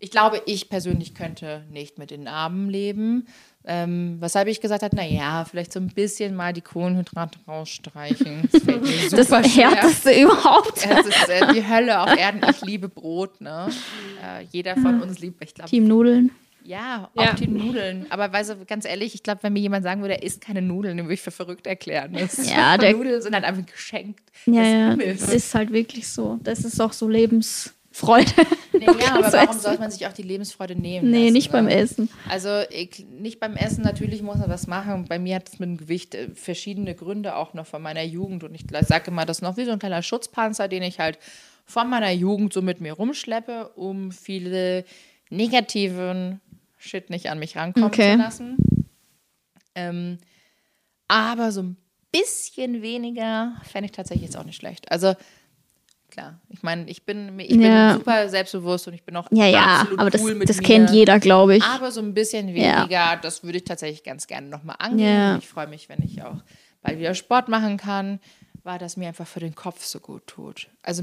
ich 0.00 0.10
glaube, 0.10 0.42
ich 0.46 0.68
persönlich 0.68 1.14
könnte 1.14 1.64
nicht 1.70 1.98
mit 1.98 2.10
den 2.10 2.24
Narben 2.24 2.68
leben. 2.68 3.26
Ähm, 3.66 4.16
weshalb 4.20 4.48
ich 4.48 4.62
gesagt 4.62 4.82
habe, 4.82 4.96
naja, 4.96 5.44
vielleicht 5.44 5.72
so 5.74 5.78
ein 5.80 5.88
bisschen 5.88 6.34
mal 6.34 6.54
die 6.54 6.62
Kohlenhydrate 6.62 7.38
rausstreichen. 7.46 8.48
Das 9.10 9.28
Das 9.28 9.52
schwer. 9.52 9.70
härteste 9.70 10.12
überhaupt. 10.18 10.78
Es 10.78 11.06
ist 11.06 11.28
äh, 11.28 11.52
die 11.52 11.66
Hölle 11.68 12.00
auf 12.00 12.16
Erden. 12.16 12.40
Ich 12.50 12.62
liebe 12.62 12.88
Brot. 12.88 13.40
Ne? 13.42 13.68
Äh, 14.24 14.44
jeder 14.50 14.76
von 14.76 15.02
uns 15.02 15.18
liebt, 15.18 15.44
ich 15.44 15.52
glaube, 15.54 15.68
Team 15.68 15.84
Nudeln. 15.84 16.30
ja, 16.64 17.10
auch 17.14 17.22
Ja. 17.22 17.32
die 17.34 17.48
Nudeln. 17.48 18.06
Aber 18.08 18.32
weißt 18.32 18.50
du, 18.50 18.64
ganz 18.64 18.86
ehrlich, 18.86 19.14
ich 19.14 19.22
glaube, 19.22 19.42
wenn 19.42 19.52
mir 19.52 19.60
jemand 19.60 19.84
sagen 19.84 20.00
würde, 20.00 20.14
er 20.14 20.22
isst 20.22 20.40
keine 20.40 20.62
Nudeln, 20.62 20.96
den 20.96 21.04
würde 21.04 21.14
ich 21.14 21.20
für 21.22 21.30
verrückt 21.30 21.66
erklären. 21.66 22.14
Das 22.14 22.48
Ja, 22.50 22.78
der- 22.78 22.94
Nudeln 22.94 23.20
sind 23.20 23.34
halt 23.34 23.44
einfach 23.44 23.66
geschenkt. 23.66 24.20
Ja, 24.46 24.94
des 24.96 25.04
ja. 25.06 25.12
Das 25.26 25.34
ist 25.34 25.54
halt 25.54 25.70
wirklich 25.70 26.08
so. 26.08 26.38
Das 26.42 26.64
ist 26.64 26.80
auch 26.80 26.94
so 26.94 27.08
Lebensfreude. 27.90 28.30
Ja, 28.72 28.86
Nudeln 28.92 29.08
aber 29.12 29.32
warum 29.32 29.50
essen. 29.50 29.60
sollte 29.60 29.80
man 29.80 29.90
sich 29.90 30.06
auch 30.06 30.12
die 30.12 30.22
Lebensfreude 30.22 30.76
nehmen? 30.76 31.10
Nee, 31.10 31.24
lassen, 31.24 31.32
nicht 31.32 31.52
beim 31.52 31.64
ne? 31.66 31.74
Essen. 31.74 32.08
Also 32.28 32.48
ich, 32.70 33.04
nicht 33.04 33.40
beim 33.40 33.56
Essen, 33.56 33.82
natürlich 33.82 34.22
muss 34.22 34.38
man 34.38 34.48
was 34.48 34.68
machen. 34.68 35.06
Bei 35.06 35.18
mir 35.18 35.36
hat 35.36 35.48
es 35.48 35.58
mit 35.58 35.68
dem 35.68 35.76
Gewicht 35.76 36.14
äh, 36.14 36.30
verschiedene 36.34 36.94
Gründe 36.94 37.34
auch 37.36 37.52
noch 37.52 37.66
von 37.66 37.82
meiner 37.82 38.02
Jugend. 38.04 38.44
Und 38.44 38.54
ich 38.54 38.64
sage 38.86 39.10
immer, 39.10 39.26
das 39.26 39.38
ist 39.38 39.42
noch 39.42 39.56
wie 39.56 39.64
so 39.64 39.72
ein 39.72 39.80
kleiner 39.80 40.02
Schutzpanzer, 40.02 40.68
den 40.68 40.82
ich 40.84 41.00
halt 41.00 41.18
von 41.66 41.90
meiner 41.90 42.10
Jugend 42.12 42.52
so 42.52 42.62
mit 42.62 42.80
mir 42.80 42.92
rumschleppe, 42.92 43.70
um 43.74 44.12
viele 44.12 44.84
negativen 45.28 46.40
Shit 46.78 47.10
nicht 47.10 47.28
an 47.28 47.38
mich 47.40 47.56
rankommen 47.56 47.88
Okay. 47.88 48.12
zu 48.12 48.18
lassen. 48.18 48.56
Ähm, 49.74 50.18
aber 51.08 51.50
so 51.52 51.62
ein 51.62 51.76
bisschen 52.12 52.82
weniger 52.82 53.56
fände 53.64 53.86
ich 53.86 53.92
tatsächlich 53.92 54.26
jetzt 54.30 54.36
auch 54.36 54.44
nicht 54.44 54.56
schlecht. 54.56 54.90
Also 54.90 55.14
klar, 56.10 56.40
ich 56.48 56.62
meine, 56.62 56.88
ich 56.90 57.04
bin, 57.04 57.38
ich 57.40 57.48
bin 57.48 57.62
Ja. 57.62 57.94
super 57.94 58.28
selbstbewusst 58.28 58.86
und 58.88 58.94
ich 58.94 59.02
bin 59.04 59.16
auch 59.16 59.28
Ja, 59.30 59.46
ja, 59.46 59.64
absolut 59.80 59.98
aber 60.00 60.10
das, 60.10 60.20
cool 60.22 60.34
mit 60.34 60.48
das 60.48 60.56
mir. 60.58 60.62
kennt 60.64 60.90
jeder, 60.90 61.18
glaube 61.20 61.56
ich. 61.56 61.62
Aber 61.64 61.90
so 61.92 62.00
ein 62.00 62.12
bisschen 62.14 62.48
Ja. 62.48 62.78
weniger, 62.80 63.16
das 63.22 63.42
würde 63.42 63.58
ich 63.58 63.64
tatsächlich 63.64 64.02
ganz 64.04 64.26
gerne 64.26 64.48
nochmal 64.48 64.76
angehen. 64.78 65.06
Ja. 65.14 65.36
Ich 65.38 65.48
freue 65.48 65.66
mich, 65.66 65.88
wenn 65.88 66.02
ich 66.02 66.22
auch 66.22 66.36
bald 66.82 66.98
wieder 66.98 67.14
Sport 67.14 67.48
machen 67.48 67.76
kann, 67.76 68.20
weil 68.64 68.78
das 68.78 68.96
mir 68.96 69.08
einfach 69.08 69.26
für 69.26 69.40
den 69.40 69.54
Kopf 69.54 69.84
so 69.84 70.00
gut 70.00 70.26
tut. 70.26 70.68
Also 70.82 71.02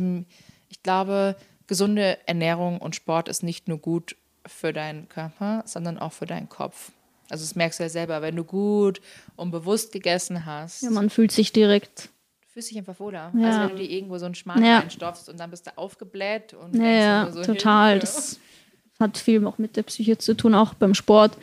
ich 0.70 0.84
glaube, 0.84 1.36
gesunde 1.67 2.17
Ernährung 2.28 2.80
und 2.80 2.96
Sport 2.96 3.30
ist 3.30 3.43
nicht 3.43 3.67
nur 3.67 3.78
gut 3.80 4.15
für 4.46 4.74
deinen 4.74 5.10
Körper, 5.10 5.63
sondern 5.65 5.98
auch 5.98 6.13
für 6.13 6.26
deinen 6.26 6.50
Kopf. 6.50 6.91
Also 7.30 7.43
das 7.43 7.56
merkst 7.56 7.80
du 7.80 7.84
ja 7.84 7.89
selber, 7.89 8.22
wenn 8.22 8.38
du 8.38 8.46
gut 8.46 9.02
und 9.36 9.52
bewusst 9.52 9.91
gegessen 9.91 10.46
hast, 10.46 10.84
Ja, 10.84 10.89
man 10.91 11.10
fühlt 11.10 11.32
sich 11.34 11.52
direkt. 11.52 12.10
Fühlst 12.58 12.72
dich 12.72 12.78
einfach 12.80 13.00
wohler. 13.00 13.32
Ja. 13.38 13.48
Also 13.48 13.60
wenn 13.60 13.70
du 13.70 13.76
dir 13.76 13.89
irgendwo 13.91 14.17
so 14.17 14.26
einen 14.26 14.34
Schmarrn 14.34 14.65
Ja. 14.65 14.80
reinstopfst 14.80 15.30
und 15.30 15.39
dann 15.39 15.52
bist 15.52 15.67
du 15.67 15.78
aufgebläht 15.78 16.56
und 16.56 16.76
Ja, 16.76 16.84
ja, 16.89 17.32
so, 17.32 17.43
total. 17.43 17.91
Hilfe. 17.91 18.06
Das 18.08 18.39
hat 19.00 19.17
viel 19.20 19.46
auch 19.46 19.60
mit 19.60 19.76
der 19.78 19.84
Psyche 19.84 20.17
zu 20.17 20.34
tun, 20.36 20.56
auch 20.56 20.74
beim 20.74 20.96
Sport. 20.96 21.38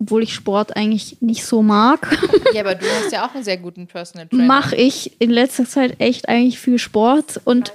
Obwohl 0.00 0.24
ich 0.24 0.34
Sport 0.34 0.76
eigentlich 0.76 1.22
nicht 1.22 1.44
so 1.44 1.62
mag, 1.62 2.06
Ja, 2.52 2.62
aber 2.62 2.74
du 2.74 2.84
hast 2.84 3.12
ja 3.12 3.24
auch 3.26 3.34
einen 3.34 3.44
sehr 3.44 3.56
guten 3.58 3.86
Personal 3.86 4.26
Trainer. 4.26 4.42
mache 4.44 4.74
ich 4.74 5.12
in 5.20 5.30
letzter 5.30 5.66
Zeit 5.66 6.00
echt 6.00 6.28
eigentlich 6.28 6.58
viel 6.58 6.78
Sport. 6.80 7.40
Und 7.44 7.72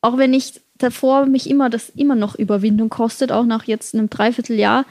auch 0.00 0.16
wenn 0.16 0.32
ich 0.32 0.60
davor 0.78 1.26
mich 1.26 1.50
immer 1.50 1.68
das 1.70 1.88
immer 1.90 2.14
noch 2.14 2.36
Überwindung 2.36 2.88
kostet, 2.88 3.32
auch 3.32 3.44
nach 3.44 3.64
jetzt 3.64 3.94
einem 3.94 4.08
Dreivierteljahr, 4.08 4.86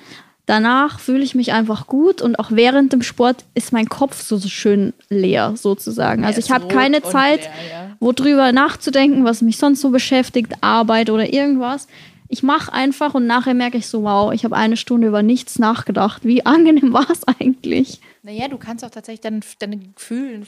danach 0.47 0.99
fühle 0.99 1.23
ich 1.23 1.35
mich 1.35 1.53
einfach 1.53 1.85
gut 1.85 2.21
und 2.21 2.39
auch 2.39 2.47
während 2.49 2.93
dem 2.93 3.03
Sport 3.03 3.45
ist 3.53 3.71
mein 3.73 3.87
Kopf 3.87 4.19
so, 4.19 4.37
so 4.37 4.47
schön 4.47 4.93
leer 5.09 5.53
sozusagen. 5.55 6.25
Also 6.25 6.39
ich 6.39 6.49
habe 6.49 6.67
keine 6.67 7.03
Zeit, 7.03 7.41
leer, 7.41 7.51
ja. 7.69 7.95
wo 7.99 8.13
drüber 8.13 8.51
nachzudenken, 8.51 9.25
was 9.25 9.43
mich 9.43 9.57
sonst 9.57 9.81
so 9.81 9.91
beschäftigt, 9.91 10.53
Arbeit 10.61 11.11
oder 11.11 11.31
irgendwas. 11.31 11.87
Ich 12.29 12.43
mache 12.43 12.73
einfach 12.73 13.13
und 13.13 13.27
nachher 13.27 13.53
merke 13.53 13.77
ich 13.77 13.87
so, 13.87 14.03
wow, 14.03 14.33
ich 14.33 14.43
habe 14.43 14.55
eine 14.55 14.77
Stunde 14.77 15.07
über 15.07 15.21
nichts 15.21 15.59
nachgedacht. 15.59 16.23
Wie 16.25 16.45
angenehm 16.45 16.93
war 16.93 17.09
es 17.09 17.23
eigentlich? 17.25 17.99
Naja, 18.23 18.47
du 18.47 18.57
kannst 18.57 18.83
auch 18.83 18.89
tatsächlich 18.89 19.21
deine, 19.21 19.41
deine 19.59 19.77
Gefühle 19.77 20.45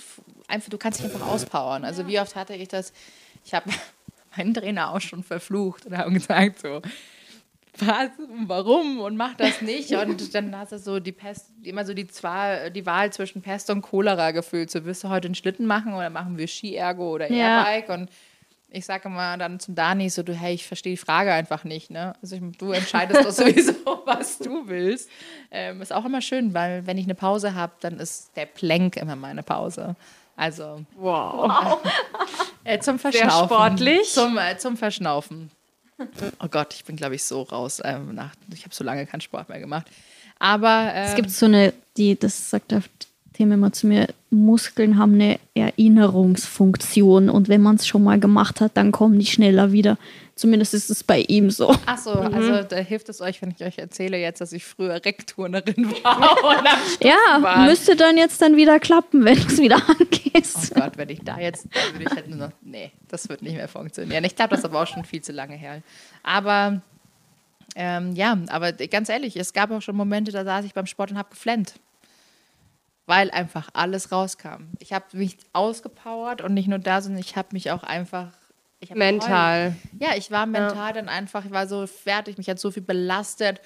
einfach, 0.47 0.69
du 0.69 0.77
kannst 0.77 0.99
dich 0.99 1.05
einfach 1.13 1.27
auspowern. 1.27 1.83
Also 1.83 2.07
wie 2.07 2.19
oft 2.19 2.35
hatte 2.35 2.55
ich 2.55 2.69
das, 2.69 2.93
ich 3.45 3.53
habe 3.53 3.69
meinen 4.37 4.53
Trainer 4.53 4.91
auch 4.91 5.01
schon 5.01 5.23
verflucht 5.23 5.85
und 5.85 5.97
habe 5.97 6.11
gesagt 6.11 6.59
so, 6.59 6.81
was, 7.81 8.09
und 8.17 8.47
warum 8.49 8.99
und 8.99 9.15
mach 9.17 9.35
das 9.35 9.61
nicht. 9.61 9.91
Und 9.93 10.33
dann 10.35 10.57
hast 10.57 10.71
du 10.71 10.79
so 10.79 10.99
die 10.99 11.11
Pest, 11.11 11.47
immer 11.63 11.85
so 11.85 11.93
die, 11.93 12.05
Zwa- 12.05 12.69
die 12.69 12.85
Wahl 12.85 13.11
zwischen 13.11 13.41
Pest 13.41 13.69
und 13.69 13.81
Cholera 13.81 14.31
gefühlt. 14.31 14.69
So, 14.71 14.85
willst 14.85 15.03
du 15.03 15.09
heute 15.09 15.27
einen 15.27 15.35
Schlitten 15.35 15.65
machen 15.65 15.93
oder 15.93 16.09
machen 16.09 16.37
wir 16.37 16.47
Ski-Ergo 16.47 17.11
oder 17.13 17.31
Ja. 17.31 17.65
Airbike? 17.65 17.89
Und 17.89 18.09
ich 18.71 18.85
sage 18.85 19.07
immer 19.09 19.35
dann 19.37 19.59
zum 19.59 19.73
Dani 19.75 20.09
so, 20.09 20.21
du, 20.21 20.33
hey, 20.33 20.53
ich 20.53 20.67
verstehe 20.67 20.93
die 20.93 20.97
Frage 20.97 21.33
einfach 21.33 21.63
nicht, 21.63 21.89
ne? 21.89 22.13
Also 22.21 22.35
ich, 22.35 22.41
du 22.57 22.71
entscheidest 22.71 23.25
doch 23.25 23.31
sowieso, 23.45 23.73
was 24.05 24.37
du 24.37 24.67
willst. 24.67 25.09
Ähm, 25.49 25.81
ist 25.81 25.91
auch 25.91 26.05
immer 26.05 26.21
schön, 26.21 26.53
weil 26.53 26.85
wenn 26.85 26.97
ich 26.97 27.05
eine 27.05 27.15
Pause 27.15 27.55
habe, 27.55 27.73
dann 27.81 27.99
ist 27.99 28.35
der 28.35 28.45
Plank 28.45 28.95
immer 28.97 29.15
meine 29.15 29.41
Pause. 29.43 29.95
Also 30.35 30.85
Wow. 30.95 31.79
äh, 32.63 32.79
zum 32.79 32.99
Verschnaufen. 32.99 33.45
sportlich. 33.47 34.09
Zum, 34.13 34.37
äh, 34.37 34.57
zum 34.57 34.77
Verschnaufen. 34.77 35.49
Oh 36.41 36.47
Gott, 36.49 36.73
ich 36.73 36.85
bin, 36.85 36.95
glaube 36.95 37.15
ich, 37.15 37.23
so 37.23 37.41
raus. 37.43 37.81
Ähm, 37.83 38.15
nach, 38.15 38.31
ich 38.53 38.63
habe 38.63 38.73
so 38.73 38.83
lange 38.83 39.05
keinen 39.05 39.21
Sport 39.21 39.49
mehr 39.49 39.59
gemacht. 39.59 39.87
Aber 40.39 40.91
ähm, 40.93 41.05
Es 41.07 41.15
gibt 41.15 41.31
so 41.31 41.45
eine, 41.45 41.73
die, 41.97 42.17
das 42.17 42.49
sagt 42.49 42.71
der 42.71 42.81
Thema 43.33 43.55
immer 43.55 43.71
zu 43.71 43.87
mir, 43.87 44.07
Muskeln 44.31 44.97
haben 44.97 45.13
eine 45.13 45.39
Erinnerungsfunktion 45.53 47.29
und 47.29 47.49
wenn 47.49 47.61
man 47.61 47.75
es 47.75 47.87
schon 47.87 48.03
mal 48.03 48.19
gemacht 48.19 48.61
hat, 48.61 48.75
dann 48.75 48.91
kommen 48.91 49.19
die 49.19 49.25
schneller 49.25 49.71
wieder. 49.71 49.97
Zumindest 50.39 50.73
ist 50.73 50.89
es 50.89 51.03
bei 51.03 51.19
ihm 51.27 51.51
so. 51.51 51.75
Ach 51.85 51.97
so, 51.97 52.11
also 52.11 52.63
da 52.63 52.77
hilft 52.77 53.09
es 53.09 53.19
euch, 53.19 53.41
wenn 53.41 53.51
ich 53.51 53.61
euch 53.61 53.77
erzähle 53.77 54.17
jetzt, 54.17 54.39
dass 54.39 54.53
ich 54.53 54.63
früher 54.63 55.03
Rekturnerin 55.03 55.91
war. 56.03 56.63
Ja, 57.03 57.65
müsste 57.65 57.97
dann 57.97 58.15
jetzt 58.15 58.41
dann 58.41 58.55
wieder 58.55 58.79
klappen, 58.79 59.25
wenn 59.25 59.35
du 59.35 59.45
es 59.47 59.57
wieder 59.57 59.81
Oh 59.85 59.91
angehst. 59.99 60.73
Gott, 60.73 60.93
wenn 60.95 61.09
ich 61.09 61.19
da 61.25 61.37
jetzt, 61.39 61.67
da 61.73 61.91
würde 61.91 62.05
ich 62.05 62.09
halt 62.11 62.29
nur 62.29 62.37
noch, 62.37 62.51
nee, 62.61 62.89
das 63.09 63.27
wird 63.27 63.41
nicht 63.41 63.55
mehr 63.55 63.67
funktionieren. 63.67 64.23
Ich 64.23 64.33
glaube, 64.33 64.51
das 64.51 64.59
ist 64.59 64.65
aber 64.65 64.81
auch 64.81 64.87
schon 64.87 65.03
viel 65.03 65.21
zu 65.21 65.33
lange 65.33 65.55
her. 65.57 65.81
Aber 66.23 66.81
ähm, 67.75 68.15
ja, 68.15 68.37
aber 68.47 68.71
ganz 68.71 69.09
ehrlich, 69.09 69.35
es 69.35 69.51
gab 69.51 69.71
auch 69.71 69.81
schon 69.81 69.97
Momente, 69.97 70.31
da 70.31 70.45
saß 70.45 70.63
ich 70.63 70.73
beim 70.73 70.85
Sport 70.85 71.11
und 71.11 71.17
habe 71.17 71.31
geflennt. 71.31 71.73
Weil 73.07 73.29
einfach 73.31 73.71
alles 73.73 74.13
rauskam. 74.13 74.69
Ich 74.79 74.93
habe 74.93 75.03
mich 75.11 75.35
ausgepowert 75.51 76.41
und 76.41 76.53
nicht 76.53 76.69
nur 76.69 76.79
da, 76.79 77.01
sondern 77.01 77.19
ich 77.19 77.35
habe 77.35 77.49
mich 77.51 77.71
auch 77.71 77.83
einfach. 77.83 78.29
Mental. 78.93 79.71
geheult. 79.71 80.01
Ja, 80.01 80.17
ich 80.17 80.31
war 80.31 80.45
mental 80.45 80.93
dann 80.93 81.09
einfach, 81.09 81.45
ich 81.45 81.51
war 81.51 81.67
so 81.67 81.85
fertig, 81.87 82.37
mich 82.37 82.49
hat 82.49 82.59
so 82.59 82.71
viel 82.71 82.83
belastet. 82.83 83.61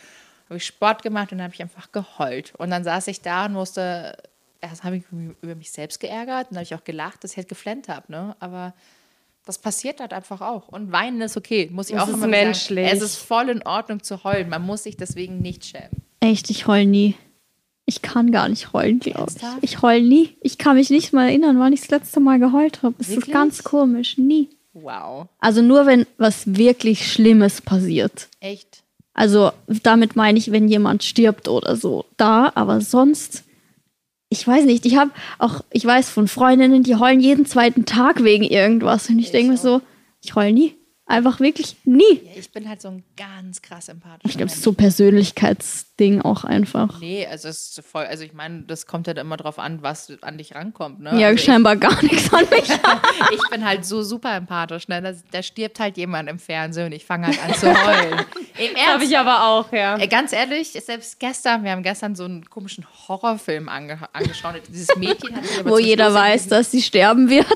Habe 0.45 0.58
ich 0.58 0.65
Sport 0.65 1.04
gemacht 1.04 1.32
und 1.32 1.38
dann 1.38 1.45
habe 1.45 1.54
ich 1.54 1.62
einfach 1.62 1.91
geheult. 1.91 2.54
Und 2.58 2.69
dann 2.69 2.84
saß 2.84 3.08
ich 3.08 3.21
da 3.21 3.46
und 3.46 3.54
musste, 3.54 4.17
erst 4.62 4.83
habe 4.83 4.98
ich 4.98 5.04
mich 5.12 5.35
über 5.42 5.56
mich 5.56 5.71
selbst 5.71 6.00
geärgert 6.00 6.50
und 6.50 6.52
dann 6.52 6.58
habe 6.58 6.63
ich 6.63 6.75
auch 6.75 6.83
gelacht, 6.83 7.23
dass 7.23 7.31
ich 7.31 7.38
halt 7.38 7.50
geflennt 7.50 7.88
habe. 7.88 8.12
Ne? 8.12 8.35
Aber 8.40 8.73
das 9.46 9.58
passiert 9.58 10.00
halt 10.00 10.13
einfach 10.13 10.42
auch. 10.42 10.67
Und 10.69 10.92
weinen 10.92 11.21
ist 11.21 11.38
okay, 11.38 11.69
muss 11.71 11.90
ich 11.90 11.96
Das 11.96 12.04
auch 12.04 12.08
ist 12.10 12.15
immer 12.15 12.27
menschlich. 12.27 12.85
Sagen. 12.85 12.98
Es 12.98 13.04
ist 13.04 13.17
voll 13.17 13.50
in 13.50 13.65
Ordnung 13.65 14.02
zu 14.04 14.23
heulen. 14.23 14.50
Man 14.50 14.65
muss 14.65 14.83
sich 14.83 14.98
deswegen 14.98 15.40
nicht 15.40 15.65
schämen. 15.65 16.02
Echt, 16.19 16.50
ich 16.50 16.67
heul 16.67 16.85
nie. 16.85 17.15
Ich 17.85 18.02
kann 18.02 18.31
gar 18.31 18.48
nicht 18.48 18.71
heulen, 18.71 19.00
glaube 19.00 19.31
ich. 19.35 19.44
Ich 19.62 19.81
heul 19.81 20.02
nie. 20.02 20.38
Ich 20.42 20.58
kann 20.58 20.77
mich 20.77 20.90
nicht 20.90 21.12
mal 21.12 21.27
erinnern, 21.27 21.60
wann 21.60 21.73
ich 21.73 21.81
das 21.81 21.90
letzte 21.90 22.21
Mal 22.21 22.40
geheult 22.40 22.81
habe. 22.81 22.96
Es 23.00 23.10
ist 23.10 23.29
ganz 23.29 23.63
komisch. 23.63 24.17
Nie. 24.17 24.50
Wow. 24.74 25.28
Also 25.40 25.62
nur, 25.62 25.86
wenn 25.86 26.06
was 26.17 26.56
wirklich 26.56 27.12
Schlimmes 27.12 27.62
passiert. 27.62 28.28
Echt? 28.40 28.84
Also 29.13 29.52
damit 29.67 30.15
meine 30.15 30.40
ich, 30.40 30.52
wenn 30.52 30.67
jemand 30.67 31.04
stirbt 31.04 31.48
oder 31.48 31.76
so. 31.76 32.06
Da, 32.17 32.52
aber 32.56 32.82
sonst, 32.82 33.44
ich 34.30 34.48
weiß 34.48 34.65
nicht. 34.65 34.86
Ich 34.86 34.98
habe 34.98 35.12
auch, 35.38 35.62
ich 35.71 35.86
weiß 35.86 36.10
von 36.10 36.28
Freundinnen, 36.28 36.84
die 36.84 36.96
heulen 36.96 37.19
jeden 37.19 37.46
zweiten 37.46 37.86
Tag 37.86 38.24
wegen 38.24 38.44
irgendwas. 38.44 39.10
Und 39.10 39.19
ich 39.19 39.32
denke 39.32 39.52
mir 39.52 39.58
so, 39.58 39.82
ich 40.21 40.34
heul 40.36 40.52
nie. 40.52 40.76
Einfach 41.06 41.41
wirklich 41.41 41.75
nie. 41.83 42.21
Ja, 42.23 42.31
ich 42.37 42.49
bin 42.51 42.67
halt 42.69 42.81
so 42.81 42.87
ein 42.87 43.04
ganz 43.17 43.62
krass 43.62 43.89
empathischer 43.89 44.25
Ich 44.29 44.37
glaube, 44.37 44.49
es 44.49 44.56
ist 44.56 44.63
so 44.63 44.71
Persönlichkeitsding 44.71 46.21
auch 46.21 46.45
einfach. 46.45 46.99
Nee, 47.01 47.27
also 47.27 47.49
es 47.49 47.77
ist 47.77 47.85
voll, 47.85 48.06
also 48.06 48.23
ich 48.23 48.31
meine, 48.33 48.62
das 48.63 48.87
kommt 48.87 49.08
halt 49.08 49.17
immer 49.17 49.35
drauf 49.35 49.60
an, 49.60 49.81
was 49.81 50.12
an 50.21 50.37
dich 50.37 50.56
rankommt, 50.56 51.01
ne? 51.01 51.19
Ja, 51.19 51.27
also 51.27 51.43
scheinbar 51.43 51.75
gar 51.75 52.01
nichts 52.04 52.33
an 52.33 52.45
mich. 52.49 52.63
ich, 52.69 52.71
ich 53.33 53.49
bin 53.51 53.65
halt 53.65 53.85
so 53.85 54.01
super 54.01 54.33
empathisch, 54.35 54.87
ne? 54.87 55.01
Da, 55.01 55.13
da 55.31 55.43
stirbt 55.43 55.79
halt 55.81 55.97
jemand 55.97 56.29
im 56.29 56.39
Fernsehen 56.39 56.85
und 56.87 56.91
ich 56.93 57.06
fange 57.06 57.27
halt 57.27 57.43
an 57.43 57.54
zu 57.54 57.67
heulen. 57.67 58.21
Im 58.56 58.67
Habe 58.75 58.79
Ernst. 59.01 59.08
ich 59.12 59.17
aber 59.17 59.45
auch, 59.47 59.71
ja. 59.73 59.97
Ganz 60.06 60.31
ehrlich, 60.31 60.69
selbst 60.69 61.19
gestern, 61.19 61.63
wir 61.63 61.71
haben 61.71 61.81
gestern 61.81 62.15
so 62.15 62.23
einen 62.25 62.45
komischen 62.47 62.85
Horrorfilm 63.08 63.67
ange 63.67 63.97
angeschaut. 64.13 64.62
Dieses 64.69 64.95
Mädchen 64.95 65.35
hat 65.35 65.43
sich 65.43 65.60
aber 65.60 65.71
Wo 65.71 65.79
jeder 65.79 66.06
Schluss 66.12 66.15
weiß, 66.19 66.47
dass 66.49 66.69
sie 66.69 66.83
sterben 66.83 67.31
wird. 67.31 67.47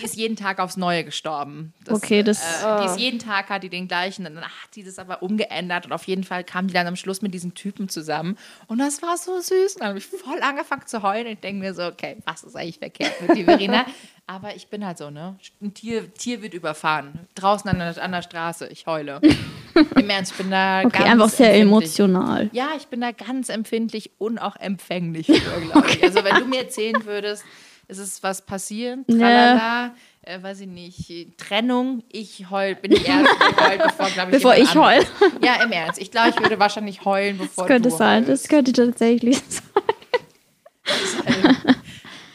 die 0.00 0.04
ist 0.04 0.14
jeden 0.14 0.36
Tag 0.36 0.60
aufs 0.60 0.76
Neue 0.76 1.02
gestorben. 1.02 1.74
Okay, 1.90 2.22
das- 2.22 2.62
Äh, 2.62 2.77
die 2.80 2.86
ist 2.86 2.98
jeden 2.98 3.18
Tag 3.18 3.48
hat 3.50 3.62
die 3.62 3.68
den 3.68 3.88
gleichen, 3.88 4.26
und 4.26 4.34
dann 4.34 4.44
hat 4.44 4.72
sie 4.72 4.84
das 4.84 4.98
aber 4.98 5.22
umgeändert 5.22 5.86
und 5.86 5.92
auf 5.92 6.04
jeden 6.04 6.24
Fall 6.24 6.44
kam 6.44 6.68
die 6.68 6.74
dann 6.74 6.86
am 6.86 6.96
Schluss 6.96 7.22
mit 7.22 7.34
diesem 7.34 7.54
Typen 7.54 7.88
zusammen 7.88 8.36
und 8.66 8.78
das 8.78 9.02
war 9.02 9.16
so 9.16 9.40
süß. 9.40 9.74
Und 9.74 9.80
dann 9.80 9.88
habe 9.88 9.98
ich 9.98 10.06
voll 10.06 10.40
angefangen 10.40 10.86
zu 10.86 11.02
heulen 11.02 11.26
und 11.26 11.32
ich 11.32 11.40
denke 11.40 11.60
mir 11.60 11.74
so, 11.74 11.84
okay, 11.84 12.16
was 12.24 12.42
ist 12.42 12.56
eigentlich 12.56 12.78
verkehrt 12.78 13.20
mit 13.20 13.36
dir, 13.36 13.44
Verena? 13.44 13.86
Aber 14.26 14.54
ich 14.54 14.68
bin 14.68 14.84
halt 14.84 14.98
so, 14.98 15.08
ne? 15.08 15.36
Ein 15.62 15.72
Tier, 15.72 16.12
Tier 16.12 16.42
wird 16.42 16.52
überfahren. 16.52 17.26
Draußen 17.34 17.70
an 17.70 17.78
der, 17.78 18.02
an 18.02 18.12
der 18.12 18.20
Straße, 18.20 18.68
ich 18.68 18.86
heule. 18.86 19.22
Im 19.96 20.10
Ernst, 20.10 20.32
ich 20.32 20.38
bin 20.38 20.50
da 20.50 20.80
Okay, 20.80 20.98
ganz 20.98 21.10
einfach 21.10 21.28
sehr 21.30 21.54
emotional. 21.54 22.50
Ja, 22.52 22.68
ich 22.76 22.88
bin 22.88 23.00
da 23.00 23.12
ganz 23.12 23.48
empfindlich 23.48 24.10
und 24.18 24.38
auch 24.38 24.56
empfänglich 24.56 25.26
für, 25.28 25.60
glaube 25.62 25.88
ich. 25.88 26.02
Also 26.08 26.22
wenn 26.24 26.36
du 26.36 26.44
mir 26.44 26.60
erzählen 26.64 27.06
würdest, 27.06 27.42
es 27.86 27.96
ist 27.96 28.22
was 28.22 28.44
passiert, 28.44 28.98
tralala, 29.08 29.94
äh, 30.28 30.42
weiß 30.42 30.60
ich 30.60 30.66
nicht, 30.66 31.38
Trennung, 31.38 32.02
ich 32.10 32.50
heul, 32.50 32.74
bin 32.74 32.90
die 32.90 33.02
Erste, 33.02 33.34
die 33.34 33.64
heult, 33.64 33.82
bevor, 33.82 34.10
glaube 34.10 34.30
ich, 34.30 34.36
Bevor 34.36 34.54
ich 34.56 34.74
heul. 34.74 35.00
Ja, 35.42 35.62
im 35.62 35.72
Ernst. 35.72 36.00
Ich 36.00 36.10
glaube, 36.10 36.30
ich 36.30 36.38
würde 36.40 36.58
wahrscheinlich 36.58 37.04
heulen, 37.04 37.38
bevor 37.38 37.64
Das 37.64 37.68
könnte 37.68 37.88
du 37.88 37.96
sein, 37.96 38.22
das 38.24 38.40
heulst. 38.40 38.48
könnte 38.50 38.72
tatsächlich 38.72 39.38
sein. 40.84 41.76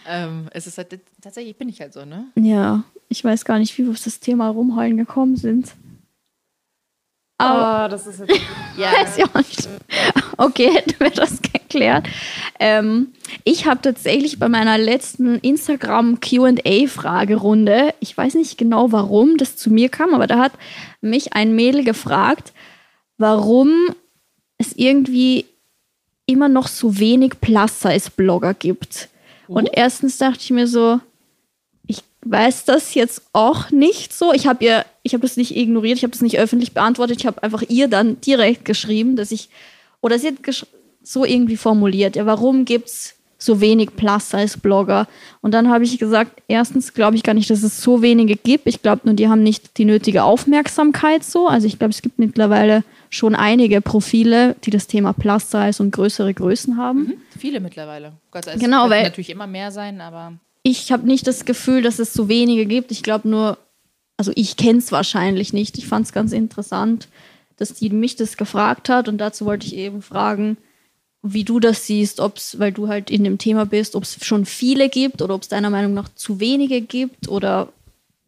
Ähm, 0.06 0.50
es 0.52 0.68
ist 0.68 0.78
halt, 0.78 1.00
tatsächlich 1.22 1.56
bin 1.56 1.70
ich 1.70 1.80
halt 1.82 1.94
so, 1.94 2.04
ne? 2.04 2.26
Ja, 2.36 2.84
ich 3.10 3.24
weiß 3.24 3.46
gar 3.46 3.60
nicht, 3.60 3.78
wie 3.78 3.84
wir 3.84 3.92
auf 3.92 4.04
das 4.04 4.20
Thema 4.20 4.50
Rumheulen 4.50 4.98
gekommen 4.98 5.36
sind. 5.38 5.74
Aber 7.38 7.86
Oh, 7.86 7.92
das 7.92 8.08
ist 8.08 8.20
jetzt 8.20 8.42
Ja, 8.78 8.92
weiß 9.02 9.18
ich 9.18 9.24
auch 9.24 9.36
nicht. 9.36 9.70
Okay, 10.38 10.72
hätten 10.74 11.00
wir 11.00 11.10
das 11.10 11.42
geklärt. 11.42 12.08
Ähm, 12.60 13.14
ich 13.44 13.66
habe 13.66 13.82
tatsächlich 13.82 14.40
bei 14.40 14.50
meiner 14.50 14.78
letzten 14.78 15.38
Instagram 15.40 16.20
QA-Fragerunde, 16.20 17.94
ich 18.00 18.16
weiß 18.18 18.36
nicht 18.36 18.58
genau, 18.58 18.92
warum 18.92 19.38
das 19.38 19.56
zu 19.56 19.70
mir 19.72 19.90
kam, 19.90 20.14
aber 20.14 20.28
da 20.28 20.40
hat 20.40 20.54
mich 21.02 21.34
ein 21.34 21.56
Mädel 21.56 21.84
gefragt, 21.84 22.54
warum 23.18 23.72
es 24.58 24.74
irgendwie 24.76 25.46
immer 26.26 26.50
noch 26.50 26.68
so 26.68 27.00
wenig 27.00 27.42
Plus-Size-Blogger 27.42 28.54
gibt. 28.54 29.10
Und 29.48 29.70
erstens 29.74 30.18
dachte 30.18 30.40
ich 30.42 30.52
mir 30.52 30.68
so, 30.68 31.00
ich 31.86 32.02
weiß 32.22 32.66
das 32.66 32.94
jetzt 32.94 33.24
auch 33.34 33.72
nicht 33.72 34.14
so. 34.14 34.34
Ich 34.34 34.48
habe 34.48 34.64
ihr, 34.64 34.86
ich 35.04 35.14
habe 35.14 35.22
das 35.22 35.38
nicht 35.38 35.56
ignoriert, 35.56 35.98
ich 35.98 36.04
habe 36.04 36.12
das 36.12 36.22
nicht 36.22 36.40
öffentlich 36.40 36.74
beantwortet. 36.74 37.20
Ich 37.20 37.26
habe 37.26 37.44
einfach 37.44 37.64
ihr 37.68 37.88
dann 37.88 38.22
direkt 38.22 38.66
geschrieben, 38.66 39.16
dass 39.16 39.32
ich, 39.32 39.50
oder 40.04 40.20
sie 40.20 40.28
hat 40.28 40.36
so 41.02 41.26
irgendwie 41.26 41.58
formuliert, 41.58 42.16
ja, 42.16 42.26
warum 42.26 42.66
gibt 42.66 42.88
es 42.90 43.16
so 43.38 43.60
wenig 43.60 43.96
Plus-Size-Blogger? 43.96 45.08
Und 45.42 45.54
dann 45.54 45.70
habe 45.70 45.84
ich 45.84 45.98
gesagt, 45.98 46.42
erstens 46.48 46.94
glaube 46.94 47.16
ich 47.18 47.24
gar 47.24 47.34
nicht, 47.34 47.50
dass 47.50 47.64
es 47.64 47.82
so 47.82 48.02
wenige 48.02 48.36
gibt. 48.36 48.68
Ich 48.68 48.82
glaube 48.82 49.02
nur, 49.06 49.16
die 49.16 49.28
haben 49.28 49.44
nicht 49.44 49.78
die 49.78 49.86
nötige 49.86 50.24
Aufmerksamkeit 50.24 51.24
so. 51.24 51.48
Also 51.48 51.68
ich 51.68 51.78
glaube, 51.80 51.92
es 51.92 52.02
gibt 52.02 52.20
mittlerweile 52.20 52.84
schon 53.10 53.36
einige 53.36 53.82
Profile, 53.82 54.56
die 54.64 54.70
das 54.72 54.88
Thema 54.88 55.14
Plus-Size 55.14 55.82
und 55.84 55.92
größere 55.92 56.34
Größen 56.34 56.78
haben. 56.78 57.14
viele 57.38 57.60
mittlerweile. 57.60 58.14
Gott, 58.32 58.48
es 58.48 58.60
Genau, 58.60 58.82
könnten 58.84 58.92
weil- 58.92 59.04
natürlich 59.04 59.30
immer 59.30 59.48
mehr 59.48 59.72
sein, 59.72 60.00
aber 60.02 60.34
ich 60.64 60.92
habe 60.94 61.06
nicht 61.06 61.28
das 61.28 61.44
Gefühl, 61.46 61.82
dass 61.82 62.00
es 62.00 62.14
so 62.14 62.30
wenige 62.30 62.66
gibt. 62.66 62.92
Ich 62.92 63.04
glaube 63.04 63.28
nur, 63.28 63.58
also 64.16 64.32
ich 64.36 64.56
kenne 64.56 64.80
es 64.80 64.92
wahrscheinlich 64.94 65.52
nicht. 65.52 65.78
Ich 65.78 65.88
fand 65.88 66.06
es 66.06 66.14
ganz 66.14 66.32
interessant, 66.32 67.10
dass 67.64 67.74
die 67.74 67.90
mich 67.90 68.18
das 68.18 68.36
gefragt 68.36 68.90
hat 68.90 69.08
und 69.08 69.18
dazu 69.18 69.46
wollte 69.46 69.66
ich 69.66 69.76
eben 69.76 70.02
fragen, 70.02 70.58
wie 71.22 71.46
du 71.46 71.62
das 71.62 71.88
siehst, 71.88 72.20
ob 72.20 72.36
es, 72.38 72.60
weil 72.60 72.74
du 72.74 72.90
halt 72.90 73.10
in 73.10 73.24
dem 73.24 73.38
Thema 73.38 73.66
bist, 73.66 73.96
ob 73.96 74.04
es 74.04 74.24
schon 74.26 74.46
viele 74.46 74.90
gibt 74.90 75.22
oder 75.22 75.34
ob 75.34 75.44
es 75.44 75.48
deiner 75.48 75.70
Meinung 75.70 75.94
nach 75.94 76.10
zu 76.14 76.42
wenige 76.42 76.82
gibt 76.82 77.30
oder 77.30 77.70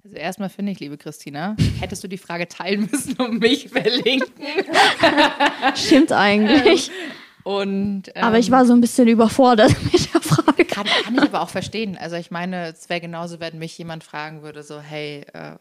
Also 0.05 0.15
erstmal 0.15 0.49
finde 0.49 0.71
ich, 0.71 0.79
liebe 0.79 0.97
Christina, 0.97 1.57
hättest 1.81 2.03
du 2.03 2.07
die 2.07 2.17
Frage 2.17 2.47
teilen 2.47 2.87
müssen 2.89 3.17
und 3.17 3.41
mich 3.41 3.67
verlinken. 3.67 4.45
stimmt 5.75 6.13
eigentlich. 6.13 6.89
Und, 7.43 8.03
ähm, 8.15 8.23
Aber 8.23 8.39
ich 8.39 8.49
war 8.49 8.65
so 8.65 8.73
ein 8.73 8.81
bisschen 8.81 9.07
überfordert 9.07 9.75
mit 9.91 10.13
der 10.13 10.21
Frage. 10.21 10.65
kann, 10.65 10.87
kann 11.03 11.15
ich 11.15 11.21
aber 11.21 11.41
auch 11.41 11.49
verstehen. 11.49 11.97
Also 11.97 12.15
ich 12.15 12.31
meine, 12.31 12.69
es 12.69 12.89
wäre 12.89 13.01
genauso, 13.01 13.39
wenn 13.39 13.59
mich 13.59 13.77
jemand 13.77 14.03
fragen 14.03 14.41
würde, 14.41 14.63
so, 14.63 14.79
hey, 14.79 15.25
äh, 15.33 15.51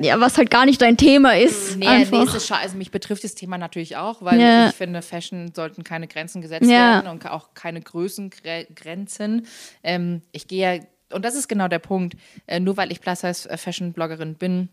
Ja, 0.00 0.18
was 0.20 0.38
halt 0.38 0.50
gar 0.50 0.64
nicht 0.64 0.80
dein 0.80 0.96
Thema 0.96 1.36
ist. 1.36 1.76
nee, 1.76 1.86
einfach. 1.86 2.18
nee, 2.18 2.24
es 2.28 2.34
ist 2.34 2.50
scha- 2.50 2.60
also 2.60 2.76
mich 2.76 2.90
betrifft 2.90 3.24
das 3.24 3.34
Thema 3.34 3.58
natürlich 3.58 3.96
auch, 3.96 4.22
weil 4.22 4.40
Ja. 4.40 4.68
ich 4.68 4.74
finde, 4.74 5.02
Fashion 5.02 5.52
sollten 5.54 5.84
keine 5.84 6.08
Grenzen 6.08 6.40
gesetzt 6.42 6.70
Ja. 6.70 7.02
werden 7.02 7.08
und 7.08 7.26
auch 7.26 7.54
keine 7.54 7.80
Größengrenzen. 7.80 9.46
Ähm, 9.82 10.22
ich 10.32 10.48
gehe 10.48 10.76
ja, 10.78 10.82
und 11.14 11.24
das 11.24 11.34
ist 11.34 11.48
genau 11.48 11.68
der 11.68 11.78
Punkt, 11.78 12.16
äh, 12.46 12.58
nur 12.60 12.76
weil 12.76 12.90
ich 12.90 13.00
Plus-Size-Fashion-Bloggerin 13.00 14.34
bin, 14.34 14.68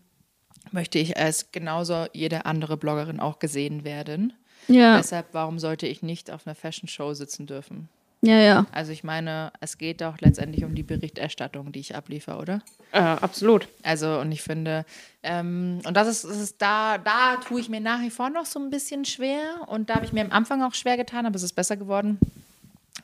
möchte 0.72 0.98
ich 0.98 1.16
als 1.16 1.52
genauso 1.52 2.06
jede 2.12 2.46
andere 2.46 2.76
Bloggerin 2.76 3.20
auch 3.20 3.38
gesehen 3.38 3.84
werden. 3.84 4.32
ja, 4.68 4.96
Deshalb, 4.98 5.26
warum 5.32 5.58
sollte 5.58 5.86
ich 5.86 6.02
nicht 6.02 6.30
auf 6.30 6.46
einer 6.46 6.54
Fashion-Show 6.54 7.14
sitzen 7.14 7.46
dürfen? 7.46 7.88
Ja, 8.22 8.38
ja. 8.38 8.66
Also 8.72 8.92
ich 8.92 9.04
meine, 9.04 9.52
es 9.60 9.78
geht 9.78 10.00
doch 10.00 10.20
letztendlich 10.20 10.64
um 10.64 10.74
die 10.74 10.82
Berichterstattung, 10.82 11.72
die 11.72 11.80
ich 11.80 11.94
abliefere, 11.96 12.38
oder? 12.38 12.62
äh, 12.92 12.98
absolut. 12.98 13.68
Also 13.82 14.18
und 14.20 14.32
ich 14.32 14.42
finde, 14.42 14.84
ähm, 15.22 15.80
und 15.86 15.96
das 15.96 16.08
ist, 16.08 16.24
das 16.24 16.38
ist 16.38 16.60
da, 16.60 16.98
da 16.98 17.36
tue 17.36 17.60
ich 17.60 17.68
mir 17.68 17.80
nach 17.80 18.00
wie 18.00 18.10
vor 18.10 18.30
noch 18.30 18.46
so 18.46 18.58
ein 18.58 18.70
bisschen 18.70 19.04
schwer 19.04 19.66
und 19.68 19.90
da 19.90 19.96
habe 19.96 20.04
ich 20.04 20.12
mir 20.12 20.24
am 20.24 20.32
Anfang 20.32 20.62
auch 20.62 20.74
schwer 20.74 20.96
getan, 20.96 21.26
aber 21.26 21.36
es 21.36 21.42
ist 21.42 21.54
besser 21.54 21.76
geworden, 21.76 22.18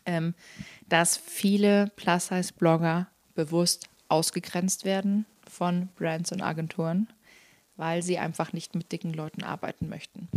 ähm, 0.05 0.35
dass 0.89 1.17
viele 1.17 1.91
Plus-Size-Blogger 1.97 3.07
bewusst 3.35 3.89
ausgegrenzt 4.09 4.85
werden 4.85 5.27
von 5.51 5.89
Brands 5.97 6.33
und 6.33 6.43
Agenturen, 6.43 7.09
weil 7.77 8.03
sie 8.03 8.19
einfach 8.19 8.53
nicht 8.53 8.75
mit 8.75 8.93
dicken 8.93 9.13
Leuten 9.13 9.43
arbeiten 9.43 9.89
möchten. 9.89 10.29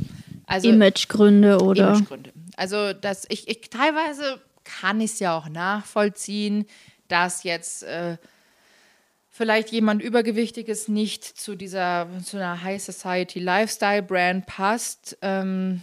Also 0.46 0.70
Imagegründe 0.70 1.60
oder. 1.62 1.90
Imagegründe. 1.90 2.32
Also, 2.58 2.94
dass 2.94 3.26
ich, 3.30 3.48
ich 3.48 3.70
teilweise 3.70 4.42
kann 4.82 5.02
ich 5.02 5.12
es 5.14 5.20
ja 5.20 5.38
auch 5.38 5.50
nachvollziehen, 5.50 6.66
dass 7.08 7.44
jetzt 7.44 7.84
äh, 7.84 8.18
vielleicht 9.30 9.72
jemand 9.72 10.02
Übergewichtiges 10.02 10.88
nicht 10.88 11.24
zu 11.24 11.56
dieser 11.56 12.08
zu 12.24 12.38
einer 12.38 12.62
High 12.64 12.82
Society 12.82 13.40
Lifestyle 13.40 14.04
Brand 14.04 14.46
passt. 14.46 15.18
Ähm, 15.22 15.82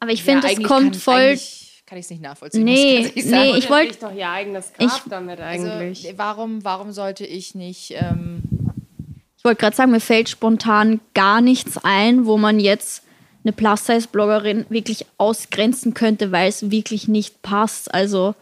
Aber 0.00 0.12
ich 0.12 0.24
ja, 0.24 0.40
finde, 0.40 0.48
es 0.52 0.62
kommt 0.62 0.96
voll. 0.96 1.38
Kann 1.86 1.98
ich 1.98 2.06
es 2.06 2.10
nicht 2.10 2.22
nachvollziehen. 2.22 2.64
Nee, 2.64 3.00
muss 3.00 3.10
ich 3.14 3.24
nee, 3.26 3.56
ich 3.58 3.68
wollt- 3.68 3.90
Sich 3.92 3.98
doch 4.00 4.14
ihr 4.14 4.28
eigenes 4.30 4.72
Grab 4.72 4.88
Ich- 5.04 5.10
damit 5.10 5.38
Also, 5.38 5.68
eigentlich. 5.70 6.14
warum, 6.16 6.64
warum 6.64 6.92
sollte 6.92 7.26
ich 7.26 7.54
nicht. 7.54 7.90
Ähm, 7.92 8.42
Ich 9.36 9.44
wollte 9.44 9.60
gerade 9.60 9.76
sagen, 9.76 9.90
mir 9.90 10.00
fällt 10.00 10.30
spontan 10.30 11.00
gar 11.12 11.42
nichts 11.42 11.76
ein, 11.82 12.24
wo 12.24 12.38
man 12.38 12.58
jetzt 12.58 13.02
eine 13.44 13.52
Plus-Size-Bloggerin 13.52 14.66
wirklich 14.68 15.06
ausgrenzen 15.18 15.94
könnte, 15.94 16.32
weil 16.32 16.48
es 16.48 16.70
wirklich 16.70 17.08
nicht 17.08 17.42
passt. 17.42 17.92
Also 17.92 18.34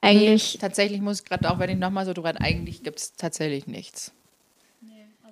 eigentlich. 0.00 0.58
tatsächlich 0.60 1.00
muss 1.00 1.20
ich 1.20 1.26
gerade 1.26 1.50
auch, 1.50 1.58
wenn 1.58 1.70
ich 1.70 1.78
nochmal 1.78 2.06
so 2.06 2.12
drüber 2.12 2.34
eigentlich 2.40 2.82
gibt 2.82 2.98
es 2.98 3.14
tatsächlich 3.14 3.66
nichts. 3.66 4.12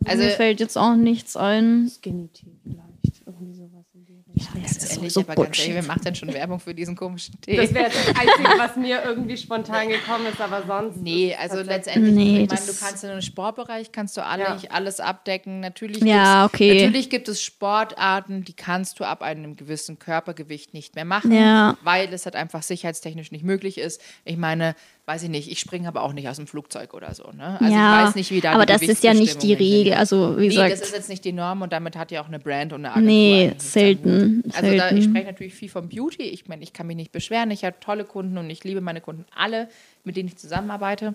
Also, 0.04 0.24
mir 0.24 0.30
fällt 0.30 0.60
jetzt 0.60 0.76
auch 0.76 0.94
nichts 0.94 1.36
ein. 1.36 1.90
Skinny 1.90 2.28
Tea 2.28 2.52
vielleicht. 2.62 2.80
In 4.36 4.42
die 4.42 4.58
Richtung. 4.58 4.62
Letztendlich, 4.62 5.12
so 5.14 5.20
aber 5.20 5.34
ganz 5.34 5.38
ehrlich, 5.38 5.56
Bullshit. 5.56 5.74
wer 5.74 5.82
macht 5.84 6.04
denn 6.04 6.14
schon 6.14 6.32
Werbung 6.34 6.60
für 6.60 6.74
diesen 6.74 6.94
komischen 6.94 7.40
Tee? 7.40 7.56
Das 7.56 7.72
wäre 7.72 7.86
das 7.86 8.08
Einzige, 8.08 8.58
was 8.58 8.76
mir 8.76 9.02
irgendwie 9.04 9.36
spontan 9.36 9.88
gekommen 9.88 10.26
ist, 10.26 10.40
aber 10.40 10.62
sonst. 10.66 10.98
Nee, 10.98 11.34
also 11.34 11.60
letztendlich, 11.62 12.14
Nee, 12.14 12.22
ich 12.42 12.48
meine, 12.48 12.48
das- 12.48 12.66
du 12.66 12.84
kannst 12.84 13.02
in 13.04 13.10
den 13.10 13.22
Sportbereich 13.22 13.92
kannst 13.92 14.16
du 14.16 14.24
alle, 14.24 14.42
Ja. 14.44 14.58
alles 14.70 15.00
abdecken. 15.00 15.60
Natürlich, 15.60 16.02
Ja, 16.02 16.44
okay. 16.44 16.74
natürlich 16.84 17.08
gibt 17.08 17.28
es 17.28 17.40
Sportarten, 17.42 18.44
die 18.44 18.52
kannst 18.52 19.00
du 19.00 19.04
ab 19.04 19.22
einem 19.22 19.56
gewissen 19.56 19.98
Körpergewicht 19.98 20.74
nicht 20.74 20.94
mehr 20.96 21.04
machen, 21.06 21.32
Ja. 21.32 21.76
weil 21.82 22.12
es 22.12 22.26
halt 22.26 22.36
einfach 22.36 22.62
sicherheitstechnisch 22.62 23.32
nicht 23.32 23.44
möglich 23.44 23.78
ist. 23.78 24.02
Ich 24.26 24.36
meine, 24.36 24.74
weiß 25.06 25.22
ich 25.22 25.28
nicht, 25.28 25.48
ich 25.48 25.60
springe 25.60 25.86
aber 25.86 26.02
auch 26.02 26.12
nicht 26.12 26.28
aus 26.28 26.36
dem 26.36 26.48
Flugzeug 26.48 26.92
oder 26.92 27.14
so. 27.14 27.30
Ne? 27.30 27.58
Also 27.60 27.72
ja, 27.72 28.00
ich 28.00 28.08
weiß 28.08 28.14
nicht, 28.16 28.32
wie 28.32 28.40
da 28.40 28.52
aber 28.52 28.66
das 28.66 28.82
ist 28.82 29.04
ja 29.04 29.14
nicht 29.14 29.40
die 29.40 29.54
Regel. 29.54 29.94
Also, 29.94 30.36
wie 30.36 30.42
Nee, 30.42 30.48
gesagt, 30.48 30.72
das 30.72 30.80
ist 30.80 30.94
jetzt 30.94 31.08
nicht 31.08 31.24
die 31.24 31.32
Norm 31.32 31.62
und 31.62 31.72
damit 31.72 31.96
hat 31.96 32.10
ja 32.10 32.20
auch 32.22 32.26
eine 32.26 32.40
Brand 32.40 32.72
und 32.72 32.84
eine 32.84 32.90
Agentur. 32.90 33.12
Nee, 33.12 33.54
selten. 33.58 34.42
Also 34.52 34.62
da, 34.62 34.72
ich 34.72 34.80
selten. 34.80 35.02
spreche 35.02 35.26
natürlich 35.26 35.54
viel 35.54 35.68
vom 35.68 35.88
Beauty. 35.88 36.24
Ich 36.24 36.48
meine, 36.48 36.64
ich 36.64 36.72
kann 36.72 36.88
mich 36.88 36.96
nicht 36.96 37.12
beschweren. 37.12 37.52
Ich 37.52 37.64
habe 37.64 37.76
tolle 37.78 38.04
Kunden 38.04 38.36
und 38.36 38.50
ich 38.50 38.64
liebe 38.64 38.80
meine 38.80 39.00
Kunden 39.00 39.24
alle, 39.34 39.68
mit 40.02 40.16
denen 40.16 40.28
ich 40.28 40.36
zusammenarbeite. 40.36 41.14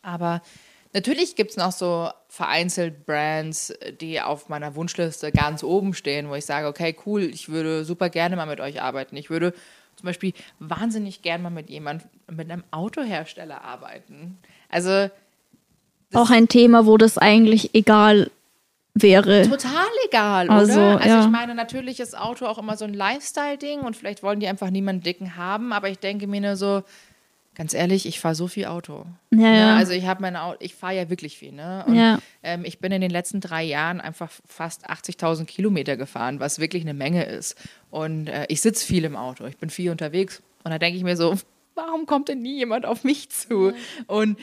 Aber 0.00 0.40
natürlich 0.94 1.36
gibt 1.36 1.50
es 1.50 1.56
noch 1.58 1.72
so 1.72 2.08
vereinzelt 2.28 3.04
Brands, 3.04 3.74
die 4.00 4.22
auf 4.22 4.48
meiner 4.48 4.76
Wunschliste 4.76 5.30
ganz 5.30 5.62
oben 5.62 5.92
stehen, 5.92 6.30
wo 6.30 6.34
ich 6.36 6.46
sage, 6.46 6.68
okay, 6.68 6.96
cool, 7.04 7.22
ich 7.24 7.50
würde 7.50 7.84
super 7.84 8.08
gerne 8.08 8.36
mal 8.36 8.46
mit 8.46 8.60
euch 8.60 8.80
arbeiten. 8.80 9.14
Ich 9.16 9.28
würde 9.28 9.52
zum 9.96 10.06
Beispiel 10.06 10.32
wahnsinnig 10.58 11.22
gerne 11.22 11.42
mal 11.42 11.50
mit 11.50 11.70
jemand, 11.70 12.04
mit 12.30 12.50
einem 12.50 12.64
Autohersteller 12.70 13.62
arbeiten. 13.62 14.38
Also 14.68 15.08
auch 16.12 16.30
ein 16.30 16.48
Thema, 16.48 16.86
wo 16.86 16.96
das 16.96 17.18
eigentlich 17.18 17.74
egal 17.74 18.30
wäre. 18.94 19.42
total 19.48 19.86
egal, 20.06 20.48
Also, 20.48 20.74
oder? 20.74 21.00
Also 21.00 21.08
ja. 21.08 21.24
ich 21.24 21.30
meine, 21.30 21.54
natürlich 21.54 21.98
ist 22.00 22.16
Auto 22.16 22.46
auch 22.46 22.58
immer 22.58 22.76
so 22.76 22.84
ein 22.84 22.94
Lifestyle-Ding 22.94 23.80
und 23.80 23.96
vielleicht 23.96 24.22
wollen 24.22 24.40
die 24.40 24.46
einfach 24.46 24.70
niemanden 24.70 25.02
dicken 25.02 25.36
haben, 25.36 25.72
aber 25.72 25.88
ich 25.88 25.98
denke 25.98 26.26
mir 26.28 26.40
nur 26.40 26.56
so, 26.56 26.82
ganz 27.54 27.72
ehrlich, 27.74 28.06
ich 28.06 28.20
fahre 28.20 28.34
so 28.34 28.48
viel 28.48 28.66
Auto. 28.66 29.06
Ja, 29.30 29.38
Ne? 29.38 29.58
ja. 29.58 29.76
Also 29.76 29.92
ich 29.92 30.06
habe 30.06 30.20
meine 30.22 30.42
Auto, 30.42 30.56
ich 30.60 30.74
fahre 30.74 30.94
ja 30.96 31.10
wirklich 31.10 31.36
viel, 31.38 31.52
ne? 31.52 31.84
Und 31.86 31.94
Ja. 31.96 32.18
ähm, 32.42 32.64
ich 32.64 32.78
bin 32.80 32.90
in 32.92 33.00
den 33.00 33.10
letzten 33.10 33.40
drei 33.40 33.62
Jahren 33.62 34.00
einfach 34.00 34.30
fast 34.46 34.88
80.000 34.90 35.44
Kilometer 35.46 35.96
gefahren, 35.96 36.40
was 36.40 36.58
wirklich 36.58 36.82
eine 36.82 36.94
Menge 36.94 37.24
ist. 37.24 37.56
Und 37.90 38.28
äh, 38.28 38.46
ich 38.48 38.60
sitze 38.60 38.84
viel 38.84 39.04
im 39.04 39.16
Auto, 39.16 39.46
ich 39.46 39.56
bin 39.56 39.70
viel 39.70 39.90
unterwegs 39.90 40.42
und 40.64 40.70
da 40.70 40.78
denke 40.78 40.96
ich 40.98 41.04
mir 41.04 41.16
so, 41.16 41.36
warum 41.74 42.06
kommt 42.06 42.28
denn 42.28 42.40
nie 42.42 42.56
jemand 42.58 42.86
auf 42.86 43.04
mich 43.04 43.30
zu? 43.30 43.72
Und 44.06 44.38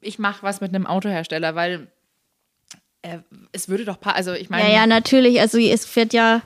ich 0.00 0.18
mache 0.18 0.42
was 0.42 0.60
mit 0.60 0.74
einem 0.74 0.86
Autohersteller, 0.86 1.54
weil 1.54 1.88
äh, 3.02 3.18
es 3.52 3.68
würde 3.68 3.84
doch, 3.84 3.98
also 4.02 4.32
ich 4.32 4.48
meine, 4.48 4.68
Ja, 4.68 4.74
ja, 4.80 4.86
natürlich. 4.86 5.40
Also 5.40 5.58
es 5.58 5.84
fährt 5.86 6.12
ja 6.12 6.42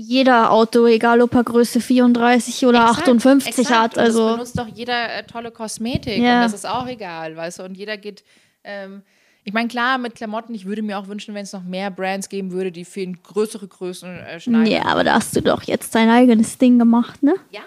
jeder 0.00 0.50
Auto, 0.50 0.86
egal 0.86 1.20
ob 1.20 1.34
er 1.34 1.44
Größe 1.44 1.80
34 1.80 2.66
oder 2.66 2.80
Exakt, 2.82 3.00
58 3.08 3.58
exakt. 3.58 3.70
hat. 3.72 3.96
Und 3.96 4.02
Also 4.02 4.26
es 4.28 4.32
benutzt 4.34 4.58
doch 4.58 4.68
jeder 4.68 5.14
äh, 5.14 5.24
tolle 5.24 5.50
Kosmetik 5.50 6.18
Ja. 6.18 6.36
und 6.36 6.42
das 6.44 6.54
ist 6.54 6.66
auch 6.66 6.86
egal, 6.86 7.36
weißt 7.36 7.58
du. 7.60 7.62
Und 7.64 7.76
jeder 7.76 7.96
geht. 7.96 8.24
Ähm, 8.64 9.02
ich 9.42 9.54
meine, 9.54 9.68
klar, 9.68 9.96
mit 9.96 10.16
Klamotten, 10.16 10.54
ich 10.54 10.66
würde 10.66 10.82
mir 10.82 10.98
auch 10.98 11.08
wünschen, 11.08 11.34
wenn 11.34 11.44
es 11.44 11.52
noch 11.54 11.62
mehr 11.62 11.90
Brands 11.90 12.28
geben 12.28 12.52
würde, 12.52 12.70
die 12.70 12.84
für 12.84 13.06
größere 13.06 13.66
Größen 13.66 14.08
äh, 14.18 14.38
schneiden. 14.38 14.66
ja, 14.70 14.84
aber 14.84 15.02
da 15.02 15.14
hast 15.14 15.34
du 15.34 15.40
doch 15.40 15.62
jetzt 15.62 15.94
dein 15.94 16.10
eigenes 16.10 16.58
Ding 16.58 16.78
gemacht, 16.78 17.22
ne? 17.22 17.34
Ja, 17.50 17.62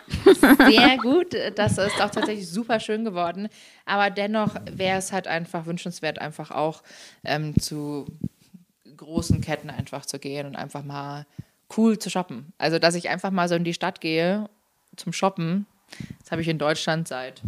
sehr 0.70 0.98
gut. 1.02 1.36
Das 1.56 1.80
ist 1.80 2.00
auch 2.00 2.12
tatsächlich 2.12 2.48
super 2.48 2.80
schön 2.80 3.04
geworden. 3.04 3.50
Aber 3.86 4.12
dennoch 4.12 4.56
wäre 4.72 5.00
es 5.00 5.12
halt 5.12 5.28
einfach 5.28 5.66
wünschenswert, 5.66 6.20
einfach 6.20 6.52
auch 6.52 6.84
ähm, 7.24 7.56
zu 7.60 8.06
großen 8.96 9.42
Ketten 9.42 9.72
einfach 9.72 10.06
zu 10.06 10.20
gehen 10.20 10.46
und 10.46 10.56
einfach 10.56 10.84
mal 10.84 11.26
cool 11.78 11.98
zu 12.00 12.10
shoppen. 12.10 12.54
Also, 12.58 12.80
dass 12.80 12.96
ich 12.96 13.10
einfach 13.10 13.32
mal 13.32 13.48
so 13.50 13.56
in 13.56 13.64
die 13.64 13.74
Stadt 13.74 14.02
gehe 14.02 14.50
zum 14.96 15.14
Shoppen. 15.14 15.66
Das 16.22 16.32
habe 16.32 16.42
ich 16.42 16.48
in 16.48 16.58
Deutschland 16.58 17.08
seit 17.08 17.42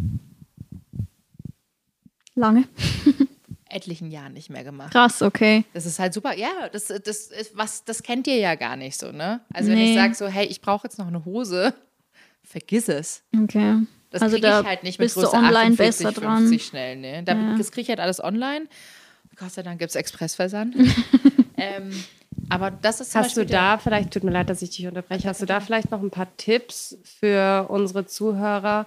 Lange. 2.36 2.68
etlichen 3.70 4.10
Jahren 4.10 4.34
nicht 4.34 4.50
mehr 4.50 4.64
gemacht. 4.64 4.92
Krass, 4.92 5.22
okay. 5.22 5.66
Das 5.74 5.86
ist 5.86 6.00
halt 6.00 6.14
super. 6.14 6.36
Ja, 6.38 6.70
das, 6.72 6.88
das, 6.88 7.28
ist 7.28 7.58
was, 7.58 7.84
das 7.84 8.04
kennt 8.04 8.26
ihr 8.28 8.38
ja 8.38 8.56
gar 8.56 8.76
nicht 8.78 8.98
so, 8.98 9.12
ne? 9.12 9.42
Also, 9.54 9.70
wenn 9.70 9.78
Nee. 9.78 9.92
ich 9.92 9.96
sage 9.98 10.16
so, 10.16 10.28
hey, 10.28 10.46
ich 10.46 10.62
brauche 10.62 10.88
jetzt 10.88 10.98
noch 10.98 11.08
eine 11.08 11.26
Hose, 11.26 11.74
vergiss 12.44 12.88
es. 12.88 13.24
Okay. 13.44 13.80
Das 14.12 14.22
also 14.22 14.36
kriege 14.36 14.48
da 14.48 14.62
ich 14.62 14.68
halt 14.68 14.84
nicht 14.84 15.00
mit 15.00 15.14
Größe 15.14 15.34
online 15.34 15.74
48, 15.74 15.78
besser 16.06 16.12
dran. 16.22 16.38
50 16.48 16.66
schnell. 16.66 16.96
Ne? 16.96 17.24
Da, 17.24 17.34
Ja. 17.34 17.58
Das 17.58 17.72
kriege 17.72 17.82
ich 17.82 17.90
halt 17.90 18.00
alles 18.00 18.24
online. 18.24 18.68
Gott 19.36 19.52
sei 19.52 19.64
Dank 19.64 19.80
gibt 19.80 19.90
es 19.90 19.96
Expressversand. 19.96 20.76
ähm, 21.58 21.92
aber 22.50 22.72
das 22.72 23.02
ist 23.02 23.16
Hast 23.16 23.38
du 23.38 23.42
Beispiel 23.42 23.56
da 23.56 23.78
vielleicht, 23.78 24.12
tut 24.12 24.24
mir 24.24 24.32
leid, 24.32 24.50
dass 24.50 24.62
ich 24.62 24.72
dich 24.72 24.88
unterbreche, 24.88 25.28
hast 25.28 25.42
du 25.42 25.46
da 25.46 25.60
vielleicht 25.60 25.92
noch 25.92 26.02
ein 26.02 26.12
paar 26.12 26.28
Tipps 26.38 26.98
für 27.04 27.68
unsere 27.70 28.06
Zuhörer 28.06 28.86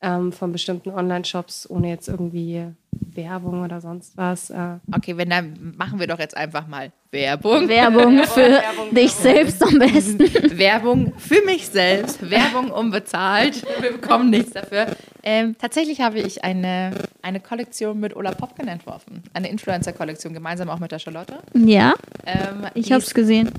ähm, 0.00 0.32
von 0.32 0.52
bestimmten 0.52 0.90
Online-Shops, 0.90 1.68
ohne 1.70 1.88
jetzt 1.88 2.08
irgendwie 2.08 2.72
Werbung 2.90 3.64
oder 3.64 3.80
sonst 3.80 4.16
was? 4.16 4.50
Äh, 4.50 4.76
Okay, 4.94 5.16
wenn 5.16 5.30
dann 5.30 5.74
machen 5.76 5.98
wir 5.98 6.06
doch 6.06 6.18
jetzt 6.18 6.36
einfach 6.36 6.66
mal 6.66 6.92
Werbung. 7.10 7.68
Werbung 7.68 8.22
für 8.24 8.60
dich 8.92 9.12
selbst 9.12 9.62
am 9.62 9.78
besten. 9.78 10.18
Werbung 10.58 11.12
für 11.16 11.42
mich 11.44 11.66
selbst, 11.68 12.30
Werbung 12.30 12.70
unbezahlt. 12.70 13.64
Wir 13.80 13.92
bekommen 13.92 14.30
nichts 14.30 14.52
dafür. 14.52 14.88
Ähm, 15.22 15.56
tatsächlich 15.58 16.00
habe 16.00 16.18
ich 16.20 16.44
eine, 16.44 16.92
eine 17.22 17.40
Kollektion 17.40 17.98
mit 17.98 18.14
Ola 18.14 18.30
Popkin 18.32 18.68
entworfen. 18.68 19.22
Eine 19.34 19.48
Influencer-Kollektion, 19.50 20.32
gemeinsam 20.34 20.68
auch 20.70 20.78
mit 20.78 20.92
der 20.92 20.98
Charlotte. 20.98 21.38
Ja, 21.54 21.94
Ähm, 22.26 22.66
ich 22.74 22.92
habe 22.92 23.02
es 23.02 23.12
gesehen. 23.14 23.50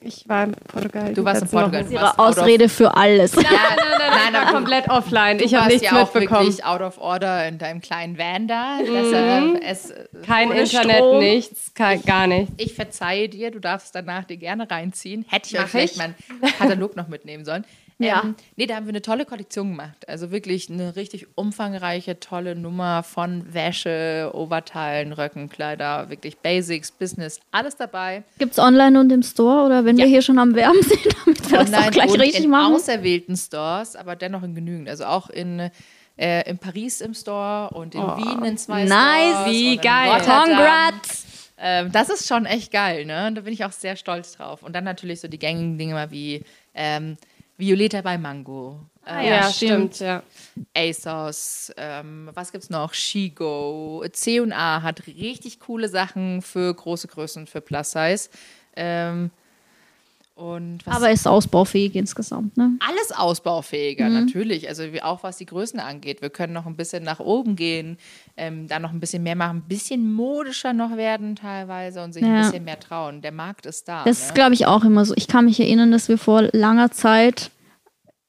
ich 0.00 0.28
war 0.28 0.44
in 0.44 0.52
Portugal. 0.52 1.14
Du 1.14 1.24
warst 1.24 1.42
in. 1.42 1.48
Portugal. 1.48 1.84
Du 1.84 1.92
Ihre 1.92 2.02
warst 2.02 2.18
out 2.18 2.30
of- 2.32 2.38
Ausrede 2.38 2.68
für 2.68 2.94
alles. 2.96 3.34
Nein, 3.36 3.44
nein, 3.46 3.58
Ich 4.28 4.32
war 4.34 4.42
aber 4.42 4.50
du, 4.50 4.54
komplett 4.56 4.90
offline. 4.90 5.38
Ich 5.40 5.50
du 5.52 5.56
habe 5.56 5.66
warst 5.66 5.70
nichts 5.82 5.90
ja 5.90 6.02
auch 6.02 6.14
mitbekommen. 6.14 6.46
wirklich 6.46 6.64
out 6.64 6.80
of 6.80 6.98
order 6.98 7.46
in 7.48 7.58
deinem 7.58 7.80
kleinen 7.80 8.18
Van 8.18 8.46
da. 8.48 8.67
Das, 8.76 9.12
äh, 9.12 9.60
es, 9.64 9.94
Kein 10.26 10.48
ohne 10.50 10.60
Internet, 10.60 10.96
Strom. 10.96 11.18
nichts, 11.18 11.74
kein, 11.74 12.02
gar 12.02 12.26
nichts. 12.26 12.52
Ich 12.58 12.74
verzeihe 12.74 13.28
dir, 13.28 13.50
du 13.50 13.58
darfst 13.60 13.94
danach 13.94 14.24
dir 14.24 14.36
gerne 14.36 14.70
reinziehen. 14.70 15.24
Hätte 15.28 15.48
ich 15.50 15.54
euch 15.56 15.62
Mach 15.62 15.68
vielleicht 15.68 15.92
ich. 15.92 15.98
meinen 15.98 16.14
Katalog 16.58 16.96
noch 16.96 17.08
mitnehmen 17.08 17.44
sollen. 17.44 17.64
Ja. 18.00 18.20
Ähm, 18.22 18.36
nee, 18.54 18.66
da 18.66 18.76
haben 18.76 18.86
wir 18.86 18.90
eine 18.92 19.02
tolle 19.02 19.24
Kollektion 19.24 19.70
gemacht. 19.70 20.08
Also 20.08 20.30
wirklich 20.30 20.70
eine 20.70 20.94
richtig 20.94 21.26
umfangreiche, 21.34 22.20
tolle 22.20 22.54
Nummer 22.54 23.02
von 23.02 23.52
Wäsche, 23.52 24.30
Oberteilen, 24.34 25.12
Röckenkleider, 25.12 26.08
wirklich 26.08 26.36
Basics, 26.38 26.92
Business, 26.92 27.40
alles 27.50 27.74
dabei. 27.74 28.22
Gibt 28.38 28.52
es 28.52 28.60
online 28.60 29.00
und 29.00 29.10
im 29.10 29.24
Store 29.24 29.66
oder 29.66 29.84
wenn 29.84 29.96
Ja. 29.98 30.04
wir 30.04 30.10
hier 30.12 30.22
schon 30.22 30.38
am 30.38 30.54
Werben 30.54 30.80
sind, 30.80 31.00
damit 31.24 31.50
wir 31.50 31.58
das 31.58 31.72
auch 31.74 31.90
gleich 31.90 32.10
und 32.12 32.20
richtig 32.20 32.44
in 32.44 32.50
machen? 32.50 32.72
auserwählten 32.74 33.36
Stores, 33.36 33.96
aber 33.96 34.14
dennoch 34.14 34.44
in 34.44 34.54
genügend. 34.54 34.88
Also 34.88 35.04
auch 35.04 35.28
in, 35.28 35.68
äh, 36.18 36.48
in 36.50 36.58
Paris 36.58 37.00
im 37.00 37.14
Store 37.14 37.70
und 37.70 37.94
in 37.94 38.02
Wien 38.02 38.44
in 38.44 38.58
zwei 38.58 38.84
Oh, 38.84 38.88
nice. 38.88 39.30
Stores. 39.30 39.50
Wie 39.52 39.66
und 39.68 39.72
in 39.74 39.80
geil. 39.80 40.22
Congrats! 40.24 41.24
Ähm, 41.60 41.90
das 41.90 42.08
ist 42.08 42.26
schon 42.28 42.46
echt 42.46 42.70
geil, 42.70 43.04
ne? 43.04 43.32
Da 43.34 43.40
bin 43.40 43.52
ich 43.52 43.64
auch 43.64 43.72
sehr 43.72 43.96
stolz 43.96 44.36
drauf. 44.36 44.62
Und 44.62 44.74
dann 44.74 44.84
natürlich 44.84 45.20
so 45.20 45.26
die 45.28 45.38
gängigen 45.38 45.76
Dinge 45.78 45.94
mal 45.94 46.10
wie 46.10 46.44
ähm, 46.74 47.16
Violeta 47.56 48.00
bei 48.02 48.16
Mango, 48.16 48.78
äh, 49.04 49.28
Ja, 49.28 49.50
stimmt, 49.50 49.98
ja. 49.98 50.22
ASOS, 50.76 51.72
ähm, 51.76 52.30
was 52.32 52.52
gibt's 52.52 52.70
noch? 52.70 52.94
Shigo, 52.94 54.04
C&A 54.12 54.82
hat 54.82 55.06
richtig 55.08 55.58
coole 55.58 55.88
Sachen 55.88 56.42
für 56.42 56.72
große 56.72 57.08
Größen, 57.08 57.48
für 57.48 57.60
Plus 57.60 57.90
Size. 57.90 58.28
Ähm, 58.76 59.30
Aber 60.86 61.10
ist 61.10 61.26
ausbaufähig 61.26 61.94
insgesamt, 61.96 62.56
ne? 62.56 62.72
alles 62.80 63.12
ausbaufähiger, 63.12 64.08
Mhm. 64.08 64.14
natürlich. 64.14 64.68
Also 64.68 64.84
auch 65.02 65.22
was 65.22 65.36
die 65.36 65.46
Größen 65.46 65.80
angeht. 65.80 66.22
Wir 66.22 66.30
können 66.30 66.52
noch 66.52 66.66
ein 66.66 66.76
bisschen 66.76 67.02
nach 67.02 67.20
oben 67.20 67.56
gehen, 67.56 67.98
ähm, 68.36 68.68
da 68.68 68.78
noch 68.78 68.92
ein 68.92 69.00
bisschen 69.00 69.22
mehr 69.22 69.36
machen, 69.36 69.58
ein 69.58 69.68
bisschen 69.68 70.12
modischer 70.12 70.72
noch 70.72 70.96
werden 70.96 71.36
teilweise 71.36 72.02
und 72.02 72.12
sich 72.12 72.24
ein 72.24 72.32
Ja. 72.34 72.42
bisschen 72.42 72.64
mehr 72.64 72.78
trauen. 72.78 73.20
Der 73.20 73.32
Markt 73.32 73.66
ist 73.66 73.88
da. 73.88 74.04
Das 74.04 74.20
ne? 74.20 74.26
ist, 74.26 74.34
glaube 74.34 74.54
ich, 74.54 74.66
auch 74.66 74.84
immer 74.84 75.04
so. 75.04 75.14
Ich 75.16 75.26
kann 75.28 75.44
mich 75.46 75.58
erinnern, 75.60 75.90
dass 75.90 76.08
wir 76.08 76.18
vor 76.18 76.42
langer 76.52 76.90
Zeit, 76.90 77.50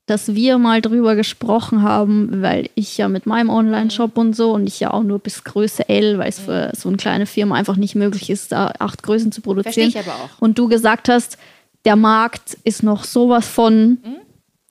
dass 0.07 0.33
wir 0.33 0.57
mal 0.57 0.81
drüber 0.81 1.15
gesprochen 1.15 1.83
haben, 1.83 2.41
weil 2.41 2.71
ich 2.73 2.97
ja 2.97 3.07
mit 3.09 3.27
meinem 3.27 3.51
Online-Shop 3.51 4.17
und 4.17 4.35
so 4.35 4.53
und 4.53 4.65
ich 4.65 4.79
ja 4.79 4.89
auch 4.91 5.03
nur 5.03 5.19
bis 5.19 5.43
Größe 5.43 5.87
L, 5.87 6.17
weil 6.17 6.29
es 6.29 6.39
für 6.39 6.71
so 6.75 6.89
eine 6.89 6.97
kleine 6.97 7.27
Firma 7.27 7.53
einfach 7.53 7.75
nicht 7.75 7.93
möglich 7.93 8.31
ist, 8.31 8.51
da 8.51 8.73
acht 8.79 9.03
Größen 9.03 9.31
zu 9.31 9.41
produzieren. 9.41 9.91
Verstehe 9.91 10.01
ich 10.01 10.09
aber 10.09 10.15
auch. 10.23 10.29
Und 10.41 10.57
du 10.57 10.67
gesagt 10.67 11.09
hast, 11.09 11.37
der 11.85 11.95
Markt 11.95 12.57
ist 12.63 12.83
noch 12.83 13.03
sowas 13.03 13.47
von, 13.47 13.99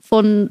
von 0.00 0.50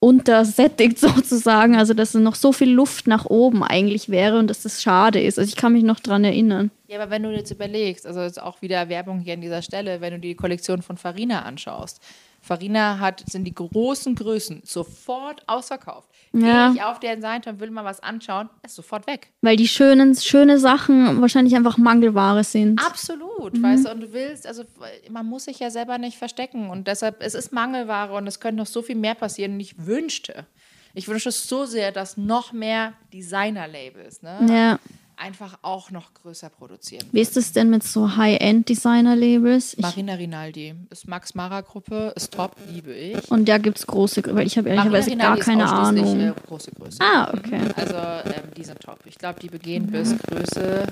untersättigt 0.00 0.98
sozusagen, 0.98 1.76
also 1.76 1.94
dass 1.94 2.14
noch 2.14 2.34
so 2.34 2.52
viel 2.52 2.70
Luft 2.70 3.06
nach 3.06 3.26
oben 3.26 3.62
eigentlich 3.62 4.08
wäre 4.08 4.38
und 4.38 4.48
dass 4.48 4.62
das 4.62 4.82
schade 4.82 5.20
ist. 5.20 5.38
Also 5.38 5.48
ich 5.48 5.56
kann 5.56 5.72
mich 5.72 5.84
noch 5.84 6.00
dran 6.00 6.24
erinnern. 6.24 6.70
Ja, 6.88 7.00
aber 7.00 7.10
wenn 7.10 7.22
du 7.22 7.30
jetzt 7.30 7.50
überlegst, 7.50 8.06
also 8.06 8.20
jetzt 8.22 8.42
auch 8.42 8.62
wieder 8.62 8.88
Werbung 8.88 9.20
hier 9.20 9.34
an 9.34 9.40
dieser 9.40 9.62
Stelle, 9.62 10.00
wenn 10.00 10.14
du 10.14 10.18
die 10.18 10.34
Kollektion 10.34 10.82
von 10.82 10.96
Farina 10.96 11.42
anschaust, 11.42 12.00
Farina 12.40 12.98
hat, 12.98 13.22
sind 13.30 13.44
die 13.44 13.54
großen 13.54 14.14
Größen 14.14 14.62
sofort 14.64 15.42
ausverkauft. 15.46 16.08
Ja. 16.32 16.68
Gehe 16.68 16.76
ich 16.76 16.82
auf 16.84 17.00
deren 17.00 17.20
Seite 17.20 17.50
und 17.50 17.60
will 17.60 17.70
mal 17.70 17.84
was 17.84 18.00
anschauen, 18.00 18.48
ist 18.64 18.76
sofort 18.76 19.06
weg. 19.06 19.32
Weil 19.40 19.56
die 19.56 19.66
schönen, 19.66 20.14
schöne 20.14 20.58
Sachen 20.58 21.20
wahrscheinlich 21.20 21.56
einfach 21.56 21.76
Mangelware 21.76 22.44
sind. 22.44 22.80
Absolut, 22.84 23.60
weißt 23.60 23.86
du, 23.86 23.90
und 23.90 24.00
du 24.00 24.12
willst, 24.12 24.46
also 24.46 24.62
man 25.10 25.26
muss 25.26 25.44
sich 25.46 25.58
ja 25.58 25.70
selber 25.70 25.98
nicht 25.98 26.16
verstecken 26.18 26.70
und 26.70 26.86
deshalb, 26.86 27.16
es 27.20 27.34
ist 27.34 27.52
Mangelware 27.52 28.12
und 28.12 28.26
es 28.28 28.38
könnte 28.38 28.58
noch 28.58 28.66
so 28.66 28.80
viel 28.82 28.96
mehr 28.96 29.16
passieren 29.16 29.54
und 29.54 29.60
ich 29.60 29.86
wünschte, 29.86 30.46
ich 30.94 31.08
wünsche 31.08 31.30
es 31.30 31.48
so 31.48 31.64
sehr, 31.64 31.90
dass 31.92 32.16
noch 32.16 32.52
mehr 32.52 32.92
Designer-Labels 33.12 34.22
ne, 34.22 34.38
Ja. 34.48 34.78
Einfach 35.20 35.58
auch 35.62 35.90
noch 35.90 36.14
größer 36.14 36.48
produzieren. 36.48 37.04
Wie 37.12 37.20
ist 37.20 37.36
es 37.36 37.52
denn 37.52 37.70
mit 37.70 37.82
so 37.82 38.16
High-End-Designer-Labels? 38.16 39.76
Marina 39.78 40.14
Rinaldi 40.14 40.74
ist 40.90 41.06
Max 41.06 41.34
Mara 41.34 41.60
Gruppe, 41.60 42.12
ist 42.16 42.32
top, 42.32 42.56
liebe 42.72 42.92
ich. 42.92 43.30
Und 43.30 43.48
da 43.48 43.58
gibt 43.58 43.78
es 43.78 43.86
große, 43.86 44.22
weil 44.34 44.46
ich 44.46 44.56
habe 44.56 44.70
ehrlicherweise 44.70 45.14
gar 45.16 45.38
ist 45.38 45.44
keine 45.44 45.64
ausschließlich, 45.64 46.10
Ahnung. 46.12 46.36
Äh, 46.36 46.46
große 46.46 46.70
Größe. 46.72 46.98
Ah, 47.00 47.32
okay. 47.34 47.60
Also 47.76 47.94
ähm, 47.94 48.50
die 48.56 48.64
sind 48.64 48.80
top. 48.80 48.98
Ich 49.04 49.18
glaube, 49.18 49.38
die 49.40 49.48
begehen 49.48 49.86
bis 49.86 50.16
Größe, 50.18 50.86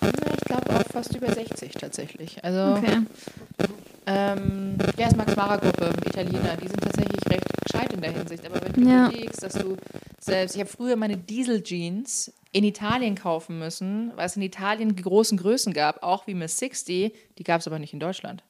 na, 0.00 0.08
ich 0.34 0.44
glaube 0.44 0.69
auch 0.69 0.69
fast 0.84 1.14
über 1.16 1.32
60 1.32 1.72
tatsächlich. 1.72 2.42
Also 2.44 2.76
Okay. 2.78 2.98
Ähm, 4.06 4.76
ja, 4.98 5.06
ist 5.08 5.16
Max 5.16 5.36
Mara 5.36 5.56
Gruppe, 5.56 5.90
Italiener, 6.06 6.56
die 6.56 6.66
sind 6.66 6.80
tatsächlich 6.80 7.20
recht 7.28 7.44
gescheit 7.64 7.92
in 7.92 8.00
der 8.00 8.10
Hinsicht. 8.12 8.44
Aber 8.46 8.60
wenn 8.64 8.72
du 8.72 8.80
Ja. 8.90 9.08
überlegst, 9.08 9.42
dass 9.42 9.52
du 9.52 9.76
selbst, 10.18 10.54
ich 10.56 10.60
habe 10.60 10.70
früher 10.70 10.96
meine 10.96 11.16
Diesel-Jeans 11.16 12.32
in 12.52 12.64
Italien 12.64 13.14
kaufen 13.14 13.58
müssen, 13.58 14.10
weil 14.16 14.26
es 14.26 14.36
in 14.36 14.42
Italien 14.42 14.96
die 14.96 15.02
großen 15.02 15.38
Größen 15.38 15.72
gab, 15.72 16.02
auch 16.02 16.26
wie 16.26 16.34
Miss 16.34 16.58
60, 16.58 17.12
die 17.38 17.44
gab 17.44 17.60
es 17.60 17.66
aber 17.68 17.78
nicht 17.78 17.92
in 17.92 18.00
Deutschland. 18.00 18.42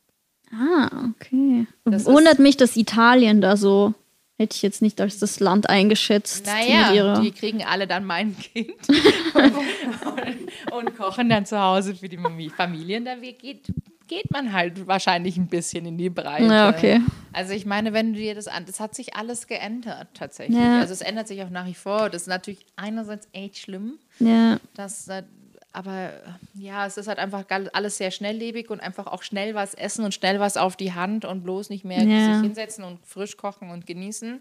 Ah, 0.53 1.11
okay. 1.11 1.67
Das 1.85 2.07
Wundert 2.07 2.39
mich, 2.39 2.57
dass 2.57 2.77
Italien 2.77 3.41
da 3.41 3.57
so, 3.57 3.93
hätte 4.41 4.57
ich 4.57 4.63
jetzt 4.63 4.81
nicht 4.81 4.99
als 5.03 5.19
das 5.19 5.39
Land 5.39 5.69
eingeschätzt. 5.69 6.47
Naja, 6.47 6.95
ihrer, 6.95 7.21
die 7.21 7.31
kriegen 7.31 7.63
alle 7.63 7.87
dann 7.87 8.07
mein 8.07 8.35
Kind 8.39 8.73
und, 8.89 9.53
und, 10.73 10.73
und 10.73 10.97
kochen 10.97 11.29
dann 11.29 11.45
zu 11.45 11.61
Hause 11.61 11.95
für 11.95 12.09
die 12.09 12.19
Familien. 12.49 13.05
Da 13.05 13.17
geht, 13.17 13.71
geht 14.09 14.31
man 14.31 14.55
halt 14.55 14.87
wahrscheinlich 14.87 15.37
ein 15.37 15.47
bisschen 15.47 15.85
in 15.85 15.99
die 15.99 16.09
Breite. 16.09 16.47
Ja, 16.47 16.71
okay. 16.71 17.03
Also 17.35 17.53
ich 17.53 17.67
meine, 17.67 17.93
wenn 17.93 18.15
du 18.15 18.19
dir 18.19 18.35
das 18.35 18.49
an, 18.49 18.65
das 18.65 18.81
hat 18.81 18.95
sich 18.95 19.15
alles 19.15 19.47
geändert 19.47 20.09
tatsächlich. 20.15 20.59
Ja. 20.59 20.81
Also 20.81 20.95
es 20.95 21.03
ändert 21.03 21.29
sich 21.29 21.43
auch 21.43 21.51
nach 21.51 21.67
wie 21.67 21.75
vor. 21.75 22.09
Das 22.09 22.23
ist 22.23 22.29
natürlich 22.29 22.65
einerseits 22.77 23.29
echt 23.33 23.59
schlimm, 23.59 23.99
ja. 24.21 24.59
dass 24.73 25.07
äh, 25.09 25.23
aber 25.73 26.13
ja, 26.55 26.87
es 26.87 26.97
ist 26.97 27.07
halt 27.07 27.19
einfach 27.19 27.45
alles 27.73 27.97
sehr 27.97 28.11
schnelllebig 28.11 28.71
und 28.71 28.81
einfach 28.81 29.07
auch 29.07 29.23
schnell 29.23 29.55
was 29.55 29.75
essen 29.75 30.05
und 30.05 30.13
schnell 30.15 30.41
was 30.41 30.57
auf 30.57 30.77
die 30.77 30.93
Hand 30.93 31.25
und 31.25 31.43
bloß 31.43 31.71
nicht 31.71 31.85
mehr 31.85 32.05
Ja. 32.05 32.25
sich 32.25 32.41
hinsetzen 32.41 32.85
und 32.85 33.05
frisch 33.07 33.37
kochen 33.37 33.71
und 33.71 33.87
genießen. 33.87 34.41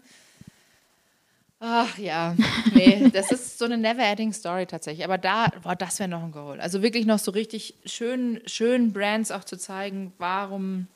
Ach 1.60 1.98
ja, 1.98 2.34
nee, 2.74 3.08
das 3.12 3.30
ist 3.30 3.58
so 3.58 3.66
eine 3.66 3.76
never-ending 3.76 4.32
Story 4.32 4.66
tatsächlich. 4.66 5.04
Aber 5.04 5.18
da, 5.18 5.48
boah, 5.62 5.76
das 5.76 5.98
wäre 5.98 6.08
noch 6.08 6.22
ein 6.22 6.32
Goal. 6.32 6.60
Also 6.60 6.82
wirklich 6.82 7.06
noch 7.06 7.18
so 7.18 7.30
richtig 7.30 7.74
schön, 7.84 8.40
schön 8.46 8.92
Brands 8.92 9.30
auch 9.30 9.44
zu 9.44 9.56
zeigen, 9.58 10.12
warum 10.18 10.88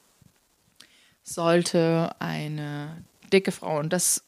sollte 1.22 2.14
eine 2.18 3.03
dicke 3.32 3.53
Frau, 3.53 3.78
und 3.78 3.93
das 3.93 4.24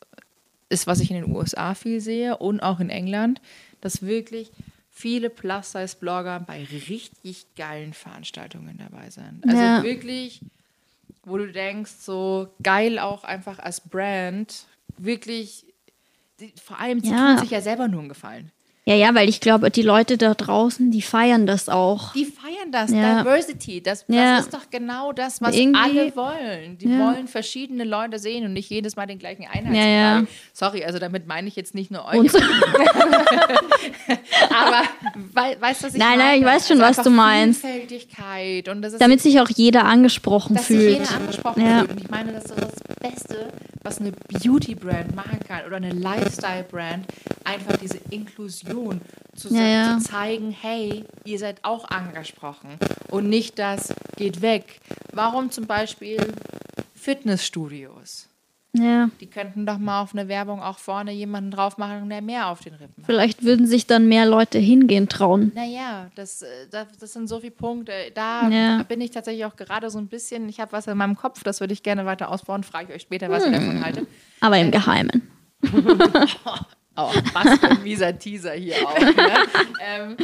ist, 0.68 0.86
was 0.86 1.00
ich 1.00 1.10
in 1.10 1.16
den 1.16 1.34
USA 1.34 1.74
viel 1.74 2.00
sehe 2.00 2.36
und 2.38 2.60
auch 2.60 2.80
in 2.80 2.90
England, 2.90 3.40
dass 3.80 4.02
wirklich 4.02 4.50
viele 4.96 5.28
Plus-Size-Blogger 5.28 6.40
bei 6.40 6.64
richtig 6.64 7.54
geilen 7.54 7.92
Veranstaltungen 7.92 8.78
dabei 8.78 9.10
sind. 9.10 9.44
Also 9.46 9.62
Ja. 9.62 9.82
wirklich, 9.82 10.40
wo 11.22 11.36
du 11.36 11.52
denkst, 11.52 11.90
so 12.00 12.48
geil 12.62 12.98
auch 12.98 13.22
einfach 13.22 13.58
als 13.58 13.82
Brand, 13.86 14.64
wirklich, 14.96 15.66
die, 16.40 16.54
vor 16.62 16.78
allem, 16.80 17.00
sie 17.00 17.10
Ja. 17.10 17.16
tun 17.34 17.38
sich 17.38 17.50
ja 17.50 17.60
selber 17.60 17.88
nur 17.88 18.00
einen 18.00 18.08
Gefallen. 18.08 18.50
Ja, 18.88 18.94
ja, 18.94 19.12
weil 19.16 19.28
ich 19.28 19.40
glaube, 19.40 19.68
die 19.72 19.82
Leute 19.82 20.16
da 20.16 20.32
draußen, 20.34 20.92
die 20.92 21.02
feiern 21.02 21.44
das 21.44 21.68
auch. 21.68 22.12
Die 22.12 22.24
feiern 22.24 22.70
das, 22.70 22.92
Ja. 22.92 23.18
Diversity, 23.24 23.82
das, 23.82 24.06
das 24.06 24.16
Ja. 24.16 24.38
ist 24.38 24.54
doch 24.54 24.70
genau 24.70 25.10
das, 25.12 25.40
was 25.42 25.56
Irgendwie- 25.56 25.80
alle 25.80 26.14
wollen. 26.14 26.78
Die 26.78 26.88
Ja. 26.88 26.98
wollen 27.12 27.26
verschiedene 27.26 27.82
Leute 27.82 28.20
sehen 28.20 28.44
und 28.44 28.52
nicht 28.52 28.70
jedes 28.70 28.94
Mal 28.94 29.06
den 29.06 29.18
gleichen 29.18 29.42
Einheitsbrei. 29.44 29.76
Ja, 29.90 30.18
ja. 30.20 30.24
Sorry, 30.52 30.84
also 30.84 31.00
damit 31.00 31.26
meine 31.26 31.48
ich 31.48 31.56
jetzt 31.56 31.74
nicht 31.74 31.90
nur 31.90 32.04
euch. 32.06 32.30
Aber 34.50 34.82
wei 35.32 35.56
weißt 35.60 35.82
du, 35.82 35.86
was 35.86 35.94
ich 35.94 35.98
Nein, 35.98 36.18
meine? 36.18 36.22
nein, 36.30 36.38
ich 36.40 36.46
weiß 36.46 36.68
schon, 36.68 36.80
Also 36.80 36.98
was 36.98 37.04
du 37.04 37.10
meinst. 37.10 37.60
Vielfältigkeit 37.62 38.68
und 38.68 38.82
das 38.82 38.92
ist 38.94 39.00
damit 39.02 39.20
sich 39.20 39.40
auch 39.40 39.48
jeder 39.48 39.84
angesprochen 39.84 40.54
dass 40.56 40.68
sich 40.68 40.76
fühlt. 40.78 40.98
jeder 41.00 41.10
angesprochen 41.14 41.66
Ja. 41.66 41.78
fühlt. 41.80 41.90
Und 41.90 42.00
ich 42.02 42.10
meine, 42.10 42.32
das 42.32 42.44
ist 42.44 42.54
das 42.56 42.72
Beste, 43.00 43.48
was 43.86 44.00
eine 44.00 44.10
Beauty-Brand 44.10 45.14
machen 45.14 45.38
kann 45.46 45.64
oder 45.64 45.76
eine 45.76 45.92
Lifestyle-Brand, 45.92 47.06
einfach 47.44 47.76
diese 47.76 47.98
Inklusion 48.10 49.00
zu, 49.36 49.54
Ja, 49.54 49.62
ja. 49.62 49.98
zu 49.98 50.04
zeigen, 50.10 50.50
hey, 50.50 51.04
ihr 51.24 51.38
seid 51.38 51.64
auch 51.64 51.88
angesprochen 51.88 52.78
und 53.10 53.28
nicht 53.28 53.58
das 53.60 53.94
geht 54.16 54.42
weg. 54.42 54.80
Warum 55.12 55.52
zum 55.52 55.66
Beispiel 55.66 56.18
Fitnessstudios? 56.94 58.28
Ja. 58.82 59.08
Die 59.20 59.26
könnten 59.26 59.66
doch 59.66 59.78
mal 59.78 60.00
auf 60.02 60.12
eine 60.14 60.28
Werbung 60.28 60.60
auch 60.62 60.78
vorne 60.78 61.12
jemanden 61.12 61.50
drauf 61.50 61.78
machen, 61.78 62.08
der 62.08 62.22
mehr 62.22 62.48
auf 62.48 62.60
den 62.60 62.74
Rippen 62.74 63.02
hat. 63.02 63.06
Vielleicht 63.06 63.42
würden 63.44 63.66
sich 63.66 63.86
dann 63.86 64.06
mehr 64.08 64.26
Leute 64.26 64.58
hingehen 64.58 65.08
trauen. 65.08 65.52
Naja, 65.54 66.10
das, 66.14 66.42
äh, 66.42 66.46
das, 66.70 66.86
das 66.98 67.12
sind 67.12 67.28
so 67.28 67.40
viele 67.40 67.52
Punkte. 67.52 67.92
Da 68.14 68.48
Ja. 68.48 68.82
bin 68.84 69.00
ich 69.00 69.10
tatsächlich 69.10 69.44
auch 69.44 69.56
gerade 69.56 69.90
so 69.90 69.98
ein 69.98 70.08
bisschen, 70.08 70.48
ich 70.48 70.60
habe 70.60 70.72
was 70.72 70.86
in 70.86 70.96
meinem 70.96 71.16
Kopf, 71.16 71.42
das 71.42 71.60
würde 71.60 71.72
ich 71.72 71.82
gerne 71.82 72.06
weiter 72.06 72.30
ausbauen, 72.30 72.62
frage 72.64 72.88
ich 72.90 72.94
euch 72.96 73.02
später, 73.02 73.28
was 73.30 73.44
Hm. 73.44 73.52
davon 73.52 73.84
haltet. 73.84 74.06
Aber 74.40 74.58
im 74.58 74.70
Geheimen. 74.70 75.28
Oh, 76.98 77.12
was 77.34 77.58
für 77.58 77.68
ein 77.72 77.82
mieser 77.82 78.18
Teaser 78.18 78.52
hier 78.52 78.76
auch. 78.88 78.98
Ne? 78.98 79.12
ähm, 79.86 80.16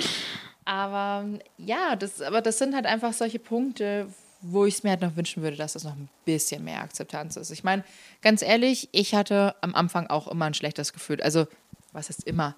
aber 0.65 1.29
ja, 1.59 1.97
das, 1.97 2.23
aber 2.23 2.41
das 2.41 2.57
sind 2.59 2.75
halt 2.75 2.87
einfach 2.87 3.13
solche 3.13 3.39
Punkte, 3.39 4.07
wo 4.43 4.65
ich 4.67 4.75
es 4.75 4.83
mir 4.83 4.91
halt 4.91 5.01
noch 5.01 5.17
wünschen 5.17 5.43
würde, 5.43 5.57
dass 5.57 5.73
das 5.75 5.85
noch 5.85 5.93
ein 5.97 6.09
bisschen 6.25 6.65
mehr 6.65 6.81
Akzeptanz 6.83 7.37
ist. 7.37 7.51
Ich 7.51 7.65
meine, 7.65 7.85
ganz 8.23 8.43
ehrlich, 8.43 8.89
ich 8.93 9.15
hatte 9.15 9.55
am 9.61 9.75
Anfang 9.75 10.09
auch 10.09 10.29
immer 10.29 10.47
ein 10.47 10.55
schlechtes 10.55 10.93
Gefühl. 10.93 11.23
Also, 11.23 11.47
was 11.93 12.09
heißt 12.09 12.25
immer? 12.27 12.55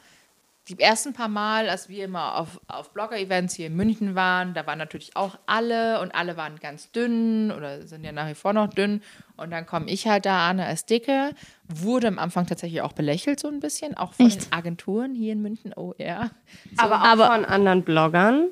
Die 0.68 0.80
ersten 0.80 1.12
paar 1.12 1.28
Mal, 1.28 1.68
als 1.68 1.90
wir 1.90 2.06
immer 2.06 2.36
auf, 2.36 2.58
auf 2.68 2.90
Blogger-Events 2.94 3.54
hier 3.54 3.66
in 3.66 3.76
München 3.76 4.14
waren, 4.14 4.54
da 4.54 4.66
waren 4.66 4.78
natürlich 4.78 5.14
auch 5.14 5.36
alle 5.44 6.00
und 6.00 6.14
alle 6.14 6.38
waren 6.38 6.58
ganz 6.58 6.90
dünn 6.90 7.52
oder 7.52 7.86
sind 7.86 8.02
ja 8.02 8.12
nach 8.12 8.28
wie 8.28 8.34
vor 8.34 8.54
noch 8.54 8.68
dünn. 8.72 9.02
Und 9.36 9.50
dann 9.50 9.66
komme 9.66 9.90
ich 9.90 10.06
halt 10.08 10.24
da 10.24 10.48
an 10.48 10.60
als 10.60 10.86
Dicke, 10.86 11.34
wurde 11.68 12.08
am 12.08 12.18
Anfang 12.18 12.46
tatsächlich 12.46 12.80
auch 12.80 12.94
belächelt 12.94 13.40
so 13.40 13.48
ein 13.48 13.60
bisschen, 13.60 13.94
auch 13.94 14.14
von 14.14 14.26
Echt? 14.26 14.46
den 14.46 14.52
Agenturen 14.54 15.14
hier 15.14 15.34
in 15.34 15.42
München, 15.42 15.74
oh 15.76 15.92
ja. 15.98 16.30
Aber 16.78 16.94
auch 17.02 17.04
aber- 17.08 17.26
von 17.26 17.44
anderen 17.44 17.82
Bloggern. 17.82 18.46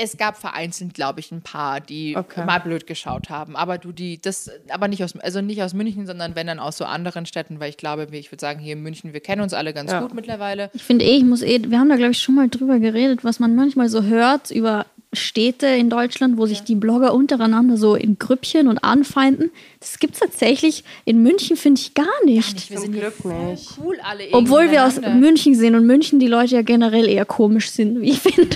Es 0.00 0.16
gab 0.16 0.36
vereinzelt, 0.36 0.94
glaube 0.94 1.20
ich, 1.20 1.32
ein 1.32 1.42
paar, 1.42 1.80
die 1.80 2.16
Okay. 2.16 2.44
mal 2.46 2.60
blöd 2.60 2.86
geschaut 2.86 3.30
haben. 3.30 3.56
Aber 3.56 3.78
du, 3.78 3.90
die, 3.92 4.20
das, 4.20 4.48
aber 4.70 4.86
nicht 4.88 5.02
aus, 5.02 5.16
also 5.18 5.40
nicht 5.40 5.62
aus 5.62 5.74
München, 5.74 6.06
sondern 6.06 6.36
wenn 6.36 6.46
dann 6.46 6.60
aus 6.60 6.76
so 6.76 6.84
anderen 6.84 7.26
Städten, 7.26 7.58
weil 7.58 7.70
ich 7.70 7.76
glaube, 7.76 8.06
ich 8.12 8.30
würde 8.30 8.40
sagen, 8.40 8.60
hier 8.60 8.74
in 8.74 8.82
München, 8.82 9.12
wir 9.12 9.20
kennen 9.20 9.42
uns 9.42 9.52
alle 9.54 9.74
ganz 9.74 9.90
Ja. 9.90 10.00
gut 10.00 10.14
mittlerweile. 10.14 10.70
Ich 10.72 10.84
finde 10.84 11.04
eh, 11.04 11.16
ich 11.16 11.24
muss 11.24 11.42
eh, 11.42 11.60
wir 11.68 11.78
haben 11.80 11.88
da 11.88 11.96
glaube 11.96 12.12
ich 12.12 12.20
schon 12.22 12.36
mal 12.36 12.48
drüber 12.48 12.78
geredet, 12.78 13.24
was 13.24 13.40
man 13.40 13.54
manchmal 13.56 13.88
so 13.88 14.02
hört 14.04 14.50
über 14.50 14.86
Städte 15.14 15.66
in 15.66 15.88
Deutschland, 15.88 16.36
wo 16.36 16.44
sich 16.44 16.60
die 16.62 16.74
Blogger 16.74 17.14
untereinander 17.14 17.78
so 17.78 17.94
in 17.94 18.18
Grüppchen 18.18 18.68
und 18.68 18.78
anfeinden. 18.84 19.50
Das 19.80 19.98
gibt 19.98 20.14
es 20.14 20.20
tatsächlich 20.20 20.84
in 21.06 21.22
München, 21.22 21.56
finde 21.56 21.80
ich, 21.80 21.94
gar 21.94 22.06
nicht. 22.24 22.68
Wir 22.68 22.76
Zum 22.76 22.84
sind 22.86 22.92
hier 22.94 23.10
Glück 23.10 23.24
nicht. 23.24 23.70
cool 23.82 23.98
alle 24.02 24.24
Obwohl 24.32 24.70
wir 24.70 24.84
aus. 24.86 25.00
München 25.00 25.54
sind 25.54 25.74
und 25.74 25.86
München 25.86 26.18
die 26.20 26.26
Leute 26.26 26.56
ja 26.56 26.62
generell 26.62 27.08
eher 27.08 27.24
komisch 27.24 27.70
sind, 27.70 28.00
wie 28.02 28.10
ich 28.10 28.20
finde. 28.20 28.54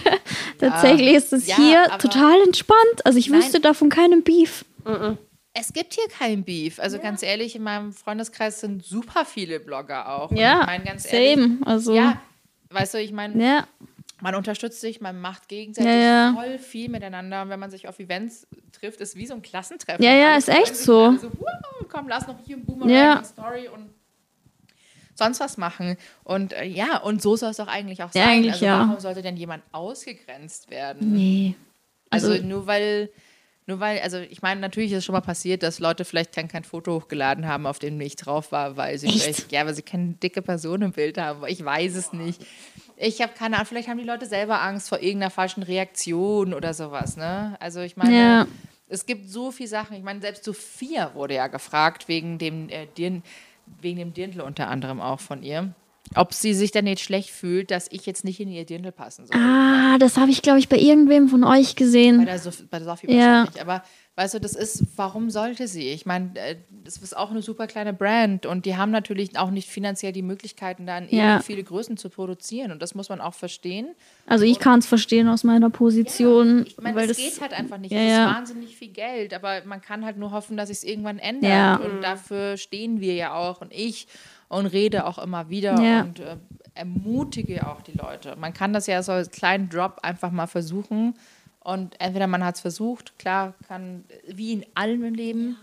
Tatsächlich 0.58 1.14
ist 1.14 1.32
es 1.32 1.46
Ja, 1.46 1.56
hier 1.56 1.84
total 1.98 2.40
entspannt. 2.44 3.04
Also 3.04 3.18
ich 3.18 3.28
Nein. 3.30 3.40
wüsste 3.40 3.58
davon 3.60 3.88
keinem 3.88 4.22
Beef. 4.22 4.64
Es 5.54 5.72
gibt 5.72 5.94
hier 5.94 6.04
kein 6.18 6.44
Beef. 6.44 6.78
Also 6.78 6.98
ganz 6.98 7.22
ehrlich, 7.22 7.56
in 7.56 7.62
meinem 7.62 7.92
Freundeskreis 7.92 8.60
sind 8.60 8.84
super 8.84 9.24
viele 9.24 9.58
Blogger 9.60 10.08
auch. 10.08 10.30
Und 10.30 10.36
Ja, 10.36 10.60
ich 10.60 10.66
meine 10.66 10.84
ganz 10.84 11.10
ehrlich, 11.12 11.44
same. 11.44 11.58
Also 11.64 11.94
ja, 11.94 12.20
weißt 12.70 12.94
du, 12.94 12.98
ich 12.98 13.12
meine, 13.12 13.42
ja, 13.42 13.66
man 14.22 14.34
unterstützt 14.34 14.80
sich, 14.80 15.00
man 15.00 15.20
macht 15.20 15.48
gegenseitig 15.48 15.90
Ja, 15.90 16.28
ja. 16.28 16.32
voll 16.34 16.58
viel 16.58 16.88
miteinander. 16.88 17.42
Und 17.42 17.48
wenn 17.50 17.60
man 17.60 17.70
sich 17.70 17.88
auf 17.88 17.98
Events 17.98 18.46
trifft, 18.72 19.00
ist 19.00 19.16
wie 19.16 19.26
so 19.26 19.34
ein 19.34 19.42
Klassentreffen. 19.42 20.02
Ja, 20.04 20.12
ja, 20.14 20.36
ist 20.36 20.48
echt 20.48 20.76
so. 20.76 21.16
so 21.18 21.30
"Wow, 21.38 21.86
komm, 21.90 22.08
lass 22.08 22.26
noch 22.26 22.38
hier 22.46 22.56
ein 22.56 22.64
Boomerang 22.64 22.90
Ja. 22.94 23.18
und 23.18 23.26
Story 23.26 23.68
und 23.68 23.90
sonst 25.14 25.40
was 25.40 25.56
machen. 25.58 25.96
Und 26.24 26.52
äh, 26.52 26.64
ja, 26.64 26.98
und 26.98 27.20
so 27.20 27.36
soll 27.36 27.50
es 27.50 27.56
doch 27.58 27.68
eigentlich 27.68 28.02
auch 28.02 28.14
Ja, 28.14 28.22
sein. 28.24 28.28
eigentlich 28.30 28.52
also 28.54 28.64
ja. 28.64 28.78
warum 28.80 29.00
sollte 29.00 29.22
denn 29.22 29.36
jemand 29.36 29.62
ausgegrenzt 29.72 30.70
werden? 30.70 31.12
nee. 31.12 31.54
Also, 32.10 32.32
Also- 32.32 32.44
nur 32.44 32.66
weil, 32.66 33.10
nur 33.66 33.80
weil, 33.80 34.00
also 34.00 34.18
ich 34.18 34.42
meine, 34.42 34.60
natürlich 34.60 34.92
ist 34.92 34.98
es 34.98 35.04
schon 35.04 35.12
mal 35.12 35.20
passiert, 35.20 35.62
dass 35.62 35.78
Leute 35.78 36.04
vielleicht 36.04 36.32
kein, 36.34 36.48
kein 36.48 36.64
Foto 36.64 36.94
hochgeladen 36.94 37.46
haben, 37.46 37.66
auf 37.66 37.78
dem 37.78 38.00
ich 38.00 38.16
drauf 38.16 38.50
war, 38.52 38.76
weil 38.76 38.98
sie 38.98 39.06
Echt? 39.06 39.20
vielleicht, 39.20 39.52
ja, 39.52 39.64
weil 39.64 39.74
sie 39.74 39.82
keine 39.82 40.14
dicke 40.14 40.42
Person 40.42 40.82
im 40.82 40.92
Bild 40.92 41.16
haben. 41.18 41.44
Ich 41.46 41.64
weiß 41.64 41.94
es 41.94 42.12
nicht. 42.12 42.44
Ich 42.96 43.20
habe 43.22 43.32
keine 43.34 43.56
Ahnung, 43.56 43.66
vielleicht 43.66 43.88
haben 43.88 43.98
die 43.98 44.04
Leute 44.04 44.26
selber 44.26 44.60
Angst 44.62 44.88
vor 44.88 45.00
irgendeiner 45.00 45.30
falschen 45.30 45.62
Reaktion 45.62 46.54
oder 46.54 46.74
sowas, 46.74 47.16
ne? 47.16 47.56
Also 47.60 47.80
ich 47.80 47.96
meine, 47.96 48.16
Ja. 48.16 48.46
Es 48.88 49.06
gibt 49.06 49.26
so 49.30 49.50
viele 49.50 49.70
Sachen. 49.70 49.96
Ich 49.96 50.02
meine, 50.02 50.20
selbst 50.20 50.44
Sophia 50.44 51.14
wurde 51.14 51.34
ja 51.36 51.46
gefragt, 51.46 52.08
wegen 52.08 52.36
dem, 52.36 52.68
äh, 52.68 52.86
Dirn, 52.98 53.22
wegen 53.80 53.96
dem 53.98 54.12
Dirndl 54.12 54.42
unter 54.42 54.68
anderem 54.68 55.00
auch 55.00 55.18
von 55.18 55.42
ihr. 55.42 55.72
Ob 56.14 56.34
sie 56.34 56.52
sich 56.52 56.72
denn 56.72 56.84
nicht 56.84 57.00
schlecht 57.00 57.30
fühlt, 57.30 57.70
dass 57.70 57.86
ich 57.90 58.04
jetzt 58.04 58.24
nicht 58.24 58.38
in 58.40 58.48
ihr 58.50 58.66
Dirndl 58.66 58.92
passen 58.92 59.24
soll. 59.26 59.36
Ah, 59.36 59.96
das 59.98 60.18
habe 60.18 60.30
ich, 60.30 60.42
glaube 60.42 60.58
ich, 60.58 60.68
bei 60.68 60.76
irgendwem 60.76 61.28
von 61.28 61.42
euch 61.42 61.74
Bei 61.74 61.78
gesehen. 61.84 62.26
der, 62.26 62.38
Sof 62.38 62.64
bei 62.70 62.78
der 62.80 62.86
Sophie 62.86 63.10
Ja. 63.10 63.18
wahrscheinlich. 63.44 63.62
Aber 63.62 63.82
weißt 64.16 64.34
du, 64.34 64.40
das 64.40 64.54
ist, 64.54 64.84
warum 64.96 65.30
sollte 65.30 65.68
sie? 65.68 65.88
Ich 65.88 66.04
meine, 66.04 66.32
äh, 66.38 66.56
das 66.84 66.98
ist 66.98 67.16
auch 67.16 67.30
eine 67.30 67.40
super 67.40 67.66
kleine 67.66 67.94
Brand 67.94 68.44
und 68.44 68.66
die 68.66 68.76
haben 68.76 68.90
natürlich 68.90 69.38
auch 69.38 69.50
nicht 69.50 69.70
finanziell 69.70 70.12
die 70.12 70.20
Möglichkeiten, 70.22 70.86
dann 70.86 71.06
Ja. 71.08 71.40
viele 71.40 71.62
Größen 71.62 71.96
zu 71.96 72.10
produzieren. 72.10 72.72
Und 72.72 72.82
das 72.82 72.94
muss 72.94 73.08
man 73.08 73.20
auch 73.22 73.34
verstehen. 73.34 73.86
Also 74.26 74.44
ich 74.44 74.58
kann 74.58 74.80
es 74.80 74.86
verstehen 74.86 75.28
aus 75.28 75.44
meiner 75.44 75.70
Position. 75.70 76.66
Ich 76.66 76.76
meine, 76.78 76.94
weil 76.96 77.08
es 77.08 77.16
das, 77.16 77.24
geht 77.26 77.40
halt 77.40 77.52
einfach 77.54 77.78
nicht. 77.78 77.92
Ja, 77.92 77.98
das 77.98 78.06
ist 78.08 78.12
ja. 78.18 78.26
wahnsinnig 78.34 78.76
viel 78.76 78.88
Geld, 78.88 79.32
aber 79.32 79.62
man 79.64 79.80
kann 79.80 80.04
halt 80.04 80.18
nur 80.18 80.32
hoffen, 80.32 80.58
dass 80.58 80.68
es 80.68 80.84
irgendwann 80.84 81.18
ändert. 81.18 81.50
Ja. 81.50 81.76
Und 81.76 82.02
dafür 82.02 82.56
stehen 82.58 83.00
wir 83.00 83.14
ja 83.14 83.34
auch 83.34 83.60
und 83.62 83.72
ich 83.72 84.08
und 84.52 84.66
rede 84.66 85.06
auch 85.06 85.18
immer 85.18 85.48
wieder 85.48 85.80
Ja. 85.82 86.02
und 86.02 86.20
äh, 86.20 86.36
ermutige 86.74 87.66
auch 87.66 87.82
die 87.82 87.92
Leute. 87.96 88.36
Man 88.36 88.52
kann 88.52 88.72
das 88.72 88.86
ja 88.86 89.02
so 89.02 89.12
als 89.12 89.30
kleinen 89.30 89.68
Drop 89.68 89.98
einfach 90.02 90.30
mal 90.30 90.46
versuchen 90.46 91.14
und 91.60 91.94
entweder 92.00 92.26
man 92.26 92.44
hat 92.44 92.56
es 92.56 92.60
versucht, 92.60 93.18
klar, 93.18 93.54
kann 93.68 94.04
wie 94.28 94.52
in 94.52 94.66
allem 94.74 95.04
im 95.04 95.14
Leben, 95.14 95.56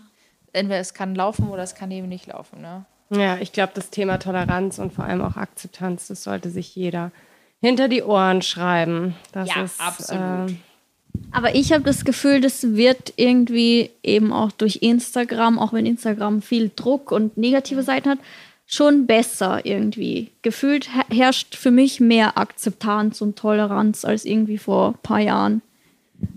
entweder 0.52 0.80
es 0.80 0.94
kann 0.94 1.14
laufen 1.14 1.48
oder 1.48 1.62
es 1.62 1.74
kann 1.74 1.90
eben 1.90 2.08
nicht 2.08 2.26
laufen. 2.26 2.60
Ne? 2.62 2.84
Ja, 3.10 3.38
ich 3.38 3.52
glaube, 3.52 3.72
das 3.74 3.90
Thema 3.90 4.18
Toleranz 4.18 4.78
und 4.78 4.92
vor 4.92 5.04
allem 5.04 5.20
auch 5.22 5.36
Akzeptanz, 5.36 6.08
das 6.08 6.22
sollte 6.22 6.50
sich 6.50 6.74
jeder 6.76 7.10
hinter 7.60 7.88
die 7.88 8.02
Ohren 8.02 8.40
schreiben. 8.42 9.14
Das 9.32 9.48
Ja, 9.48 9.62
ist, 9.62 9.80
absolut. 9.80 10.50
Äh, 10.50 10.54
Aber 11.32 11.54
ich 11.56 11.72
habe 11.72 11.82
das 11.82 12.04
Gefühl, 12.04 12.40
das 12.40 12.62
wird 12.74 13.12
irgendwie 13.16 13.90
eben 14.02 14.32
auch 14.32 14.52
durch 14.52 14.76
Instagram, 14.82 15.58
auch 15.58 15.72
wenn 15.72 15.86
Instagram 15.86 16.40
viel 16.40 16.70
Druck 16.74 17.10
und 17.12 17.36
negative 17.36 17.82
Seiten 17.82 18.10
hat, 18.10 18.18
schon 18.70 19.06
besser 19.06 19.66
irgendwie. 19.66 20.30
Gefühlt 20.42 20.94
her- 20.94 21.06
herrscht 21.10 21.56
für 21.56 21.70
mich 21.72 22.00
mehr 22.00 22.38
Akzeptanz 22.38 23.20
und 23.20 23.36
Toleranz 23.36 24.04
als 24.04 24.24
irgendwie 24.24 24.58
vor 24.58 24.92
ein 24.92 25.02
paar 25.02 25.18
Jahren. 25.20 25.60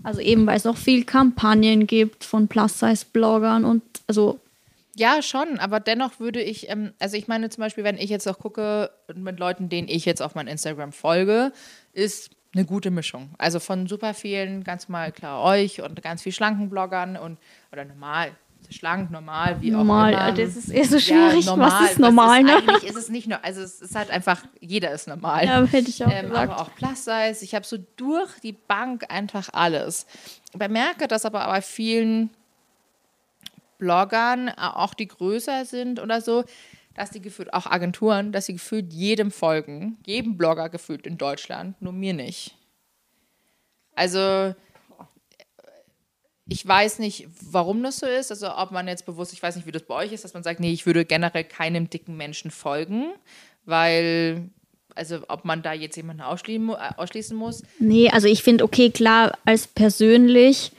Also 0.02 0.20
eben, 0.20 0.46
weil 0.46 0.56
es 0.56 0.66
auch 0.66 0.76
viel 0.76 1.04
Kampagnen 1.04 1.86
gibt 1.86 2.24
von 2.24 2.48
Plus-Size-Bloggern 2.48 3.64
und 3.64 3.82
also 4.08 4.40
Ja, 4.96 5.22
schon, 5.22 5.58
aber 5.58 5.78
dennoch 5.80 6.20
würde 6.20 6.40
ich, 6.42 6.68
ähm, 6.70 6.92
also 6.98 7.16
ich 7.16 7.28
meine 7.28 7.50
zum 7.50 7.62
Beispiel, 7.62 7.84
wenn 7.84 7.98
ich 7.98 8.10
jetzt 8.10 8.26
auch 8.28 8.38
gucke 8.38 8.90
mit 9.14 9.38
Leuten, 9.38 9.68
denen 9.68 9.88
ich 9.88 10.04
jetzt 10.04 10.22
auf 10.22 10.34
mein 10.34 10.46
Instagram 10.46 10.92
folge, 10.92 11.52
ist 11.92 12.30
eine 12.54 12.64
gute 12.64 12.90
Mischung. 12.90 13.30
Also 13.36 13.58
von 13.60 13.86
super 13.88 14.14
vielen, 14.14 14.62
ganz 14.64 14.88
mal 14.88 15.10
klar 15.12 15.42
euch 15.42 15.82
und 15.82 16.00
ganz 16.02 16.22
viel 16.22 16.32
schlanken 16.32 16.70
Bloggern 16.70 17.16
und 17.16 17.38
oder 17.72 17.84
normal, 17.84 18.30
schlank, 18.74 19.10
normal, 19.10 19.60
wie 19.60 19.70
normal. 19.70 20.14
auch 20.14 20.18
immer. 20.28 20.32
Das 20.32 20.56
ist 20.56 20.68
eher 20.68 20.84
so 20.84 20.98
schwierig. 20.98 21.46
normal. 21.46 21.82
Was 21.82 21.90
ist 21.92 21.98
normal, 21.98 22.40
ist, 22.40 22.46
ne? 22.46 22.56
Eigentlich 22.56 22.84
ist 22.84 22.96
es 22.96 23.08
nicht 23.08 23.26
nur, 23.28 23.42
also 23.44 23.62
es 23.62 23.80
ist 23.80 23.94
halt 23.94 24.10
einfach, 24.10 24.44
jeder 24.60 24.90
ist 24.92 25.08
normal. 25.08 25.46
Ja, 25.46 25.64
hätte 25.64 25.88
ich 25.90 26.04
auch 26.04 26.10
Ähm, 26.10 26.28
gesagt. 26.28 26.50
aber 26.52 26.60
auch 26.60 26.74
Plus-Size. 26.74 27.38
Ich 27.44 27.54
habe 27.54 27.64
so 27.64 27.78
durch 27.96 28.38
die 28.40 28.52
Bank 28.52 29.04
einfach 29.08 29.48
alles. 29.52 30.06
Ich 30.52 30.58
bemerke 30.58 31.08
das 31.08 31.24
aber 31.24 31.44
bei 31.46 31.62
vielen 31.62 32.30
Bloggern, 33.78 34.48
auch 34.50 34.94
die 34.94 35.08
größer 35.08 35.64
sind 35.64 36.00
oder 36.00 36.20
so, 36.20 36.44
dass 36.94 37.10
die 37.10 37.20
gefühlt, 37.20 37.52
auch 37.52 37.66
Agenturen, 37.66 38.30
dass 38.32 38.46
sie 38.46 38.52
gefühlt 38.54 38.92
jedem 38.92 39.30
folgen, 39.30 39.98
jedem 40.06 40.36
Blogger 40.36 40.68
gefühlt 40.68 41.06
in 41.06 41.18
Deutschland, 41.18 41.80
nur 41.82 41.92
mir 41.92 42.14
nicht. 42.14 42.56
Also 43.96 44.54
ich 46.46 46.66
weiß 46.66 46.98
nicht, 46.98 47.28
warum 47.50 47.82
das 47.82 47.98
so 47.98 48.06
ist. 48.06 48.30
Also 48.30 48.54
ob 48.54 48.70
man 48.70 48.86
jetzt 48.88 49.06
bewusst, 49.06 49.32
ich 49.32 49.42
weiß 49.42 49.56
nicht, 49.56 49.66
wie 49.66 49.72
das 49.72 49.82
bei 49.82 49.94
euch 49.94 50.12
ist, 50.12 50.24
dass 50.24 50.34
man 50.34 50.42
sagt, 50.42 50.60
nee, 50.60 50.72
ich 50.72 50.86
würde 50.86 51.04
generell 51.04 51.44
keinem 51.44 51.88
dicken 51.88 52.16
Menschen 52.16 52.50
folgen, 52.50 53.12
weil, 53.64 54.50
also 54.94 55.20
ob 55.28 55.44
man 55.44 55.62
da 55.62 55.72
jetzt 55.72 55.96
jemanden 55.96 56.22
ausschließen, 56.22 57.36
äh, 57.36 57.38
muss. 57.38 57.62
Nee, 57.78 58.10
also 58.10 58.28
ich 58.28 58.42
finde, 58.42 58.64
okay, 58.64 58.90
klar, 58.90 59.38
als 59.44 59.66
persönlich, 59.66 60.72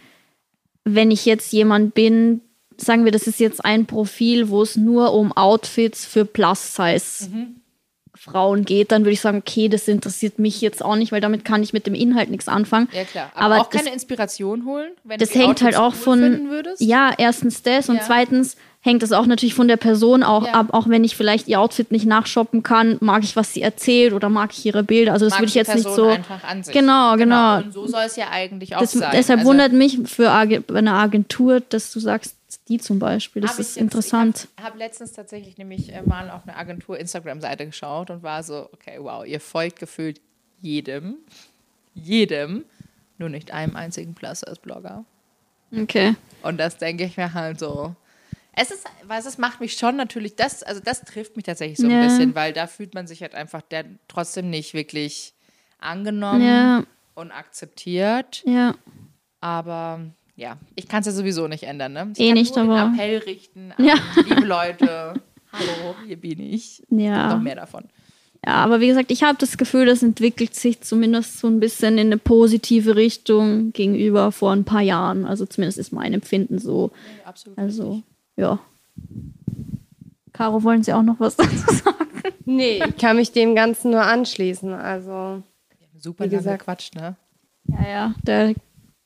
wenn 0.84 1.10
ich 1.10 1.26
jetzt 1.26 1.52
jemand 1.52 1.96
bin, 1.96 2.42
sagen 2.78 3.06
wir, 3.06 3.12
das 3.12 3.26
ist 3.26 3.40
jetzt 3.40 3.64
ein 3.66 3.88
Profil, 3.88 4.50
wo 4.50 4.62
es 4.62 4.76
nur 4.76 5.14
um 5.14 5.32
Outfits 5.32 6.06
für 6.06 6.26
Plus-Size 6.26 7.30
Frauen 8.16 8.66
geht, 8.66 8.92
dann 8.92 9.04
würde 9.04 9.12
ich 9.14 9.22
sagen, 9.22 9.40
okay, 9.46 9.68
das 9.70 9.88
interessiert 9.88 10.40
mich 10.40 10.62
jetzt 10.62 10.84
auch 10.84 10.96
nicht, 10.96 11.12
weil 11.12 11.22
damit 11.22 11.46
kann 11.46 11.62
ich 11.64 11.74
mit 11.74 11.86
dem 11.88 11.94
Inhalt 11.96 12.30
nichts 12.32 12.48
anfangen. 12.48 12.88
Ja, 12.94 13.04
klar. 13.04 13.32
Aber 13.36 13.60
auch 13.62 13.70
das- 13.70 13.82
keine 13.84 13.94
Inspiration 13.94 14.66
holen, 14.66 14.92
wenn 15.04 15.20
Das 15.20 15.30
du 15.32 15.40
hängt 15.40 15.62
halt 15.62 15.76
Outfits 15.76 16.06
auch 16.08 16.08
cool 16.14 16.44
von, 16.48 16.76
ja, 16.80 17.12
erstens 17.18 17.62
das 17.64 17.90
und 17.90 17.98
Ja. 17.98 18.02
zweitens 18.06 18.56
hängt 18.82 19.02
es 19.02 19.12
auch 19.12 19.26
natürlich 19.26 19.56
von 19.56 19.68
der 19.68 19.78
Person 19.78 20.22
auch 20.22 20.46
Ja. 20.46 20.54
ab, 20.54 20.68
auch 20.72 20.88
wenn 20.88 21.04
ich 21.04 21.16
vielleicht 21.16 21.48
ihr 21.48 21.60
Outfit 21.60 21.92
nicht 21.92 22.06
nachshoppen 22.06 22.62
kann, 22.62 22.98
mag 23.02 23.24
ich, 23.24 23.36
was 23.36 23.52
sie 23.52 23.64
erzählt 23.64 24.14
oder 24.14 24.30
mag 24.30 24.52
ich 24.54 24.64
ihre 24.64 24.84
Bilder, 24.84 25.12
also 25.14 25.26
das 25.26 25.34
Mag 25.34 25.40
würde 25.42 25.48
ich 25.50 25.56
jetzt 25.56 25.74
nicht 25.74 25.86
Person 25.86 26.06
so, 26.10 26.12
einfach 26.16 26.44
an 26.44 26.64
sich. 26.64 26.72
genau, 26.72 27.16
genau, 27.18 27.58
Und 27.58 27.74
so 27.74 27.88
soll 27.88 28.04
es 28.06 28.16
ja 28.16 28.26
eigentlich 28.32 28.76
auch 28.76 28.82
das, 28.82 28.92
sein. 28.92 29.10
deshalb 29.12 29.40
Also- 29.40 29.50
wundert 29.50 29.74
mich 29.74 29.98
für 30.06 30.32
einer 30.32 30.94
Agentur, 30.94 31.62
dass 31.62 31.92
du 31.92 32.00
sagst, 32.00 32.35
die 32.64 32.78
zum 32.78 33.00
Beispiel, 33.00 33.42
das 33.42 33.52
Hab 33.54 33.60
ist 33.60 33.78
interessant. 33.78 34.48
Ich 34.58 34.64
habe 34.64 34.74
hab 34.74 34.80
letztens 34.80 35.14
tatsächlich 35.14 35.58
nämlich 35.58 35.94
äh, 35.94 36.02
mal 36.02 36.30
auf 36.32 36.44
eine 36.48 36.56
Agentur-Instagram-Seite 36.56 37.66
geschaut 37.66 38.10
und 38.10 38.24
war 38.24 38.44
so, 38.44 38.70
okay, 38.74 38.98
wow, 39.00 39.26
ihr 39.26 39.40
folgt 39.40 39.80
gefühlt 39.80 40.22
jedem, 40.62 41.18
jedem, 41.94 42.66
nur 43.18 43.30
nicht 43.30 43.52
einem 43.52 43.76
einzigen 43.76 44.14
Plus 44.16 44.44
als 44.44 44.60
Blogger. 44.60 45.06
Okay. 45.76 46.16
Und 46.44 46.58
das 46.58 46.78
denke 46.78 47.04
ich 47.06 47.18
mir 47.18 47.34
halt 47.34 47.60
so. 47.60 47.96
Es 48.54 48.72
ist, 48.72 48.86
was 49.04 49.26
es 49.26 49.38
macht 49.38 49.60
mich 49.60 49.74
schon 49.78 49.96
natürlich, 49.98 50.36
das, 50.36 50.64
also 50.64 50.80
das 50.80 51.02
trifft 51.02 51.36
mich 51.36 51.44
tatsächlich 51.46 51.78
so 51.78 51.88
Ja. 51.88 51.96
ein 51.96 52.00
bisschen, 52.00 52.36
weil 52.36 52.54
da 52.54 52.68
fühlt 52.68 52.94
man 52.94 53.06
sich 53.08 53.22
halt 53.22 53.36
einfach 53.36 53.62
der, 53.62 53.86
trotzdem 54.08 54.50
nicht 54.50 54.74
wirklich 54.74 55.34
angenommen 55.80 56.42
Ja, 56.46 56.84
und 57.16 57.32
akzeptiert. 57.32 58.44
ja. 58.46 58.76
Aber 59.42 60.00
ja, 60.36 60.58
ich 60.76 60.88
kann 60.88 61.02
es 61.02 61.06
ja 61.08 61.12
sowieso 61.12 61.48
nicht 61.48 61.64
ändern. 61.64 61.94
Ne? 61.94 62.12
Ich 62.14 62.20
Eh 62.20 62.28
kann 62.30 62.34
nicht, 62.38 62.56
nur 62.56 62.70
aber- 62.78 62.94
Appell 62.94 63.18
richten 63.20 63.72
an 63.78 63.84
Ja. 63.86 63.96
liebe 64.28 64.46
Leute. 64.46 65.14
Hallo, 65.52 65.96
hier 66.06 66.18
bin 66.18 66.40
ich. 66.42 66.84
Ja. 66.90 67.34
Noch 67.36 67.42
mehr 67.42 67.56
davon. 67.56 67.86
Ja, 68.46 68.56
aber 68.56 68.80
wie 68.80 68.88
gesagt, 68.88 69.10
ich 69.10 69.24
habe 69.24 69.38
das 69.40 69.58
Gefühl, 69.58 69.86
das 69.86 70.04
entwickelt 70.04 70.54
sich 70.54 70.82
zumindest 70.82 71.40
so 71.40 71.48
ein 71.48 71.60
bisschen 71.60 71.98
in 71.98 72.08
eine 72.08 72.18
positive 72.18 72.96
Richtung 72.96 73.72
gegenüber 73.72 74.32
vor 74.32 74.52
ein 74.52 74.66
paar 74.66 74.82
Jahren. 74.82 75.26
Also 75.26 75.46
zumindest 75.46 75.80
ist 75.80 75.92
mein 75.94 76.14
Empfinden 76.14 76.60
so. 76.60 76.92
absolut. 77.24 77.58
Also, 77.58 78.02
ja. 78.36 78.60
Caro, 80.34 80.62
wollen 80.64 80.84
Sie 80.84 80.94
auch 80.94 81.02
noch 81.02 81.20
was 81.20 81.36
dazu 81.38 81.56
sagen? 81.74 82.06
nee, 82.46 82.82
ich 82.86 82.98
kann 82.98 83.16
mich 83.16 83.32
dem 83.32 83.56
Ganzen 83.56 83.92
nur 83.92 84.02
anschließen. 84.02 84.74
Also, 84.74 85.42
Super 85.98 86.26
Wie 86.26 86.30
gesagt- 86.30 86.66
Quatsch, 86.66 86.94
ne? 86.94 87.16
Ja, 87.68 87.88
ja, 87.90 88.14
der, 88.28 88.54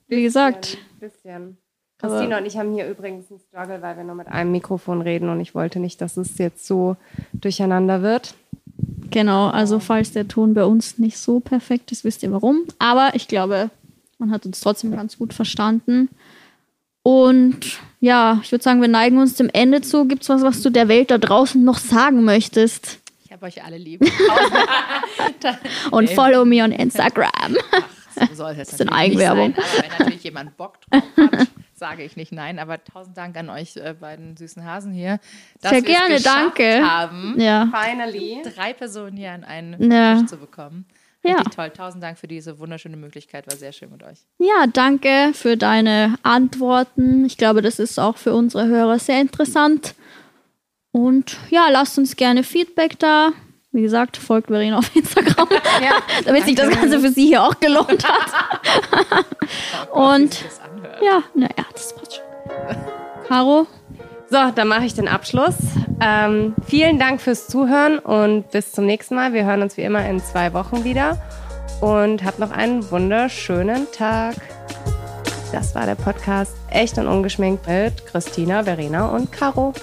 wie 0.09 0.23
gesagt, 0.23 0.77
ein 0.95 0.99
bisschen. 0.99 1.57
Christine 1.99 2.37
und 2.37 2.45
ich 2.45 2.57
haben 2.57 2.73
hier 2.73 2.89
übrigens 2.89 3.29
einen 3.29 3.41
Struggle, 3.41 3.81
weil 3.81 3.97
wir 3.97 4.05
nur 4.05 4.15
mit 4.15 4.27
einem 4.27 4.51
Mikrofon 4.51 5.01
reden 5.01 5.27
und 5.27 5.41
ich 5.41 5.53
wollte 5.53 5.79
nicht, 5.79 5.99
dass 5.99 6.15
es 6.15 6.37
jetzt 6.37 6.65
so 6.65 6.95
durcheinander 7.33 8.01
wird. 8.01 8.35
genau, 9.11 9.49
also 9.49 9.79
falls 9.79 10.13
der 10.13 10.27
Ton 10.27 10.53
bei 10.53 10.63
uns 10.63 10.97
nicht 10.97 11.17
so 11.17 11.41
perfekt 11.41 11.91
ist, 11.91 12.05
wisst 12.05 12.23
ihr 12.23 12.31
warum. 12.31 12.63
Aber 12.79 13.11
ich 13.15 13.27
glaube, 13.27 13.69
man 14.17 14.31
hat 14.31 14.45
uns 14.45 14.61
trotzdem 14.61 14.91
ganz 14.91 15.17
gut 15.17 15.33
verstanden. 15.33 16.09
Und 17.03 17.79
ja, 17.99 18.39
ich 18.43 18.51
würde 18.51 18.63
sagen, 18.63 18.81
wir 18.81 18.87
neigen 18.87 19.17
uns 19.17 19.35
dem 19.35 19.49
Ende 19.51 19.81
zu. 19.81 20.05
Gibt 20.05 20.23
es 20.23 20.29
was, 20.29 20.41
was 20.41 20.61
du 20.61 20.69
der 20.69 20.87
Welt 20.87 21.11
da 21.11 21.17
draußen 21.17 21.61
noch 21.61 21.79
sagen 21.79 22.23
möchtest? 22.23 22.99
Ich 23.25 23.31
habe 23.33 23.45
euch 23.45 23.63
alle 23.63 23.77
lieb. 23.77 24.01
Und 25.91 26.09
follow 26.11 26.45
me 26.45 26.63
on 26.63 26.71
Instagram. 26.71 27.57
So 28.27 28.35
soll 28.35 28.51
es 28.51 28.57
jetzt 28.57 28.71
Bisschen 28.71 28.87
natürlich 28.87 29.15
nicht 29.17 29.27
Eigenwerbung. 29.29 29.53
Sein, 29.55 29.63
aber 29.63 29.83
wenn 29.83 29.97
natürlich 29.99 30.23
jemand 30.23 30.57
Bock 30.57 30.79
drauf 30.89 31.03
hat, 31.17 31.47
sage 31.73 32.03
ich 32.03 32.15
nicht 32.15 32.31
nein. 32.31 32.59
Aber 32.59 32.83
tausend 32.83 33.17
Dank 33.17 33.37
an 33.37 33.49
euch 33.49 33.75
äh, 33.77 33.93
beiden 33.99 34.35
süßen 34.37 34.63
Hasen 34.65 34.91
hier. 34.91 35.19
dass 35.61 35.71
Sehr 35.71 35.81
gerne, 35.81 36.15
geschafft 36.15 36.59
danke. 36.59 36.89
haben, 36.89 37.35
Ja. 37.39 37.71
Finally. 37.73 38.41
drei 38.55 38.73
Personen 38.73 39.15
hier 39.17 39.31
an 39.31 39.43
einen 39.43 39.91
Ja. 39.91 40.17
Tisch 40.19 40.27
zu 40.29 40.37
bekommen. 40.37 40.85
Ja. 41.21 41.35
Richtig 41.35 41.53
toll. 41.55 41.69
Tausend 41.71 42.01
Dank 42.01 42.17
für 42.17 42.27
diese 42.27 42.59
wunderschöne 42.59 42.95
Möglichkeit. 42.95 43.45
War 43.47 43.57
sehr 43.57 43.73
schön 43.73 43.89
mit 43.91 44.03
euch. 44.03 44.19
Ja, 44.37 44.67
danke 44.71 45.31
für 45.33 45.57
deine 45.57 46.15
Antworten. 46.23 47.25
Ich 47.25 47.37
glaube, 47.37 47.61
das 47.61 47.77
ist 47.79 47.99
auch 47.99 48.15
für 48.17 48.33
unsere 48.33 48.67
Hörer 48.67 48.99
sehr 48.99 49.19
interessant. 49.19 49.95
Und 50.91 51.37
ja, 51.49 51.67
lasst 51.69 51.97
uns 51.97 52.15
gerne 52.15 52.43
Feedback 52.43 52.97
da. 52.99 53.31
Wie 53.71 53.81
gesagt, 53.83 54.17
folgt 54.17 54.47
Verena 54.47 54.79
auf 54.79 54.95
Instagram, 54.95 55.47
Ja, 55.81 55.91
damit 56.25 56.45
sich 56.45 56.55
das 56.55 56.69
Ganze 56.69 56.99
für 56.99 57.09
sie 57.09 57.27
hier 57.27 57.43
auch 57.43 57.59
gelohnt 57.59 58.07
hat. 58.07 59.25
Und 59.91 60.43
ja, 61.03 61.21
naja, 61.35 61.65
das 61.73 61.95
passt 61.95 62.15
schon. 62.15 62.23
Caro, 63.27 63.67
So, 64.29 64.37
dann 64.55 64.67
mache 64.67 64.85
ich 64.85 64.95
den 64.95 65.07
Abschluss. 65.07 65.55
Ähm, 66.01 66.55
vielen 66.67 66.97
Dank 66.97 67.21
fürs 67.21 67.47
Zuhören 67.47 67.99
und 67.99 68.49
bis 68.51 68.71
zum 68.71 68.85
nächsten 68.85 69.15
Mal. 69.15 69.33
Wir 69.33 69.45
hören 69.45 69.61
uns 69.61 69.77
wie 69.77 69.81
immer 69.81 70.03
in 70.07 70.19
zwei 70.19 70.53
Wochen 70.53 70.83
wieder 70.83 71.17
und 71.81 72.23
habt 72.23 72.39
noch 72.39 72.51
einen 72.51 72.89
wunderschönen 72.89 73.91
Tag. 73.91 74.35
Das 75.51 75.75
war 75.75 75.85
der 75.85 75.95
Podcast 75.95 76.55
Echt 76.69 76.97
und 76.97 77.07
Ungeschminkt 77.07 77.67
mit 77.67 78.05
Christina, 78.05 78.63
Verena 78.63 79.09
und 79.09 79.31
Caro. 79.31 79.73